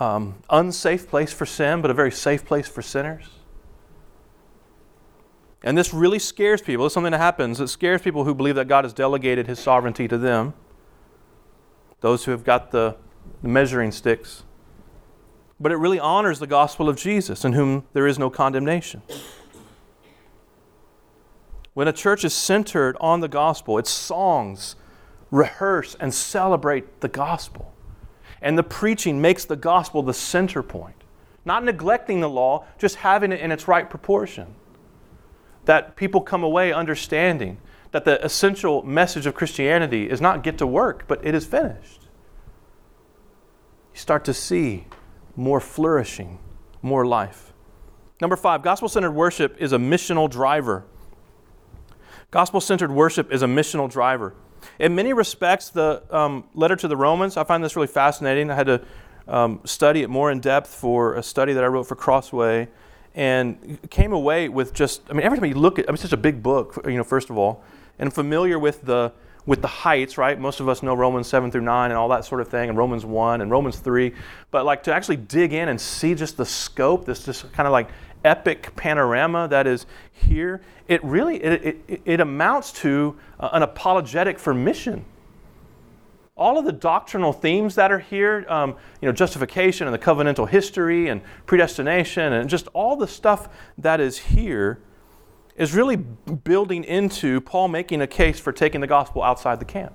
um, 0.00 0.36
unsafe 0.50 1.08
place 1.08 1.32
for 1.32 1.46
sin, 1.46 1.82
but 1.82 1.90
a 1.90 1.94
very 1.94 2.12
safe 2.12 2.44
place 2.44 2.68
for 2.68 2.82
sinners. 2.82 3.28
And 5.62 5.76
this 5.76 5.92
really 5.92 6.20
scares 6.20 6.62
people. 6.62 6.86
It's 6.86 6.94
something 6.94 7.12
that 7.12 7.18
happens. 7.18 7.60
It 7.60 7.68
scares 7.68 8.00
people 8.00 8.24
who 8.24 8.34
believe 8.34 8.54
that 8.54 8.68
God 8.68 8.84
has 8.84 8.92
delegated 8.92 9.48
his 9.48 9.58
sovereignty 9.58 10.06
to 10.06 10.16
them, 10.16 10.54
those 12.00 12.24
who 12.24 12.30
have 12.30 12.44
got 12.44 12.70
the, 12.70 12.96
the 13.42 13.48
measuring 13.48 13.90
sticks. 13.90 14.44
But 15.58 15.72
it 15.72 15.76
really 15.76 15.98
honors 15.98 16.38
the 16.38 16.46
gospel 16.46 16.88
of 16.88 16.96
Jesus, 16.96 17.44
in 17.44 17.54
whom 17.54 17.84
there 17.92 18.06
is 18.06 18.18
no 18.18 18.30
condemnation. 18.30 19.02
When 21.78 21.86
a 21.86 21.92
church 21.92 22.24
is 22.24 22.34
centered 22.34 22.96
on 23.00 23.20
the 23.20 23.28
gospel, 23.28 23.78
its 23.78 23.88
songs 23.88 24.74
rehearse 25.30 25.94
and 26.00 26.12
celebrate 26.12 27.02
the 27.02 27.08
gospel. 27.08 27.72
And 28.42 28.58
the 28.58 28.64
preaching 28.64 29.20
makes 29.20 29.44
the 29.44 29.54
gospel 29.54 30.02
the 30.02 30.12
center 30.12 30.60
point. 30.60 30.96
Not 31.44 31.62
neglecting 31.62 32.18
the 32.18 32.28
law, 32.28 32.66
just 32.78 32.96
having 32.96 33.30
it 33.30 33.38
in 33.38 33.52
its 33.52 33.68
right 33.68 33.88
proportion. 33.88 34.56
That 35.66 35.94
people 35.94 36.20
come 36.20 36.42
away 36.42 36.72
understanding 36.72 37.58
that 37.92 38.04
the 38.04 38.24
essential 38.24 38.82
message 38.82 39.26
of 39.26 39.36
Christianity 39.36 40.10
is 40.10 40.20
not 40.20 40.42
get 40.42 40.58
to 40.58 40.66
work, 40.66 41.04
but 41.06 41.24
it 41.24 41.32
is 41.32 41.46
finished. 41.46 42.08
You 43.92 44.00
start 44.00 44.24
to 44.24 44.34
see 44.34 44.86
more 45.36 45.60
flourishing, 45.60 46.40
more 46.82 47.06
life. 47.06 47.52
Number 48.20 48.34
five, 48.34 48.62
gospel 48.64 48.88
centered 48.88 49.12
worship 49.12 49.54
is 49.60 49.72
a 49.72 49.78
missional 49.78 50.28
driver. 50.28 50.84
Gospel 52.30 52.60
centered 52.60 52.90
worship 52.90 53.32
is 53.32 53.40
a 53.40 53.46
missional 53.46 53.90
driver. 53.90 54.34
In 54.78 54.94
many 54.94 55.14
respects, 55.14 55.70
the 55.70 56.02
um, 56.10 56.44
letter 56.52 56.76
to 56.76 56.86
the 56.86 56.96
Romans, 56.96 57.38
I 57.38 57.44
find 57.44 57.64
this 57.64 57.74
really 57.74 57.88
fascinating. 57.88 58.50
I 58.50 58.54
had 58.54 58.66
to 58.66 58.82
um, 59.26 59.60
study 59.64 60.02
it 60.02 60.10
more 60.10 60.30
in 60.30 60.40
depth 60.40 60.68
for 60.68 61.14
a 61.14 61.22
study 61.22 61.54
that 61.54 61.64
I 61.64 61.68
wrote 61.68 61.84
for 61.84 61.96
Crossway 61.96 62.68
and 63.14 63.78
came 63.90 64.12
away 64.12 64.50
with 64.50 64.74
just, 64.74 65.00
I 65.08 65.14
mean, 65.14 65.22
every 65.22 65.38
time 65.38 65.48
you 65.48 65.54
look 65.54 65.78
at, 65.78 65.86
I 65.86 65.88
mean, 65.88 65.94
it's 65.94 66.02
such 66.02 66.12
a 66.12 66.18
big 66.18 66.42
book, 66.42 66.78
you 66.84 66.98
know, 66.98 67.04
first 67.04 67.30
of 67.30 67.38
all, 67.38 67.64
and 67.98 68.12
familiar 68.12 68.58
with 68.58 68.82
the, 68.82 69.10
with 69.46 69.62
the 69.62 69.68
heights, 69.68 70.18
right? 70.18 70.38
Most 70.38 70.60
of 70.60 70.68
us 70.68 70.82
know 70.82 70.92
Romans 70.92 71.28
7 71.28 71.50
through 71.50 71.62
9 71.62 71.90
and 71.90 71.96
all 71.96 72.10
that 72.10 72.26
sort 72.26 72.42
of 72.42 72.48
thing, 72.48 72.68
and 72.68 72.76
Romans 72.76 73.06
1 73.06 73.40
and 73.40 73.50
Romans 73.50 73.78
3. 73.78 74.12
But 74.50 74.66
like 74.66 74.82
to 74.82 74.92
actually 74.92 75.16
dig 75.16 75.54
in 75.54 75.70
and 75.70 75.80
see 75.80 76.14
just 76.14 76.36
the 76.36 76.44
scope, 76.44 77.06
this 77.06 77.24
just 77.24 77.50
kind 77.54 77.66
of 77.66 77.72
like 77.72 77.88
epic 78.24 78.74
panorama 78.76 79.48
that 79.48 79.66
is 79.66 79.86
here, 80.12 80.60
it 80.86 81.02
really 81.04 81.42
it, 81.42 81.78
it, 81.88 82.02
it 82.04 82.20
amounts 82.20 82.72
to 82.72 83.16
uh, 83.38 83.50
an 83.52 83.62
apologetic 83.62 84.38
for 84.38 84.54
mission. 84.54 85.04
All 86.36 86.56
of 86.56 86.64
the 86.64 86.72
doctrinal 86.72 87.32
themes 87.32 87.74
that 87.74 87.90
are 87.90 87.98
here, 87.98 88.46
um, 88.48 88.76
you 89.00 89.06
know, 89.06 89.12
justification 89.12 89.88
and 89.88 89.94
the 89.94 89.98
covenantal 89.98 90.48
history 90.48 91.08
and 91.08 91.20
predestination 91.46 92.32
and 92.32 92.48
just 92.48 92.68
all 92.68 92.96
the 92.96 93.08
stuff 93.08 93.48
that 93.76 94.00
is 94.00 94.18
here 94.18 94.80
is 95.56 95.74
really 95.74 95.96
building 95.96 96.84
into 96.84 97.40
Paul 97.40 97.66
making 97.66 98.00
a 98.00 98.06
case 98.06 98.38
for 98.38 98.52
taking 98.52 98.80
the 98.80 98.86
gospel 98.86 99.22
outside 99.22 99.58
the 99.58 99.64
camp 99.64 99.92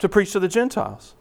to 0.00 0.08
preach 0.08 0.32
to 0.32 0.40
the 0.40 0.48
Gentiles. 0.48 1.14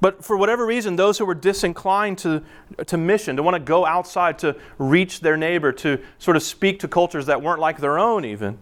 But 0.00 0.24
for 0.24 0.36
whatever 0.36 0.66
reason, 0.66 0.96
those 0.96 1.18
who 1.18 1.24
were 1.24 1.34
disinclined 1.34 2.18
to, 2.18 2.42
to 2.86 2.96
mission, 2.96 3.36
to 3.36 3.42
want 3.42 3.54
to 3.54 3.60
go 3.60 3.86
outside 3.86 4.38
to 4.40 4.56
reach 4.78 5.20
their 5.20 5.36
neighbor, 5.36 5.72
to 5.72 5.98
sort 6.18 6.36
of 6.36 6.42
speak 6.42 6.80
to 6.80 6.88
cultures 6.88 7.26
that 7.26 7.42
weren't 7.42 7.60
like 7.60 7.78
their 7.78 7.98
own, 7.98 8.24
even, 8.24 8.58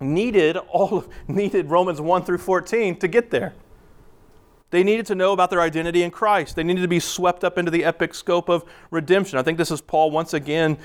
needed 0.00 0.56
all 0.56 0.98
of, 0.98 1.08
needed 1.28 1.70
Romans 1.70 2.00
1 2.00 2.24
through 2.24 2.38
14 2.38 2.98
to 2.98 3.08
get 3.08 3.30
there. 3.30 3.52
They 4.70 4.82
needed 4.82 5.04
to 5.06 5.14
know 5.14 5.34
about 5.34 5.50
their 5.50 5.60
identity 5.60 6.02
in 6.02 6.10
Christ. 6.10 6.56
They 6.56 6.62
needed 6.62 6.80
to 6.80 6.88
be 6.88 6.98
swept 6.98 7.44
up 7.44 7.58
into 7.58 7.70
the 7.70 7.84
epic 7.84 8.14
scope 8.14 8.48
of 8.48 8.64
redemption. 8.90 9.38
I 9.38 9.42
think 9.42 9.58
this 9.58 9.70
is 9.70 9.82
Paul 9.82 10.10
once 10.10 10.32
again 10.32 10.78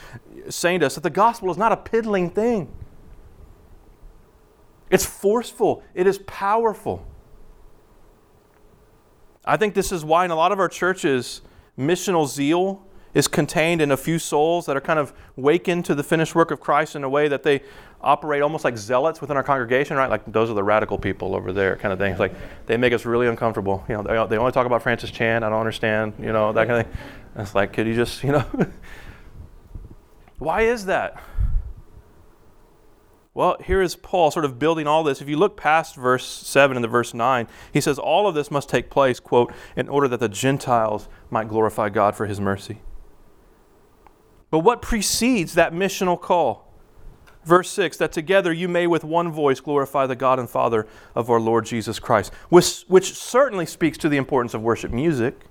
saying 0.50 0.82
to 0.82 0.88
us 0.88 0.96
that 0.96 1.04
the 1.04 1.10
gospel 1.10 1.50
is 1.52 1.58
not 1.58 1.72
a 1.72 1.78
piddling 1.78 2.30
thing. 2.30 2.70
It's 4.90 5.06
forceful, 5.06 5.84
it 5.94 6.06
is 6.06 6.18
powerful. 6.20 7.06
I 9.48 9.56
think 9.56 9.74
this 9.74 9.94
is 9.94 10.04
why 10.04 10.26
in 10.26 10.32
a 10.32 10.36
lot 10.36 10.52
of 10.52 10.60
our 10.60 10.68
churches, 10.68 11.42
missional 11.80 12.28
zeal 12.28 12.86
is 13.14 13.30
contained 13.30 13.82
in 13.82 13.92
a 13.92 13.98
few 13.98 14.20
souls 14.20 14.66
that 14.66 14.76
are 14.76 14.82
kind 14.82 15.00
of 15.00 15.14
wakened 15.38 15.86
to 15.86 15.96
the 15.96 16.04
finished 16.04 16.36
work 16.36 16.52
of 16.52 16.60
Christ 16.60 16.96
in 16.96 17.04
a 17.04 17.10
way 17.10 17.30
that 17.30 17.44
they 17.44 17.64
operate 18.02 18.42
almost 18.42 18.66
like 18.66 18.78
zealots 18.78 19.22
within 19.22 19.38
our 19.38 19.44
congregation, 19.44 19.96
right? 19.96 20.10
Like 20.10 20.30
those 20.32 20.50
are 20.50 20.54
the 20.54 20.64
radical 20.64 20.98
people 20.98 21.34
over 21.34 21.54
there, 21.54 21.78
kind 21.78 21.94
of 21.94 21.98
thing. 21.98 22.12
It's 22.12 22.20
like 22.20 22.36
they 22.66 22.76
make 22.76 22.92
us 22.92 23.06
really 23.06 23.26
uncomfortable. 23.28 23.86
You 23.88 23.96
know, 23.96 24.04
they, 24.04 24.36
they 24.36 24.38
only 24.38 24.52
talk 24.52 24.66
about 24.66 24.84
Francis 24.84 25.10
Chan. 25.10 25.44
I 25.44 25.50
don't 25.50 25.60
understand. 25.60 26.14
You 26.20 26.34
know, 26.34 26.52
that 26.52 26.68
kind 26.68 26.82
of 26.82 26.86
thing. 26.86 27.02
It's 27.38 27.56
like, 27.56 27.72
could 27.72 27.88
you 27.88 27.96
just, 27.96 28.24
you 28.24 28.34
know? 28.34 28.46
why 30.40 30.64
is 30.64 30.86
that? 30.86 31.24
Well, 33.38 33.58
here 33.64 33.84
is 33.84 33.96
Paul 33.96 34.32
sort 34.32 34.46
of 34.46 34.58
building 34.58 34.88
all 34.88 35.04
this. 35.04 35.22
If 35.22 35.30
you 35.30 35.38
look 35.38 35.56
past 35.56 35.96
verse 35.96 36.26
7 36.26 36.76
into 36.76 36.90
verse 36.90 37.14
9, 37.14 37.48
he 37.72 37.80
says, 37.80 38.00
All 38.00 38.28
of 38.28 38.34
this 38.34 38.50
must 38.50 38.68
take 38.68 38.90
place, 38.90 39.20
quote, 39.20 39.54
in 39.76 39.88
order 39.90 40.08
that 40.08 40.20
the 40.20 40.28
Gentiles 40.28 41.08
might 41.30 41.48
glorify 41.48 41.90
God 41.90 42.16
for 42.16 42.26
his 42.26 42.42
mercy. 42.42 42.80
But 44.50 44.60
what 44.60 44.82
precedes 44.82 45.54
that 45.54 45.72
missional 45.72 46.20
call? 46.20 46.74
Verse 47.46 47.70
6 47.70 47.98
that 47.98 48.12
together 48.12 48.52
you 48.52 48.68
may 48.68 48.88
with 48.88 49.04
one 49.04 49.32
voice 49.32 49.60
glorify 49.60 50.08
the 50.08 50.16
God 50.16 50.40
and 50.40 50.50
Father 50.50 50.88
of 51.14 51.30
our 51.30 51.40
Lord 51.40 51.68
Jesus 51.68 52.00
Christ, 52.00 52.34
which, 52.50 52.86
which 52.88 53.14
certainly 53.14 53.68
speaks 53.68 54.00
to 54.00 54.10
the 54.10 54.18
importance 54.18 54.56
of 54.56 54.64
worship 54.64 54.90
music, 54.90 55.42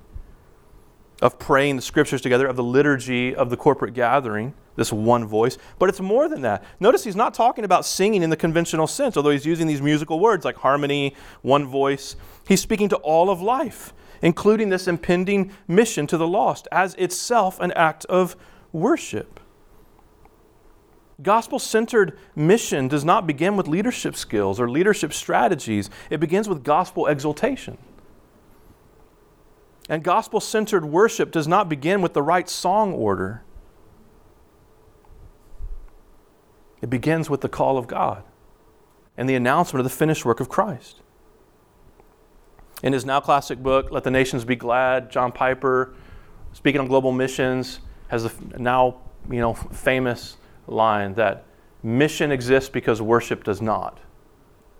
of 1.22 1.38
praying 1.38 1.76
the 1.76 1.82
scriptures 1.82 2.20
together, 2.20 2.46
of 2.46 2.56
the 2.56 2.62
liturgy 2.62 3.34
of 3.34 3.50
the 3.50 3.56
corporate 3.56 3.94
gathering 3.94 4.54
this 4.76 4.92
one 4.92 5.26
voice. 5.26 5.58
But 5.78 5.88
it's 5.88 6.00
more 6.00 6.28
than 6.28 6.42
that. 6.42 6.62
Notice 6.78 7.04
he's 7.04 7.16
not 7.16 7.34
talking 7.34 7.64
about 7.64 7.84
singing 7.84 8.22
in 8.22 8.30
the 8.30 8.36
conventional 8.36 8.86
sense, 8.86 9.16
although 9.16 9.30
he's 9.30 9.46
using 9.46 9.66
these 9.66 9.82
musical 9.82 10.20
words 10.20 10.44
like 10.44 10.56
harmony, 10.56 11.14
one 11.42 11.66
voice. 11.66 12.14
He's 12.46 12.60
speaking 12.60 12.88
to 12.90 12.96
all 12.96 13.30
of 13.30 13.42
life, 13.42 13.92
including 14.22 14.68
this 14.68 14.86
impending 14.86 15.52
mission 15.66 16.06
to 16.08 16.16
the 16.16 16.28
lost 16.28 16.68
as 16.70 16.94
itself 16.94 17.58
an 17.60 17.72
act 17.72 18.04
of 18.06 18.36
worship. 18.72 19.40
Gospel 21.22 21.58
centered 21.58 22.18
mission 22.34 22.88
does 22.88 23.02
not 23.04 23.26
begin 23.26 23.56
with 23.56 23.66
leadership 23.66 24.14
skills 24.16 24.60
or 24.60 24.68
leadership 24.68 25.14
strategies, 25.14 25.88
it 26.10 26.20
begins 26.20 26.46
with 26.46 26.62
gospel 26.62 27.06
exaltation. 27.06 27.78
And 29.88 30.02
gospel 30.02 30.40
centered 30.40 30.84
worship 30.84 31.30
does 31.30 31.46
not 31.46 31.68
begin 31.68 32.02
with 32.02 32.12
the 32.12 32.22
right 32.22 32.48
song 32.48 32.92
order. 32.92 33.42
It 36.82 36.90
begins 36.90 37.30
with 37.30 37.40
the 37.40 37.48
call 37.48 37.78
of 37.78 37.86
God 37.86 38.24
and 39.16 39.28
the 39.28 39.34
announcement 39.34 39.80
of 39.80 39.90
the 39.90 39.96
finished 39.96 40.24
work 40.24 40.40
of 40.40 40.48
Christ. 40.48 41.02
In 42.82 42.92
his 42.92 43.04
now 43.04 43.20
classic 43.20 43.62
book, 43.62 43.90
Let 43.90 44.04
the 44.04 44.10
Nations 44.10 44.44
Be 44.44 44.56
Glad, 44.56 45.10
John 45.10 45.32
Piper, 45.32 45.94
speaking 46.52 46.80
on 46.80 46.88
global 46.88 47.12
missions, 47.12 47.80
has 48.08 48.24
a 48.26 48.32
now 48.58 49.00
you 49.30 49.40
know, 49.40 49.54
famous 49.54 50.36
line 50.66 51.14
that 51.14 51.44
mission 51.82 52.30
exists 52.30 52.68
because 52.68 53.00
worship 53.00 53.44
does 53.44 53.62
not. 53.62 53.98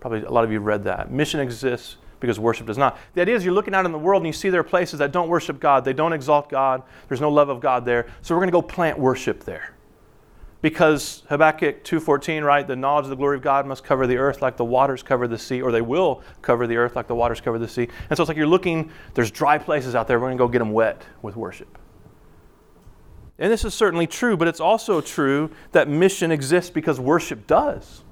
Probably 0.00 0.22
a 0.22 0.30
lot 0.30 0.44
of 0.44 0.52
you 0.52 0.61
read 0.61 0.84
that. 0.84 1.11
Mission 1.11 1.40
exists 1.40 1.96
because 2.20 2.38
worship 2.40 2.66
does 2.66 2.78
not. 2.78 2.98
The 3.14 3.20
idea 3.20 3.36
is 3.36 3.44
you're 3.44 3.54
looking 3.54 3.74
out 3.74 3.86
in 3.86 3.92
the 3.92 3.98
world 3.98 4.22
and 4.22 4.26
you 4.26 4.32
see 4.32 4.50
there 4.50 4.60
are 4.60 4.64
places 4.64 4.98
that 4.98 5.12
don't 5.12 5.28
worship 5.28 5.60
God, 5.60 5.84
they 5.84 5.92
don't 5.92 6.12
exalt 6.12 6.48
God, 6.48 6.82
there's 7.08 7.20
no 7.20 7.30
love 7.30 7.48
of 7.48 7.60
God 7.60 7.84
there, 7.84 8.06
so 8.22 8.34
we're 8.34 8.40
going 8.40 8.48
to 8.48 8.52
go 8.52 8.62
plant 8.62 8.98
worship 8.98 9.44
there 9.44 9.76
because 10.62 11.22
Habakkuk 11.28 11.84
2:14, 11.84 12.42
right, 12.44 12.66
the 12.66 12.74
knowledge 12.74 13.04
of 13.04 13.10
the 13.10 13.16
glory 13.16 13.36
of 13.36 13.42
God 13.42 13.66
must 13.66 13.84
cover 13.84 14.06
the 14.06 14.16
earth 14.16 14.42
like 14.42 14.56
the 14.56 14.64
waters 14.64 15.02
cover 15.02 15.28
the 15.28 15.38
sea, 15.38 15.62
or 15.62 15.70
they 15.70 15.80
will 15.80 16.22
cover 16.42 16.66
the 16.66 16.76
earth 16.76 16.96
like 16.96 17.06
the 17.06 17.14
waters 17.14 17.40
cover 17.40 17.58
the 17.58 17.68
sea. 17.68 17.88
And 18.10 18.16
so 18.16 18.22
it's 18.22 18.28
like 18.28 18.36
you're 18.36 18.46
looking, 18.46 18.90
there's 19.14 19.30
dry 19.30 19.58
places 19.58 19.94
out 19.94 20.08
there, 20.08 20.18
we're 20.18 20.26
going 20.26 20.38
to 20.38 20.44
go 20.44 20.48
get 20.48 20.58
them 20.58 20.72
wet 20.72 21.02
with 21.22 21.36
worship. 21.36 21.78
And 23.38 23.52
this 23.52 23.64
is 23.64 23.74
certainly 23.74 24.06
true, 24.06 24.36
but 24.36 24.48
it's 24.48 24.60
also 24.60 25.00
true 25.00 25.50
that 25.72 25.88
mission 25.88 26.32
exists 26.32 26.70
because 26.70 26.98
worship 26.98 27.46
does. 27.46 28.02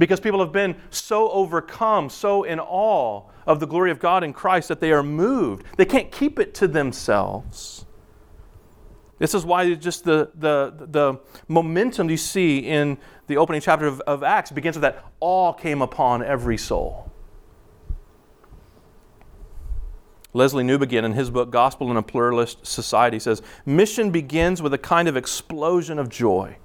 Because 0.00 0.18
people 0.18 0.40
have 0.40 0.50
been 0.50 0.76
so 0.88 1.30
overcome, 1.30 2.08
so 2.08 2.42
in 2.42 2.58
awe 2.58 3.22
of 3.46 3.60
the 3.60 3.66
glory 3.66 3.90
of 3.90 3.98
God 4.00 4.24
in 4.24 4.32
Christ 4.32 4.68
that 4.68 4.80
they 4.80 4.92
are 4.92 5.02
moved. 5.02 5.66
They 5.76 5.84
can't 5.84 6.10
keep 6.10 6.38
it 6.38 6.54
to 6.54 6.66
themselves. 6.66 7.84
This 9.18 9.34
is 9.34 9.44
why 9.44 9.74
just 9.74 10.04
the, 10.04 10.30
the, 10.34 10.72
the 10.74 11.20
momentum 11.48 12.08
you 12.08 12.16
see 12.16 12.60
in 12.60 12.96
the 13.26 13.36
opening 13.36 13.60
chapter 13.60 13.86
of, 13.86 14.00
of 14.00 14.22
Acts 14.22 14.50
begins 14.50 14.76
with 14.76 14.82
that 14.82 15.04
awe 15.20 15.52
came 15.52 15.82
upon 15.82 16.24
every 16.24 16.56
soul. 16.56 17.12
Lesslie 20.32 20.64
Newbigin, 20.64 21.04
in 21.04 21.12
his 21.12 21.28
book 21.28 21.50
Gospel 21.50 21.90
in 21.90 21.98
a 21.98 22.02
Pluralist 22.02 22.66
Society, 22.66 23.18
says 23.18 23.42
Mission 23.66 24.10
begins 24.10 24.62
with 24.62 24.72
a 24.72 24.78
kind 24.78 25.08
of 25.08 25.16
explosion 25.18 25.98
of 25.98 26.08
joy. 26.08 26.56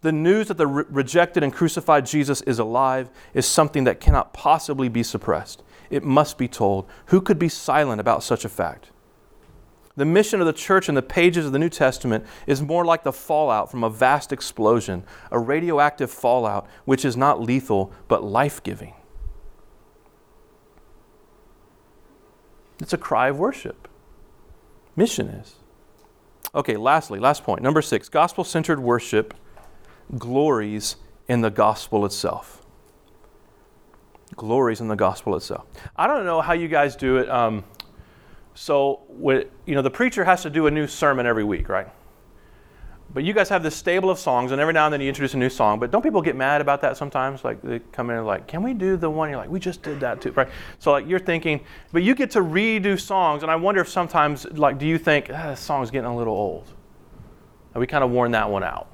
The 0.00 0.12
news 0.12 0.48
that 0.48 0.58
the 0.58 0.66
re- 0.66 0.84
rejected 0.88 1.42
and 1.42 1.52
crucified 1.52 2.06
Jesus 2.06 2.40
is 2.42 2.58
alive 2.58 3.10
is 3.34 3.46
something 3.46 3.84
that 3.84 4.00
cannot 4.00 4.32
possibly 4.32 4.88
be 4.88 5.02
suppressed. 5.02 5.62
It 5.90 6.04
must 6.04 6.38
be 6.38 6.46
told. 6.46 6.86
Who 7.06 7.20
could 7.20 7.38
be 7.38 7.48
silent 7.48 8.00
about 8.00 8.22
such 8.22 8.44
a 8.44 8.48
fact? 8.48 8.90
The 9.96 10.04
mission 10.04 10.38
of 10.40 10.46
the 10.46 10.52
church 10.52 10.88
in 10.88 10.94
the 10.94 11.02
pages 11.02 11.44
of 11.44 11.50
the 11.50 11.58
New 11.58 11.68
Testament 11.68 12.24
is 12.46 12.62
more 12.62 12.84
like 12.84 13.02
the 13.02 13.12
fallout 13.12 13.68
from 13.68 13.82
a 13.82 13.90
vast 13.90 14.32
explosion, 14.32 15.02
a 15.32 15.40
radioactive 15.40 16.08
fallout 16.08 16.68
which 16.84 17.04
is 17.04 17.16
not 17.16 17.42
lethal 17.42 17.92
but 18.06 18.22
life 18.22 18.62
giving. 18.62 18.94
It's 22.80 22.92
a 22.92 22.98
cry 22.98 23.28
of 23.28 23.40
worship. 23.40 23.88
Mission 24.94 25.26
is. 25.28 25.56
Okay, 26.54 26.76
lastly, 26.76 27.18
last 27.18 27.42
point. 27.42 27.62
Number 27.62 27.82
six 27.82 28.08
gospel 28.08 28.44
centered 28.44 28.78
worship 28.78 29.34
glories 30.16 30.96
in 31.28 31.40
the 31.40 31.50
gospel 31.50 32.06
itself. 32.06 32.64
Glories 34.36 34.80
in 34.80 34.88
the 34.88 34.96
gospel 34.96 35.36
itself. 35.36 35.66
I 35.96 36.06
don't 36.06 36.24
know 36.24 36.40
how 36.40 36.52
you 36.52 36.68
guys 36.68 36.96
do 36.96 37.18
it. 37.18 37.28
Um, 37.28 37.64
so, 38.54 39.02
you 39.66 39.74
know, 39.74 39.82
the 39.82 39.90
preacher 39.90 40.24
has 40.24 40.42
to 40.42 40.50
do 40.50 40.66
a 40.66 40.70
new 40.70 40.86
sermon 40.86 41.26
every 41.26 41.44
week, 41.44 41.68
right? 41.68 41.88
But 43.14 43.24
you 43.24 43.32
guys 43.32 43.48
have 43.48 43.62
this 43.62 43.74
stable 43.74 44.10
of 44.10 44.18
songs, 44.18 44.52
and 44.52 44.60
every 44.60 44.74
now 44.74 44.84
and 44.84 44.92
then 44.92 45.00
you 45.00 45.08
introduce 45.08 45.32
a 45.32 45.38
new 45.38 45.48
song. 45.48 45.80
But 45.80 45.90
don't 45.90 46.02
people 46.02 46.20
get 46.20 46.36
mad 46.36 46.60
about 46.60 46.82
that 46.82 46.96
sometimes? 46.96 47.42
Like 47.42 47.62
they 47.62 47.78
come 47.90 48.10
in 48.10 48.18
and 48.18 48.26
like, 48.26 48.46
"Can 48.46 48.62
we 48.62 48.74
do 48.74 48.98
the 48.98 49.08
one?" 49.08 49.30
You're 49.30 49.38
like, 49.38 49.48
"We 49.48 49.58
just 49.58 49.82
did 49.82 50.00
that 50.00 50.20
too, 50.20 50.32
right?" 50.32 50.48
So 50.78 50.92
like 50.92 51.08
you're 51.08 51.18
thinking, 51.18 51.60
but 51.90 52.02
you 52.02 52.14
get 52.14 52.30
to 52.32 52.40
redo 52.40 53.00
songs, 53.00 53.42
and 53.42 53.50
I 53.50 53.56
wonder 53.56 53.80
if 53.80 53.88
sometimes, 53.88 54.44
like, 54.50 54.76
do 54.76 54.86
you 54.86 54.98
think 54.98 55.30
ah, 55.32 55.54
song's 55.54 55.90
getting 55.90 56.10
a 56.10 56.14
little 56.14 56.34
old? 56.34 56.70
And 57.72 57.80
we 57.80 57.86
kind 57.86 58.04
of 58.04 58.10
worn 58.10 58.32
that 58.32 58.50
one 58.50 58.62
out. 58.62 58.87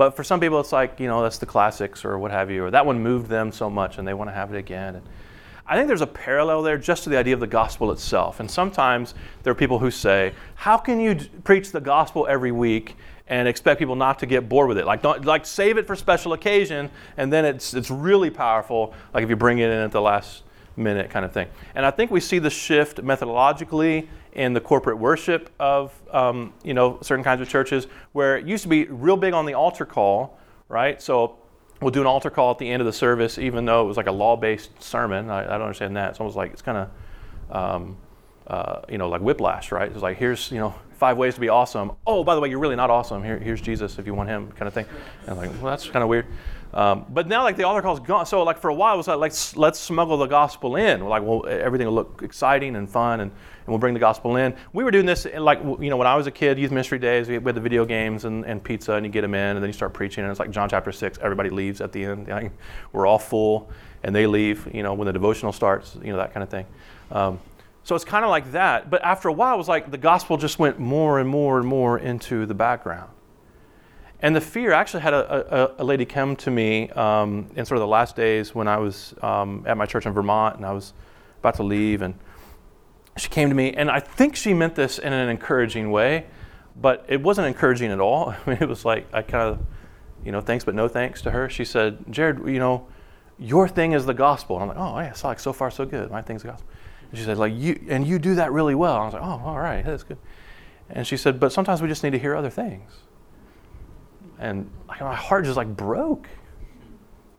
But 0.00 0.16
for 0.16 0.24
some 0.24 0.40
people, 0.40 0.58
it's 0.60 0.72
like 0.72 0.98
you 0.98 1.08
know 1.08 1.22
that's 1.22 1.36
the 1.36 1.44
classics 1.44 2.06
or 2.06 2.18
what 2.18 2.30
have 2.30 2.50
you, 2.50 2.64
or 2.64 2.70
that 2.70 2.86
one 2.86 3.02
moved 3.02 3.26
them 3.28 3.52
so 3.52 3.68
much 3.68 3.98
and 3.98 4.08
they 4.08 4.14
want 4.14 4.30
to 4.30 4.34
have 4.34 4.50
it 4.50 4.56
again. 4.56 4.94
And 4.94 5.04
I 5.66 5.76
think 5.76 5.88
there's 5.88 6.00
a 6.00 6.06
parallel 6.06 6.62
there 6.62 6.78
just 6.78 7.04
to 7.04 7.10
the 7.10 7.18
idea 7.18 7.34
of 7.34 7.40
the 7.40 7.46
gospel 7.46 7.92
itself. 7.92 8.40
And 8.40 8.50
sometimes 8.50 9.12
there 9.42 9.50
are 9.50 9.54
people 9.54 9.78
who 9.78 9.90
say, 9.90 10.32
"How 10.54 10.78
can 10.78 11.00
you 11.00 11.16
d- 11.16 11.28
preach 11.44 11.70
the 11.70 11.82
gospel 11.82 12.26
every 12.26 12.50
week 12.50 12.96
and 13.26 13.46
expect 13.46 13.78
people 13.78 13.94
not 13.94 14.18
to 14.20 14.26
get 14.26 14.48
bored 14.48 14.68
with 14.68 14.78
it. 14.78 14.86
Like, 14.86 15.02
don't, 15.02 15.26
like 15.26 15.44
save 15.44 15.76
it 15.76 15.86
for 15.86 15.94
special 15.94 16.32
occasion, 16.32 16.88
and 17.18 17.30
then 17.30 17.44
it's, 17.44 17.74
it's 17.74 17.90
really 17.90 18.30
powerful, 18.30 18.94
like 19.12 19.22
if 19.22 19.28
you 19.28 19.36
bring 19.36 19.58
it 19.58 19.68
in 19.68 19.80
at 19.80 19.92
the 19.92 20.00
last 20.00 20.44
minute 20.76 21.10
kind 21.10 21.26
of 21.26 21.32
thing. 21.32 21.48
And 21.74 21.84
I 21.84 21.90
think 21.90 22.10
we 22.10 22.20
see 22.20 22.38
the 22.38 22.48
shift 22.48 23.04
methodologically 23.04 24.08
in 24.32 24.52
the 24.52 24.60
corporate 24.60 24.98
worship 24.98 25.50
of 25.58 25.92
um, 26.12 26.52
you 26.64 26.74
know 26.74 26.98
certain 27.02 27.24
kinds 27.24 27.40
of 27.40 27.48
churches, 27.48 27.86
where 28.12 28.36
it 28.36 28.46
used 28.46 28.62
to 28.62 28.68
be 28.68 28.84
real 28.84 29.16
big 29.16 29.34
on 29.34 29.46
the 29.46 29.54
altar 29.54 29.84
call, 29.84 30.38
right? 30.68 31.00
So 31.00 31.38
we'll 31.80 31.90
do 31.90 32.00
an 32.00 32.06
altar 32.06 32.30
call 32.30 32.50
at 32.50 32.58
the 32.58 32.68
end 32.68 32.80
of 32.80 32.86
the 32.86 32.92
service, 32.92 33.38
even 33.38 33.64
though 33.64 33.82
it 33.82 33.86
was 33.86 33.96
like 33.96 34.06
a 34.06 34.12
law-based 34.12 34.82
sermon. 34.82 35.30
I, 35.30 35.40
I 35.40 35.52
don't 35.52 35.62
understand 35.62 35.96
that. 35.96 36.10
It's 36.10 36.20
almost 36.20 36.36
like 36.36 36.52
it's 36.52 36.62
kind 36.62 36.78
of 36.78 37.56
um, 37.56 37.96
uh, 38.46 38.80
you 38.88 38.98
know 38.98 39.08
like 39.08 39.20
whiplash, 39.20 39.72
right? 39.72 39.90
It's 39.90 40.02
like 40.02 40.18
here's 40.18 40.50
you 40.50 40.58
know 40.58 40.74
five 41.00 41.16
ways 41.16 41.34
to 41.34 41.40
be 41.40 41.48
awesome. 41.48 41.92
Oh, 42.06 42.22
by 42.22 42.34
the 42.34 42.40
way, 42.42 42.50
you're 42.50 42.58
really 42.58 42.76
not 42.76 42.90
awesome. 42.90 43.24
Here, 43.24 43.38
here's 43.38 43.62
Jesus 43.62 43.98
if 43.98 44.06
you 44.06 44.12
want 44.12 44.28
him, 44.28 44.52
kind 44.52 44.68
of 44.68 44.74
thing. 44.74 44.84
And 45.22 45.30
I'm 45.30 45.36
like, 45.38 45.50
well, 45.62 45.70
that's 45.70 45.88
kind 45.88 46.02
of 46.02 46.10
weird. 46.10 46.26
Um, 46.74 47.06
but 47.08 47.26
now, 47.26 47.42
like 47.42 47.56
the 47.56 47.64
altar 47.64 47.80
call's 47.80 48.00
gone. 48.00 48.26
So, 48.26 48.42
like 48.42 48.58
for 48.58 48.68
a 48.68 48.74
while, 48.74 48.94
it 48.94 48.98
was 48.98 49.08
like, 49.08 49.18
let's, 49.18 49.56
let's 49.56 49.80
smuggle 49.80 50.18
the 50.18 50.26
gospel 50.26 50.76
in. 50.76 51.02
We're 51.02 51.10
like, 51.10 51.22
well, 51.22 51.46
everything 51.48 51.86
will 51.86 51.94
look 51.94 52.20
exciting 52.22 52.76
and 52.76 52.88
fun, 52.88 53.20
and, 53.20 53.32
and 53.60 53.68
we'll 53.68 53.78
bring 53.78 53.94
the 53.94 54.00
gospel 54.00 54.36
in. 54.36 54.54
We 54.72 54.84
were 54.84 54.90
doing 54.90 55.06
this, 55.06 55.26
like 55.36 55.60
you 55.62 55.90
know, 55.90 55.96
when 55.96 56.06
I 56.06 56.16
was 56.16 56.26
a 56.26 56.30
kid, 56.30 56.58
youth 56.58 56.70
ministry 56.70 56.98
days. 56.98 57.28
We 57.28 57.34
had 57.34 57.44
the 57.44 57.60
video 57.60 57.84
games 57.84 58.24
and, 58.24 58.44
and 58.44 58.62
pizza, 58.62 58.94
and 58.94 59.04
you 59.04 59.12
get 59.12 59.22
them 59.22 59.34
in, 59.34 59.56
and 59.56 59.62
then 59.62 59.68
you 59.68 59.72
start 59.72 59.92
preaching, 59.92 60.24
and 60.24 60.30
it's 60.30 60.40
like 60.40 60.50
John 60.50 60.68
chapter 60.68 60.92
six. 60.92 61.18
Everybody 61.20 61.50
leaves 61.50 61.80
at 61.80 61.92
the 61.92 62.04
end. 62.04 62.28
Like, 62.40 62.52
we're 62.92 63.06
all 63.06 63.18
full, 63.18 63.70
and 64.02 64.14
they 64.14 64.26
leave. 64.26 64.68
You 64.72 64.82
know, 64.82 64.94
when 64.94 65.06
the 65.06 65.12
devotional 65.12 65.52
starts. 65.52 65.96
You 66.02 66.12
know, 66.12 66.18
that 66.18 66.32
kind 66.32 66.42
of 66.42 66.48
thing. 66.48 66.66
Um, 67.10 67.40
so 67.82 67.94
it's 67.94 68.04
kind 68.04 68.24
of 68.24 68.30
like 68.30 68.52
that. 68.52 68.90
But 68.90 69.02
after 69.02 69.28
a 69.28 69.32
while, 69.32 69.54
it 69.54 69.58
was 69.58 69.68
like 69.68 69.90
the 69.90 69.98
gospel 69.98 70.36
just 70.36 70.58
went 70.58 70.78
more 70.78 71.18
and 71.18 71.28
more 71.28 71.58
and 71.58 71.66
more 71.66 71.98
into 71.98 72.46
the 72.46 72.54
background. 72.54 73.10
And 74.22 74.36
the 74.36 74.40
fear, 74.40 74.74
I 74.74 74.80
actually 74.80 75.02
had 75.02 75.14
a, 75.14 75.78
a, 75.78 75.82
a 75.82 75.84
lady 75.84 76.04
come 76.04 76.36
to 76.36 76.50
me 76.50 76.90
um, 76.90 77.50
in 77.56 77.64
sort 77.64 77.78
of 77.78 77.80
the 77.80 77.86
last 77.86 78.16
days 78.16 78.54
when 78.54 78.68
I 78.68 78.76
was 78.76 79.14
um, 79.22 79.64
at 79.66 79.78
my 79.78 79.86
church 79.86 80.04
in 80.04 80.12
Vermont 80.12 80.56
and 80.56 80.66
I 80.66 80.72
was 80.72 80.92
about 81.38 81.54
to 81.54 81.62
leave. 81.62 82.02
And 82.02 82.14
she 83.20 83.28
came 83.28 83.50
to 83.50 83.54
me, 83.54 83.72
and 83.72 83.90
I 83.90 84.00
think 84.00 84.34
she 84.34 84.54
meant 84.54 84.74
this 84.74 84.98
in 84.98 85.12
an 85.12 85.28
encouraging 85.28 85.90
way, 85.90 86.26
but 86.80 87.04
it 87.08 87.20
wasn't 87.20 87.46
encouraging 87.46 87.90
at 87.92 88.00
all. 88.00 88.30
I 88.46 88.50
mean, 88.50 88.58
it 88.60 88.68
was 88.68 88.84
like, 88.84 89.06
I 89.12 89.22
kind 89.22 89.50
of, 89.50 89.60
you 90.24 90.32
know, 90.32 90.40
thanks 90.40 90.64
but 90.64 90.74
no 90.74 90.88
thanks 90.88 91.22
to 91.22 91.30
her. 91.30 91.48
She 91.50 91.64
said, 91.64 92.04
Jared, 92.10 92.38
you 92.46 92.58
know, 92.58 92.86
your 93.38 93.68
thing 93.68 93.92
is 93.92 94.06
the 94.06 94.14
gospel. 94.14 94.56
And 94.56 94.62
I'm 94.62 94.68
like, 94.68 94.78
oh, 94.78 94.98
yeah, 94.98 95.10
it's 95.10 95.24
like 95.24 95.38
so 95.40 95.52
far 95.52 95.70
so 95.70 95.84
good. 95.84 96.10
My 96.10 96.22
thing's 96.22 96.42
the 96.42 96.48
gospel. 96.48 96.68
And 97.10 97.18
she 97.18 97.24
said, 97.24 97.38
like, 97.38 97.52
you, 97.54 97.84
and 97.88 98.06
you 98.06 98.18
do 98.18 98.36
that 98.36 98.52
really 98.52 98.74
well. 98.74 98.96
I 98.96 99.04
was 99.04 99.14
like, 99.14 99.22
oh, 99.22 99.42
all 99.44 99.58
right, 99.58 99.84
that's 99.84 100.02
good. 100.02 100.18
And 100.88 101.06
she 101.06 101.16
said, 101.16 101.38
but 101.38 101.52
sometimes 101.52 101.82
we 101.82 101.88
just 101.88 102.02
need 102.02 102.10
to 102.10 102.18
hear 102.18 102.34
other 102.34 102.50
things. 102.50 102.90
And 104.38 104.70
my 104.88 105.14
heart 105.14 105.44
just 105.44 105.56
like 105.56 105.76
broke. 105.76 106.26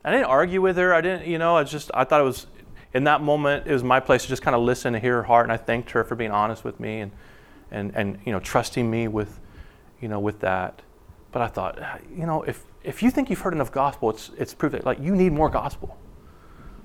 I 0.04 0.12
didn't 0.12 0.26
argue 0.26 0.62
with 0.62 0.78
her. 0.78 0.94
I 0.94 1.02
didn't, 1.02 1.28
you 1.28 1.38
know, 1.38 1.58
I 1.58 1.64
just, 1.64 1.92
I 1.94 2.04
thought 2.04 2.22
it 2.22 2.26
was, 2.26 2.48
in 2.94 3.06
that 3.06 3.22
moment, 3.22 3.68
it 3.68 3.74
was 3.74 3.84
my 3.84 4.00
place 4.00 4.24
to 4.24 4.30
just 4.30 4.42
kind 4.42 4.56
of 4.56 4.62
listen 4.62 4.94
and 4.94 5.02
hear 5.02 5.18
her 5.18 5.24
heart. 5.24 5.46
And 5.46 5.52
I 5.52 5.58
thanked 5.58 5.92
her 5.92 6.04
for 6.04 6.16
being 6.16 6.32
honest 6.32 6.64
with 6.64 6.80
me 6.80 7.00
and, 7.00 7.12
and, 7.72 7.92
and 7.96 8.20
you 8.26 8.32
know, 8.32 8.40
trusting 8.40 8.90
me 8.90 9.08
with, 9.08 9.40
you 10.02 10.08
know, 10.08 10.20
with 10.20 10.40
that. 10.42 10.82
But 11.32 11.42
I 11.42 11.48
thought, 11.48 11.80
you 12.14 12.26
know, 12.26 12.44
if, 12.44 12.66
if 12.84 13.02
you 13.02 13.10
think 13.10 13.30
you've 13.30 13.40
heard 13.40 13.54
enough 13.54 13.72
gospel, 13.72 14.10
it's, 14.10 14.32
it's 14.38 14.54
proof 14.54 14.74
that, 14.74 14.86
like, 14.86 15.00
you 15.00 15.16
need 15.16 15.32
more 15.32 15.50
gospel. 15.50 15.98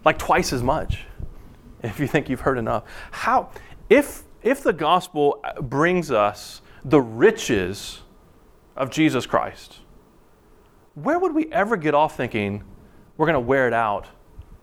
Like 0.05 0.19
twice 0.19 0.53
as 0.53 0.63
much 0.63 1.05
if 1.83 1.99
you 1.99 2.07
think 2.07 2.29
you've 2.29 2.41
heard 2.41 2.59
enough. 2.59 2.85
How, 3.11 3.51
if, 3.91 4.23
if 4.43 4.63
the 4.63 4.73
gospel 4.73 5.41
uh, 5.43 5.61
brings 5.61 6.13
us 6.13 6.63
the 6.85 7.01
riches 7.01 8.03
of 8.77 8.91
Jesus 8.91 9.27
Christ, 9.27 9.81
where 10.95 11.19
would 11.19 11.35
we 11.35 11.51
ever 11.53 11.77
get 11.77 11.95
off 11.95 12.17
thinking 12.17 12.63
we're 13.17 13.27
going 13.27 13.35
to 13.35 13.41
wear 13.41 13.67
it 13.67 13.73
out 13.73 14.07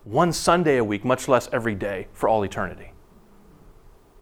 one 0.03 0.33
Sunday 0.33 0.77
a 0.77 0.83
week, 0.83 1.05
much 1.05 1.27
less 1.27 1.49
every 1.51 1.75
day 1.75 2.07
for 2.13 2.27
all 2.27 2.43
eternity? 2.43 2.91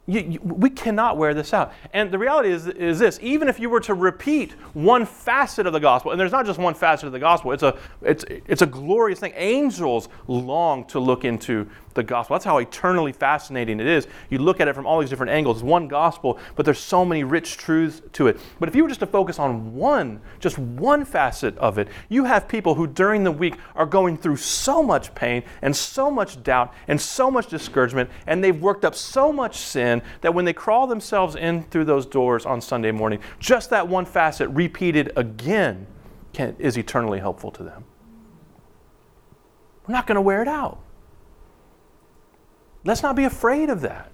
You, 0.08 0.20
you, 0.22 0.40
we 0.42 0.70
cannot 0.70 1.18
wear 1.18 1.34
this 1.34 1.54
out. 1.54 1.74
And 1.94 2.12
the 2.12 2.18
reality 2.18 2.50
is, 2.50 2.68
is 2.68 3.00
this 3.00 3.20
even 3.22 3.48
if 3.48 3.60
you 3.60 3.70
were 3.70 3.80
to 3.82 3.94
repeat 3.94 4.54
one 4.74 5.06
facet 5.06 5.68
of 5.68 5.74
the 5.74 5.80
gospel, 5.80 6.12
and 6.12 6.20
there's 6.20 6.32
not 6.32 6.46
just 6.46 6.60
one 6.60 6.74
facet 6.74 7.06
of 7.06 7.14
the 7.14 7.20
gospel, 7.20 7.52
it's 7.52 7.64
a, 7.64 7.78
it's, 8.02 8.26
it's 8.28 8.62
a 8.62 8.66
glorious 8.66 9.20
thing. 9.20 9.34
Angels 9.36 10.10
long 10.28 10.86
to 10.86 11.00
look 11.00 11.24
into 11.24 11.70
the 11.92 12.04
gospel. 12.04 12.36
That's 12.36 12.46
how 12.46 12.58
eternally 12.58 13.12
fascinating 13.12 13.80
it 13.80 13.88
is. 13.88 14.08
You 14.30 14.40
look 14.40 14.60
at 14.60 14.68
it 14.68 14.76
from 14.76 14.86
all 14.86 15.00
these 15.00 15.10
different 15.10 15.32
angles. 15.32 15.58
It's 15.58 15.64
one 15.64 15.88
gospel, 15.88 16.40
but 16.56 16.66
there's 16.66 16.80
so 16.80 17.06
many 17.06 17.24
rich 17.24 17.58
truths 17.58 18.02
to 18.14 18.28
it. 18.28 18.40
But 18.60 18.70
if 18.70 18.76
you 18.76 18.84
were 18.84 18.90
just 18.90 19.00
to 19.02 19.06
focus 19.06 19.40
on 19.40 19.76
one, 19.76 20.22
just 20.40 20.58
one 20.58 21.06
facet 21.06 21.58
of 21.58 21.78
it, 21.78 21.88
you 22.10 22.26
have 22.26 22.48
people 22.48 22.76
who 22.76 22.88
during 22.88 23.24
the 23.24 23.32
week 23.32 23.56
are 23.76 23.86
going 23.86 24.18
through 24.18 24.38
so 24.38 24.82
much 24.82 25.14
pain 25.16 25.44
and 25.62 25.76
so 25.76 26.10
much 26.10 26.42
doubt 26.44 26.74
and 26.88 27.00
so 27.00 27.30
much 27.30 27.48
discouragement, 27.48 28.10
and 28.28 28.44
they've 28.44 28.62
worked 28.62 28.86
up 28.86 28.96
so 28.96 29.32
much 29.32 29.58
sin 29.58 30.02
that 30.22 30.34
when 30.34 30.46
they 30.46 30.54
crawl 30.54 30.88
themselves 30.88 31.36
in 31.36 31.64
through 31.64 31.86
those 31.86 32.06
doors 32.06 32.46
on 32.46 32.62
Sunday 32.62 32.92
morning, 32.92 33.20
just 33.40 33.70
that 33.70 33.88
one 33.88 34.06
facet 34.06 34.50
repeated 34.50 35.12
again 35.16 35.88
can, 36.34 36.56
is 36.60 36.78
eternally 36.78 37.20
helpful 37.20 37.52
to 37.52 37.64
them. 37.64 37.84
We're 39.88 39.96
not 39.96 40.08
going 40.08 40.16
to 40.16 40.22
wear 40.22 40.42
it 40.42 40.48
out. 40.48 40.80
Let's 42.84 43.04
not 43.04 43.16
be 43.16 43.26
afraid 43.26 43.70
of 43.70 43.82
that. 43.82 44.12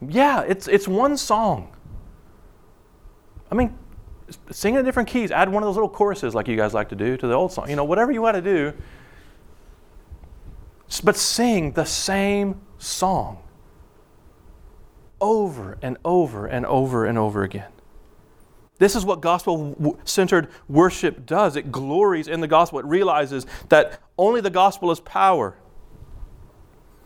Yeah, 0.00 0.42
it's, 0.42 0.68
it's 0.68 0.86
one 0.86 1.16
song. 1.16 1.76
I 3.50 3.54
mean, 3.54 3.76
sing 4.50 4.74
in 4.74 4.84
different 4.84 5.08
keys. 5.08 5.30
Add 5.30 5.50
one 5.50 5.62
of 5.62 5.66
those 5.66 5.76
little 5.76 5.88
choruses 5.88 6.34
like 6.34 6.48
you 6.48 6.56
guys 6.56 6.74
like 6.74 6.88
to 6.90 6.96
do 6.96 7.16
to 7.16 7.26
the 7.26 7.34
old 7.34 7.52
song. 7.52 7.68
You 7.68 7.76
know, 7.76 7.84
whatever 7.84 8.12
you 8.12 8.22
want 8.22 8.36
to 8.36 8.42
do. 8.42 8.72
But 11.04 11.16
sing 11.16 11.72
the 11.72 11.84
same 11.84 12.60
song 12.78 13.42
over 15.20 15.78
and 15.80 15.96
over 16.04 16.46
and 16.46 16.66
over 16.66 17.06
and 17.06 17.16
over 17.16 17.44
again. 17.44 17.70
This 18.78 18.96
is 18.96 19.04
what 19.04 19.20
gospel 19.20 19.96
centered 20.04 20.48
worship 20.68 21.24
does. 21.24 21.54
It 21.54 21.70
glories 21.70 22.26
in 22.26 22.40
the 22.40 22.48
gospel. 22.48 22.80
It 22.80 22.84
realizes 22.84 23.46
that 23.68 24.00
only 24.18 24.40
the 24.40 24.50
gospel 24.50 24.90
is 24.90 24.98
power. 25.00 25.56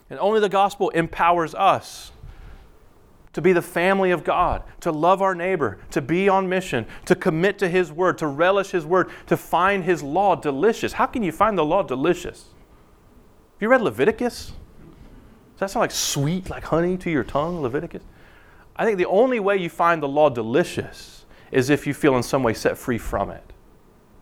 And 0.09 0.19
only 0.19 0.41
the 0.41 0.49
gospel 0.49 0.91
empowers 0.91 1.55
us 1.55 2.13
to 3.33 3.43
be 3.43 3.53
the 3.53 3.63
family 3.63 4.13
of 4.13 4.25
God, 4.25 4.63
to 4.81 4.91
love 4.91 5.21
our 5.21 5.35
neighbor, 5.35 5.79
to 5.91 6.01
be 6.01 6.29
on 6.29 6.49
mission, 6.49 6.87
to 7.05 7.15
commit 7.15 7.59
to 7.59 7.69
His 7.69 7.93
word, 7.93 8.17
to 8.19 8.27
relish 8.27 8.71
His 8.71 8.87
word, 8.87 9.11
to 9.27 9.37
find 9.37 9.85
His 9.85 10.03
law 10.03 10.35
delicious. 10.35 10.95
How 10.95 11.07
can 11.07 11.23
you 11.23 11.33
find 11.33 11.59
the 11.59 11.65
law 11.65 11.83
delicious? 11.83 12.45
Have 13.55 13.63
you 13.63 13.69
read 13.69 13.83
Leviticus? 13.83 14.53
Does 15.53 15.61
that 15.61 15.71
sound 15.71 15.83
like 15.83 15.91
sweet, 15.91 16.49
like 16.49 16.65
honey 16.65 16.97
to 16.99 17.11
your 17.11 17.25
tongue, 17.25 17.61
Leviticus? 17.61 18.03
I 18.75 18.85
think 18.85 18.99
the 18.99 19.07
only 19.07 19.41
way 19.41 19.57
you 19.57 19.69
find 19.69 20.03
the 20.03 20.09
law 20.09 20.29
delicious 20.29 21.25
is 21.51 21.71
if 21.71 21.87
you 21.87 21.95
feel 21.95 22.17
in 22.17 22.23
some 22.23 22.43
way 22.43 22.55
set 22.55 22.79
free 22.79 22.99
from 22.99 23.31
it. 23.31 23.53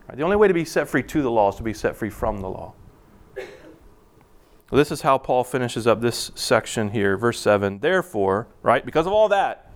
Right? 0.09 0.17
The 0.17 0.25
only 0.25 0.37
way 0.37 0.49
to 0.49 0.55
be 0.55 0.65
set 0.65 0.89
free 0.89 1.03
to 1.05 1.23
the 1.23 1.31
law 1.31 1.51
is 1.51 1.57
to 1.57 1.63
be 1.63 1.75
set 1.75 1.97
free 1.97 2.11
from 2.11 2.39
the 2.39 2.49
law. 2.49 2.75
Well, 4.75 4.81
this 4.81 4.91
is 4.91 5.03
how 5.03 5.19
Paul 5.19 5.45
finishes 5.45 5.87
up 5.87 6.01
this 6.01 6.33
section 6.35 6.89
here, 6.89 7.17
verse 7.17 7.39
7. 7.39 7.79
Therefore, 7.79 8.49
right, 8.61 8.85
because 8.85 9.07
of 9.07 9.13
all 9.13 9.29
that, 9.29 9.71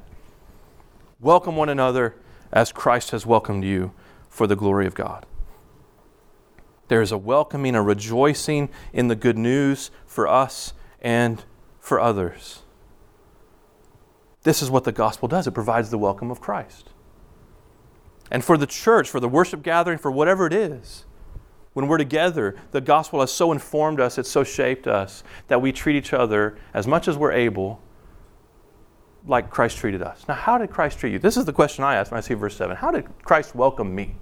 welcome 1.20 1.54
one 1.54 1.68
another 1.68 2.16
as 2.50 2.72
Christ 2.72 3.12
has 3.12 3.24
welcomed 3.24 3.62
you 3.62 3.92
for 4.28 4.48
the 4.48 4.56
glory 4.56 4.88
of 4.88 4.96
God. 4.96 5.24
There 6.88 7.00
is 7.00 7.12
a 7.12 7.16
welcoming, 7.16 7.76
a 7.76 7.80
rejoicing 7.80 8.70
in 8.92 9.06
the 9.06 9.14
good 9.14 9.38
news 9.38 9.92
for 10.04 10.26
us 10.26 10.72
and 11.00 11.44
for 11.78 12.00
others. 12.00 12.62
This 14.42 14.60
is 14.62 14.68
what 14.68 14.82
the 14.82 14.90
gospel 14.90 15.28
does 15.28 15.46
it 15.46 15.52
provides 15.52 15.90
the 15.90 15.98
welcome 15.98 16.32
of 16.32 16.40
Christ. 16.40 16.90
And 18.32 18.44
for 18.44 18.58
the 18.58 18.66
church, 18.66 19.08
for 19.08 19.20
the 19.20 19.28
worship 19.28 19.62
gathering, 19.62 19.98
for 19.98 20.10
whatever 20.10 20.44
it 20.44 20.52
is, 20.52 21.04
when 21.78 21.86
we're 21.86 21.96
together, 21.96 22.56
the 22.72 22.80
gospel 22.80 23.20
has 23.20 23.30
so 23.30 23.52
informed 23.52 24.00
us, 24.00 24.18
it's 24.18 24.28
so 24.28 24.42
shaped 24.42 24.88
us, 24.88 25.22
that 25.46 25.62
we 25.62 25.70
treat 25.70 25.94
each 25.94 26.12
other 26.12 26.58
as 26.74 26.88
much 26.88 27.06
as 27.06 27.16
we're 27.16 27.30
able 27.30 27.80
like 29.28 29.48
Christ 29.48 29.78
treated 29.78 30.02
us. 30.02 30.24
Now, 30.26 30.34
how 30.34 30.58
did 30.58 30.72
Christ 30.72 30.98
treat 30.98 31.12
you? 31.12 31.20
This 31.20 31.36
is 31.36 31.44
the 31.44 31.52
question 31.52 31.84
I 31.84 31.94
ask 31.94 32.10
when 32.10 32.18
I 32.18 32.20
see 32.20 32.34
verse 32.34 32.56
7. 32.56 32.74
How 32.74 32.90
did 32.90 33.06
Christ 33.22 33.54
welcome 33.54 33.94
me? 33.94 34.16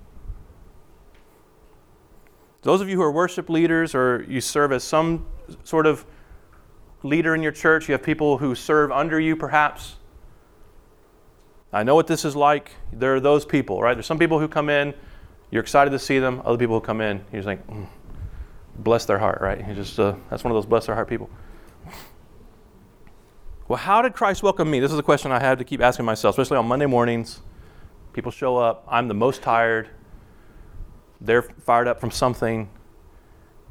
Those 2.60 2.82
of 2.82 2.90
you 2.90 2.96
who 2.96 3.02
are 3.02 3.10
worship 3.10 3.48
leaders 3.48 3.94
or 3.94 4.26
you 4.28 4.42
serve 4.42 4.70
as 4.70 4.84
some 4.84 5.26
sort 5.64 5.86
of 5.86 6.04
leader 7.04 7.34
in 7.34 7.42
your 7.42 7.52
church, 7.52 7.88
you 7.88 7.92
have 7.92 8.02
people 8.02 8.36
who 8.36 8.54
serve 8.54 8.92
under 8.92 9.18
you 9.18 9.34
perhaps. 9.34 9.96
I 11.72 11.84
know 11.84 11.94
what 11.94 12.06
this 12.06 12.26
is 12.26 12.36
like. 12.36 12.72
There 12.92 13.14
are 13.14 13.20
those 13.20 13.46
people, 13.46 13.80
right? 13.80 13.94
There's 13.94 14.04
some 14.04 14.18
people 14.18 14.40
who 14.40 14.46
come 14.46 14.68
in, 14.68 14.92
you're 15.50 15.62
excited 15.62 15.90
to 15.90 15.98
see 15.98 16.18
them. 16.18 16.42
Other 16.44 16.58
people 16.58 16.78
who 16.78 16.84
come 16.84 17.00
in, 17.00 17.24
you're 17.32 17.42
just 17.42 17.46
like, 17.46 17.66
mm, 17.66 17.86
bless 18.76 19.04
their 19.04 19.18
heart, 19.18 19.40
right? 19.40 19.66
You 19.66 19.74
just 19.74 19.98
uh, 19.98 20.16
that's 20.30 20.44
one 20.44 20.50
of 20.50 20.56
those 20.56 20.66
bless 20.66 20.86
their 20.86 20.94
heart 20.94 21.08
people. 21.08 21.30
Well, 23.68 23.78
how 23.78 24.00
did 24.02 24.14
Christ 24.14 24.42
welcome 24.42 24.70
me? 24.70 24.78
This 24.78 24.92
is 24.92 24.98
a 24.98 25.02
question 25.02 25.32
I 25.32 25.40
have 25.40 25.58
to 25.58 25.64
keep 25.64 25.80
asking 25.80 26.04
myself, 26.04 26.38
especially 26.38 26.58
on 26.58 26.66
Monday 26.66 26.86
mornings. 26.86 27.40
People 28.12 28.30
show 28.30 28.56
up. 28.56 28.86
I'm 28.88 29.08
the 29.08 29.14
most 29.14 29.42
tired. 29.42 29.90
They're 31.20 31.42
fired 31.42 31.88
up 31.88 32.00
from 32.00 32.12
something. 32.12 32.70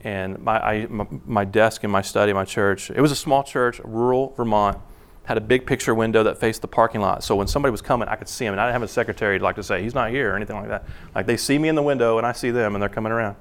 And 0.01 0.39
my, 0.39 0.59
I, 0.59 0.85
my, 0.87 1.07
my 1.25 1.45
desk 1.45 1.83
in 1.83 1.91
my 1.91 2.01
study, 2.01 2.33
my 2.33 2.43
church, 2.45 2.91
it 2.91 2.99
was 2.99 3.11
a 3.11 3.15
small 3.15 3.43
church, 3.43 3.79
rural 3.83 4.33
Vermont 4.35 4.77
had 5.25 5.37
a 5.37 5.41
big 5.41 5.65
picture 5.65 5.93
window 5.93 6.23
that 6.23 6.37
faced 6.37 6.61
the 6.61 6.67
parking 6.67 7.01
lot. 7.01 7.23
So 7.23 7.35
when 7.35 7.47
somebody 7.47 7.71
was 7.71 7.81
coming, 7.81 8.07
I 8.07 8.15
could 8.15 8.29
see 8.29 8.45
him. 8.45 8.53
And 8.53 8.61
I 8.61 8.65
didn't 8.65 8.73
have 8.73 8.83
a 8.83 8.87
secretary 8.87 9.39
to 9.39 9.43
like 9.43 9.55
to 9.55 9.63
say, 9.63 9.81
he's 9.81 9.95
not 9.95 10.11
here 10.11 10.31
or 10.31 10.35
anything 10.35 10.55
like 10.55 10.67
that. 10.67 10.85
Like 11.15 11.25
they 11.25 11.35
see 11.35 11.57
me 11.57 11.67
in 11.67 11.75
the 11.75 11.81
window 11.81 12.17
and 12.19 12.27
I 12.27 12.31
see 12.31 12.51
them 12.51 12.75
and 12.75 12.81
they're 12.81 12.89
coming 12.89 13.11
around. 13.11 13.35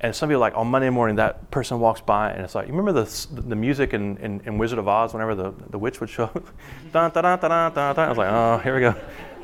And 0.00 0.14
some 0.14 0.28
people 0.28 0.40
like 0.40 0.56
on 0.56 0.68
Monday 0.68 0.88
morning, 0.88 1.16
that 1.16 1.50
person 1.50 1.78
walks 1.78 2.00
by 2.00 2.30
and 2.30 2.42
it's 2.42 2.54
like, 2.54 2.68
you 2.68 2.72
remember 2.72 3.04
the, 3.04 3.26
the 3.42 3.56
music 3.56 3.92
in, 3.92 4.16
in, 4.18 4.40
in 4.46 4.56
Wizard 4.56 4.78
of 4.78 4.88
Oz 4.88 5.12
whenever 5.12 5.34
the, 5.34 5.52
the 5.70 5.78
witch 5.78 6.00
would 6.00 6.08
show 6.08 6.24
up? 6.24 6.34
dun, 6.92 7.10
dun, 7.10 7.22
dun, 7.22 7.38
dun, 7.38 7.72
dun, 7.72 7.94
dun. 7.94 7.98
I 7.98 8.08
was 8.08 8.18
like, 8.18 8.30
oh, 8.30 8.58
here 8.58 8.74
we 8.74 8.80
go. 8.80 8.94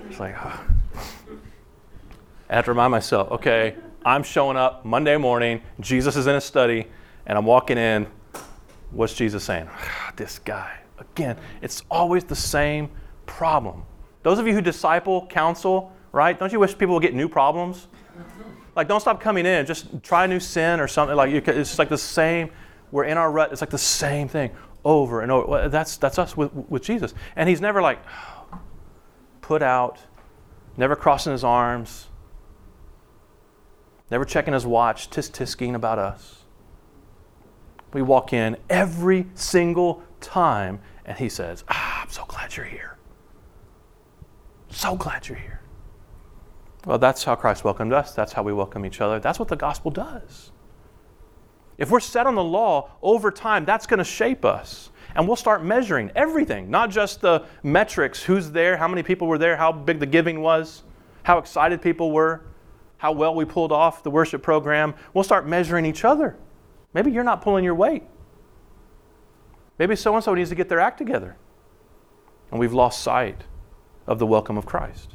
It's 0.08 0.20
like, 0.20 0.34
oh. 0.42 0.60
I 2.48 2.54
have 2.54 2.64
to 2.66 2.70
remind 2.70 2.90
myself, 2.90 3.30
okay, 3.32 3.74
I'm 4.04 4.22
showing 4.22 4.56
up 4.56 4.84
Monday 4.84 5.16
morning, 5.16 5.60
Jesus 5.80 6.16
is 6.16 6.26
in 6.26 6.36
a 6.36 6.40
study, 6.40 6.86
and 7.26 7.36
I'm 7.36 7.46
walking 7.46 7.78
in. 7.78 8.06
What's 8.92 9.14
Jesus 9.14 9.42
saying? 9.42 9.68
this 10.16 10.38
guy 10.38 10.83
Again, 10.98 11.36
it's 11.62 11.82
always 11.90 12.24
the 12.24 12.36
same 12.36 12.90
problem. 13.26 13.82
Those 14.22 14.38
of 14.38 14.46
you 14.46 14.54
who 14.54 14.60
disciple, 14.60 15.26
counsel, 15.26 15.92
right? 16.12 16.38
Don't 16.38 16.52
you 16.52 16.60
wish 16.60 16.76
people 16.76 16.94
would 16.94 17.02
get 17.02 17.14
new 17.14 17.28
problems? 17.28 17.88
Like, 18.76 18.88
don't 18.88 19.00
stop 19.00 19.20
coming 19.20 19.46
in. 19.46 19.66
Just 19.66 20.02
try 20.02 20.24
a 20.24 20.28
new 20.28 20.40
sin 20.40 20.80
or 20.80 20.88
something. 20.88 21.16
Like, 21.16 21.32
it's 21.32 21.68
just 21.70 21.78
like 21.78 21.88
the 21.88 21.98
same. 21.98 22.50
We're 22.90 23.04
in 23.04 23.16
our 23.16 23.30
rut. 23.30 23.52
It's 23.52 23.60
like 23.60 23.70
the 23.70 23.78
same 23.78 24.28
thing 24.28 24.50
over 24.84 25.20
and 25.20 25.30
over. 25.32 25.68
That's 25.68 25.96
that's 25.96 26.18
us 26.18 26.36
with 26.36 26.52
with 26.68 26.82
Jesus. 26.82 27.14
And 27.36 27.48
He's 27.48 27.60
never 27.60 27.80
like 27.82 27.98
put 29.40 29.62
out, 29.62 29.98
never 30.76 30.96
crossing 30.96 31.32
His 31.32 31.44
arms, 31.44 32.08
never 34.10 34.24
checking 34.24 34.54
His 34.54 34.66
watch, 34.66 35.10
tisk 35.10 35.32
tisking 35.32 35.74
about 35.74 35.98
us. 35.98 36.44
We 37.92 38.02
walk 38.02 38.32
in 38.32 38.56
every 38.68 39.26
single 39.34 40.02
time 40.24 40.80
and 41.04 41.18
he 41.18 41.28
says, 41.28 41.64
ah, 41.68 42.02
I'm 42.02 42.10
so 42.10 42.24
glad 42.26 42.56
you're 42.56 42.66
here. 42.66 42.96
So 44.70 44.96
glad 44.96 45.28
you're 45.28 45.38
here. 45.38 45.60
Well, 46.84 46.98
that's 46.98 47.24
how 47.24 47.34
Christ 47.34 47.64
welcomed 47.64 47.92
us. 47.92 48.14
That's 48.14 48.32
how 48.32 48.42
we 48.42 48.52
welcome 48.52 48.84
each 48.84 49.00
other. 49.00 49.20
That's 49.20 49.38
what 49.38 49.48
the 49.48 49.56
gospel 49.56 49.90
does. 49.90 50.50
If 51.78 51.90
we're 51.90 52.00
set 52.00 52.26
on 52.26 52.34
the 52.34 52.44
law 52.44 52.90
over 53.02 53.30
time, 53.30 53.64
that's 53.64 53.86
going 53.86 53.98
to 53.98 54.04
shape 54.04 54.44
us. 54.44 54.90
And 55.14 55.26
we'll 55.26 55.36
start 55.36 55.64
measuring 55.64 56.10
everything, 56.16 56.70
not 56.70 56.90
just 56.90 57.20
the 57.20 57.44
metrics 57.62 58.22
who's 58.22 58.50
there, 58.50 58.76
how 58.76 58.88
many 58.88 59.02
people 59.02 59.28
were 59.28 59.38
there, 59.38 59.56
how 59.56 59.70
big 59.72 60.00
the 60.00 60.06
giving 60.06 60.40
was, 60.40 60.82
how 61.22 61.38
excited 61.38 61.80
people 61.80 62.10
were, 62.10 62.42
how 62.96 63.12
well 63.12 63.34
we 63.34 63.44
pulled 63.44 63.70
off 63.70 64.02
the 64.02 64.10
worship 64.10 64.42
program. 64.42 64.94
We'll 65.12 65.24
start 65.24 65.46
measuring 65.46 65.84
each 65.84 66.04
other. 66.04 66.36
Maybe 66.94 67.10
you're 67.12 67.24
not 67.24 67.42
pulling 67.42 67.64
your 67.64 67.74
weight. 67.74 68.02
Maybe 69.78 69.96
so 69.96 70.14
and 70.14 70.22
so 70.22 70.34
needs 70.34 70.50
to 70.50 70.54
get 70.54 70.68
their 70.68 70.80
act 70.80 70.98
together. 70.98 71.36
And 72.50 72.60
we've 72.60 72.72
lost 72.72 73.02
sight 73.02 73.42
of 74.06 74.18
the 74.18 74.26
welcome 74.26 74.56
of 74.56 74.66
Christ. 74.66 75.10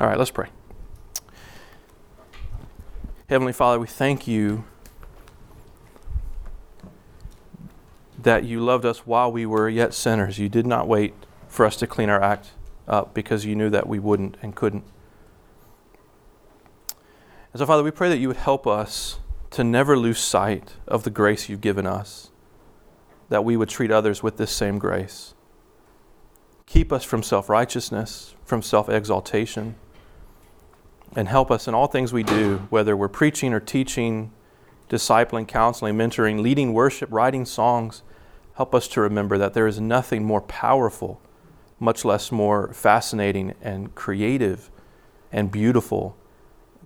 All 0.00 0.06
right, 0.06 0.18
let's 0.18 0.30
pray. 0.30 0.48
Heavenly 3.28 3.52
Father, 3.52 3.80
we 3.80 3.86
thank 3.86 4.26
you 4.26 4.64
that 8.22 8.44
you 8.44 8.60
loved 8.60 8.84
us 8.84 9.06
while 9.06 9.32
we 9.32 9.46
were 9.46 9.68
yet 9.68 9.94
sinners. 9.94 10.38
You 10.38 10.48
did 10.48 10.66
not 10.66 10.86
wait 10.86 11.14
for 11.48 11.64
us 11.64 11.76
to 11.76 11.86
clean 11.86 12.10
our 12.10 12.22
act 12.22 12.50
up 12.86 13.14
because 13.14 13.44
you 13.44 13.54
knew 13.56 13.70
that 13.70 13.88
we 13.88 13.98
wouldn't 13.98 14.36
and 14.42 14.54
couldn't. 14.54 14.84
And 17.52 17.60
so, 17.60 17.66
Father, 17.66 17.82
we 17.82 17.90
pray 17.90 18.08
that 18.10 18.18
you 18.18 18.28
would 18.28 18.36
help 18.36 18.66
us 18.66 19.18
to 19.50 19.64
never 19.64 19.96
lose 19.96 20.18
sight 20.18 20.74
of 20.86 21.04
the 21.04 21.10
grace 21.10 21.48
you've 21.48 21.60
given 21.62 21.86
us 21.86 22.30
that 23.28 23.44
we 23.44 23.56
would 23.56 23.68
treat 23.68 23.90
others 23.90 24.22
with 24.22 24.36
this 24.36 24.50
same 24.50 24.78
grace. 24.78 25.34
Keep 26.66 26.92
us 26.92 27.04
from 27.04 27.22
self 27.22 27.48
righteousness, 27.48 28.34
from 28.44 28.62
self 28.62 28.88
exaltation, 28.88 29.76
and 31.14 31.28
help 31.28 31.50
us 31.50 31.68
in 31.68 31.74
all 31.74 31.86
things 31.86 32.12
we 32.12 32.22
do, 32.22 32.66
whether 32.70 32.96
we're 32.96 33.08
preaching 33.08 33.52
or 33.52 33.60
teaching, 33.60 34.32
discipling, 34.88 35.46
counseling, 35.46 35.96
mentoring, 35.96 36.40
leading 36.40 36.72
worship, 36.72 37.10
writing 37.12 37.44
songs. 37.44 38.02
Help 38.56 38.74
us 38.74 38.88
to 38.88 39.00
remember 39.00 39.38
that 39.38 39.54
there 39.54 39.66
is 39.66 39.80
nothing 39.80 40.24
more 40.24 40.40
powerful, 40.40 41.20
much 41.78 42.04
less 42.04 42.32
more 42.32 42.72
fascinating 42.72 43.54
and 43.60 43.94
creative 43.94 44.70
and 45.30 45.50
beautiful 45.50 46.16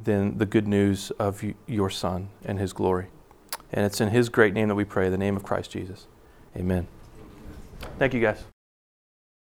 than 0.03 0.38
the 0.38 0.47
good 0.47 0.66
news 0.66 1.11
of 1.12 1.45
your 1.66 1.91
Son 1.91 2.28
and 2.45 2.59
His 2.59 2.72
glory. 2.72 3.09
And 3.72 3.86
it's 3.86 4.01
in 4.01 4.09
His 4.09 4.28
great 4.28 4.53
name 4.53 4.68
that 4.68 4.74
we 4.74 4.84
pray, 4.84 5.09
the 5.09 5.18
name 5.18 5.36
of 5.36 5.43
Christ 5.43 5.70
Jesus. 5.70 6.07
Amen. 6.57 6.86
Thank 7.98 8.14
you, 8.14 8.20
guys. 8.20 8.49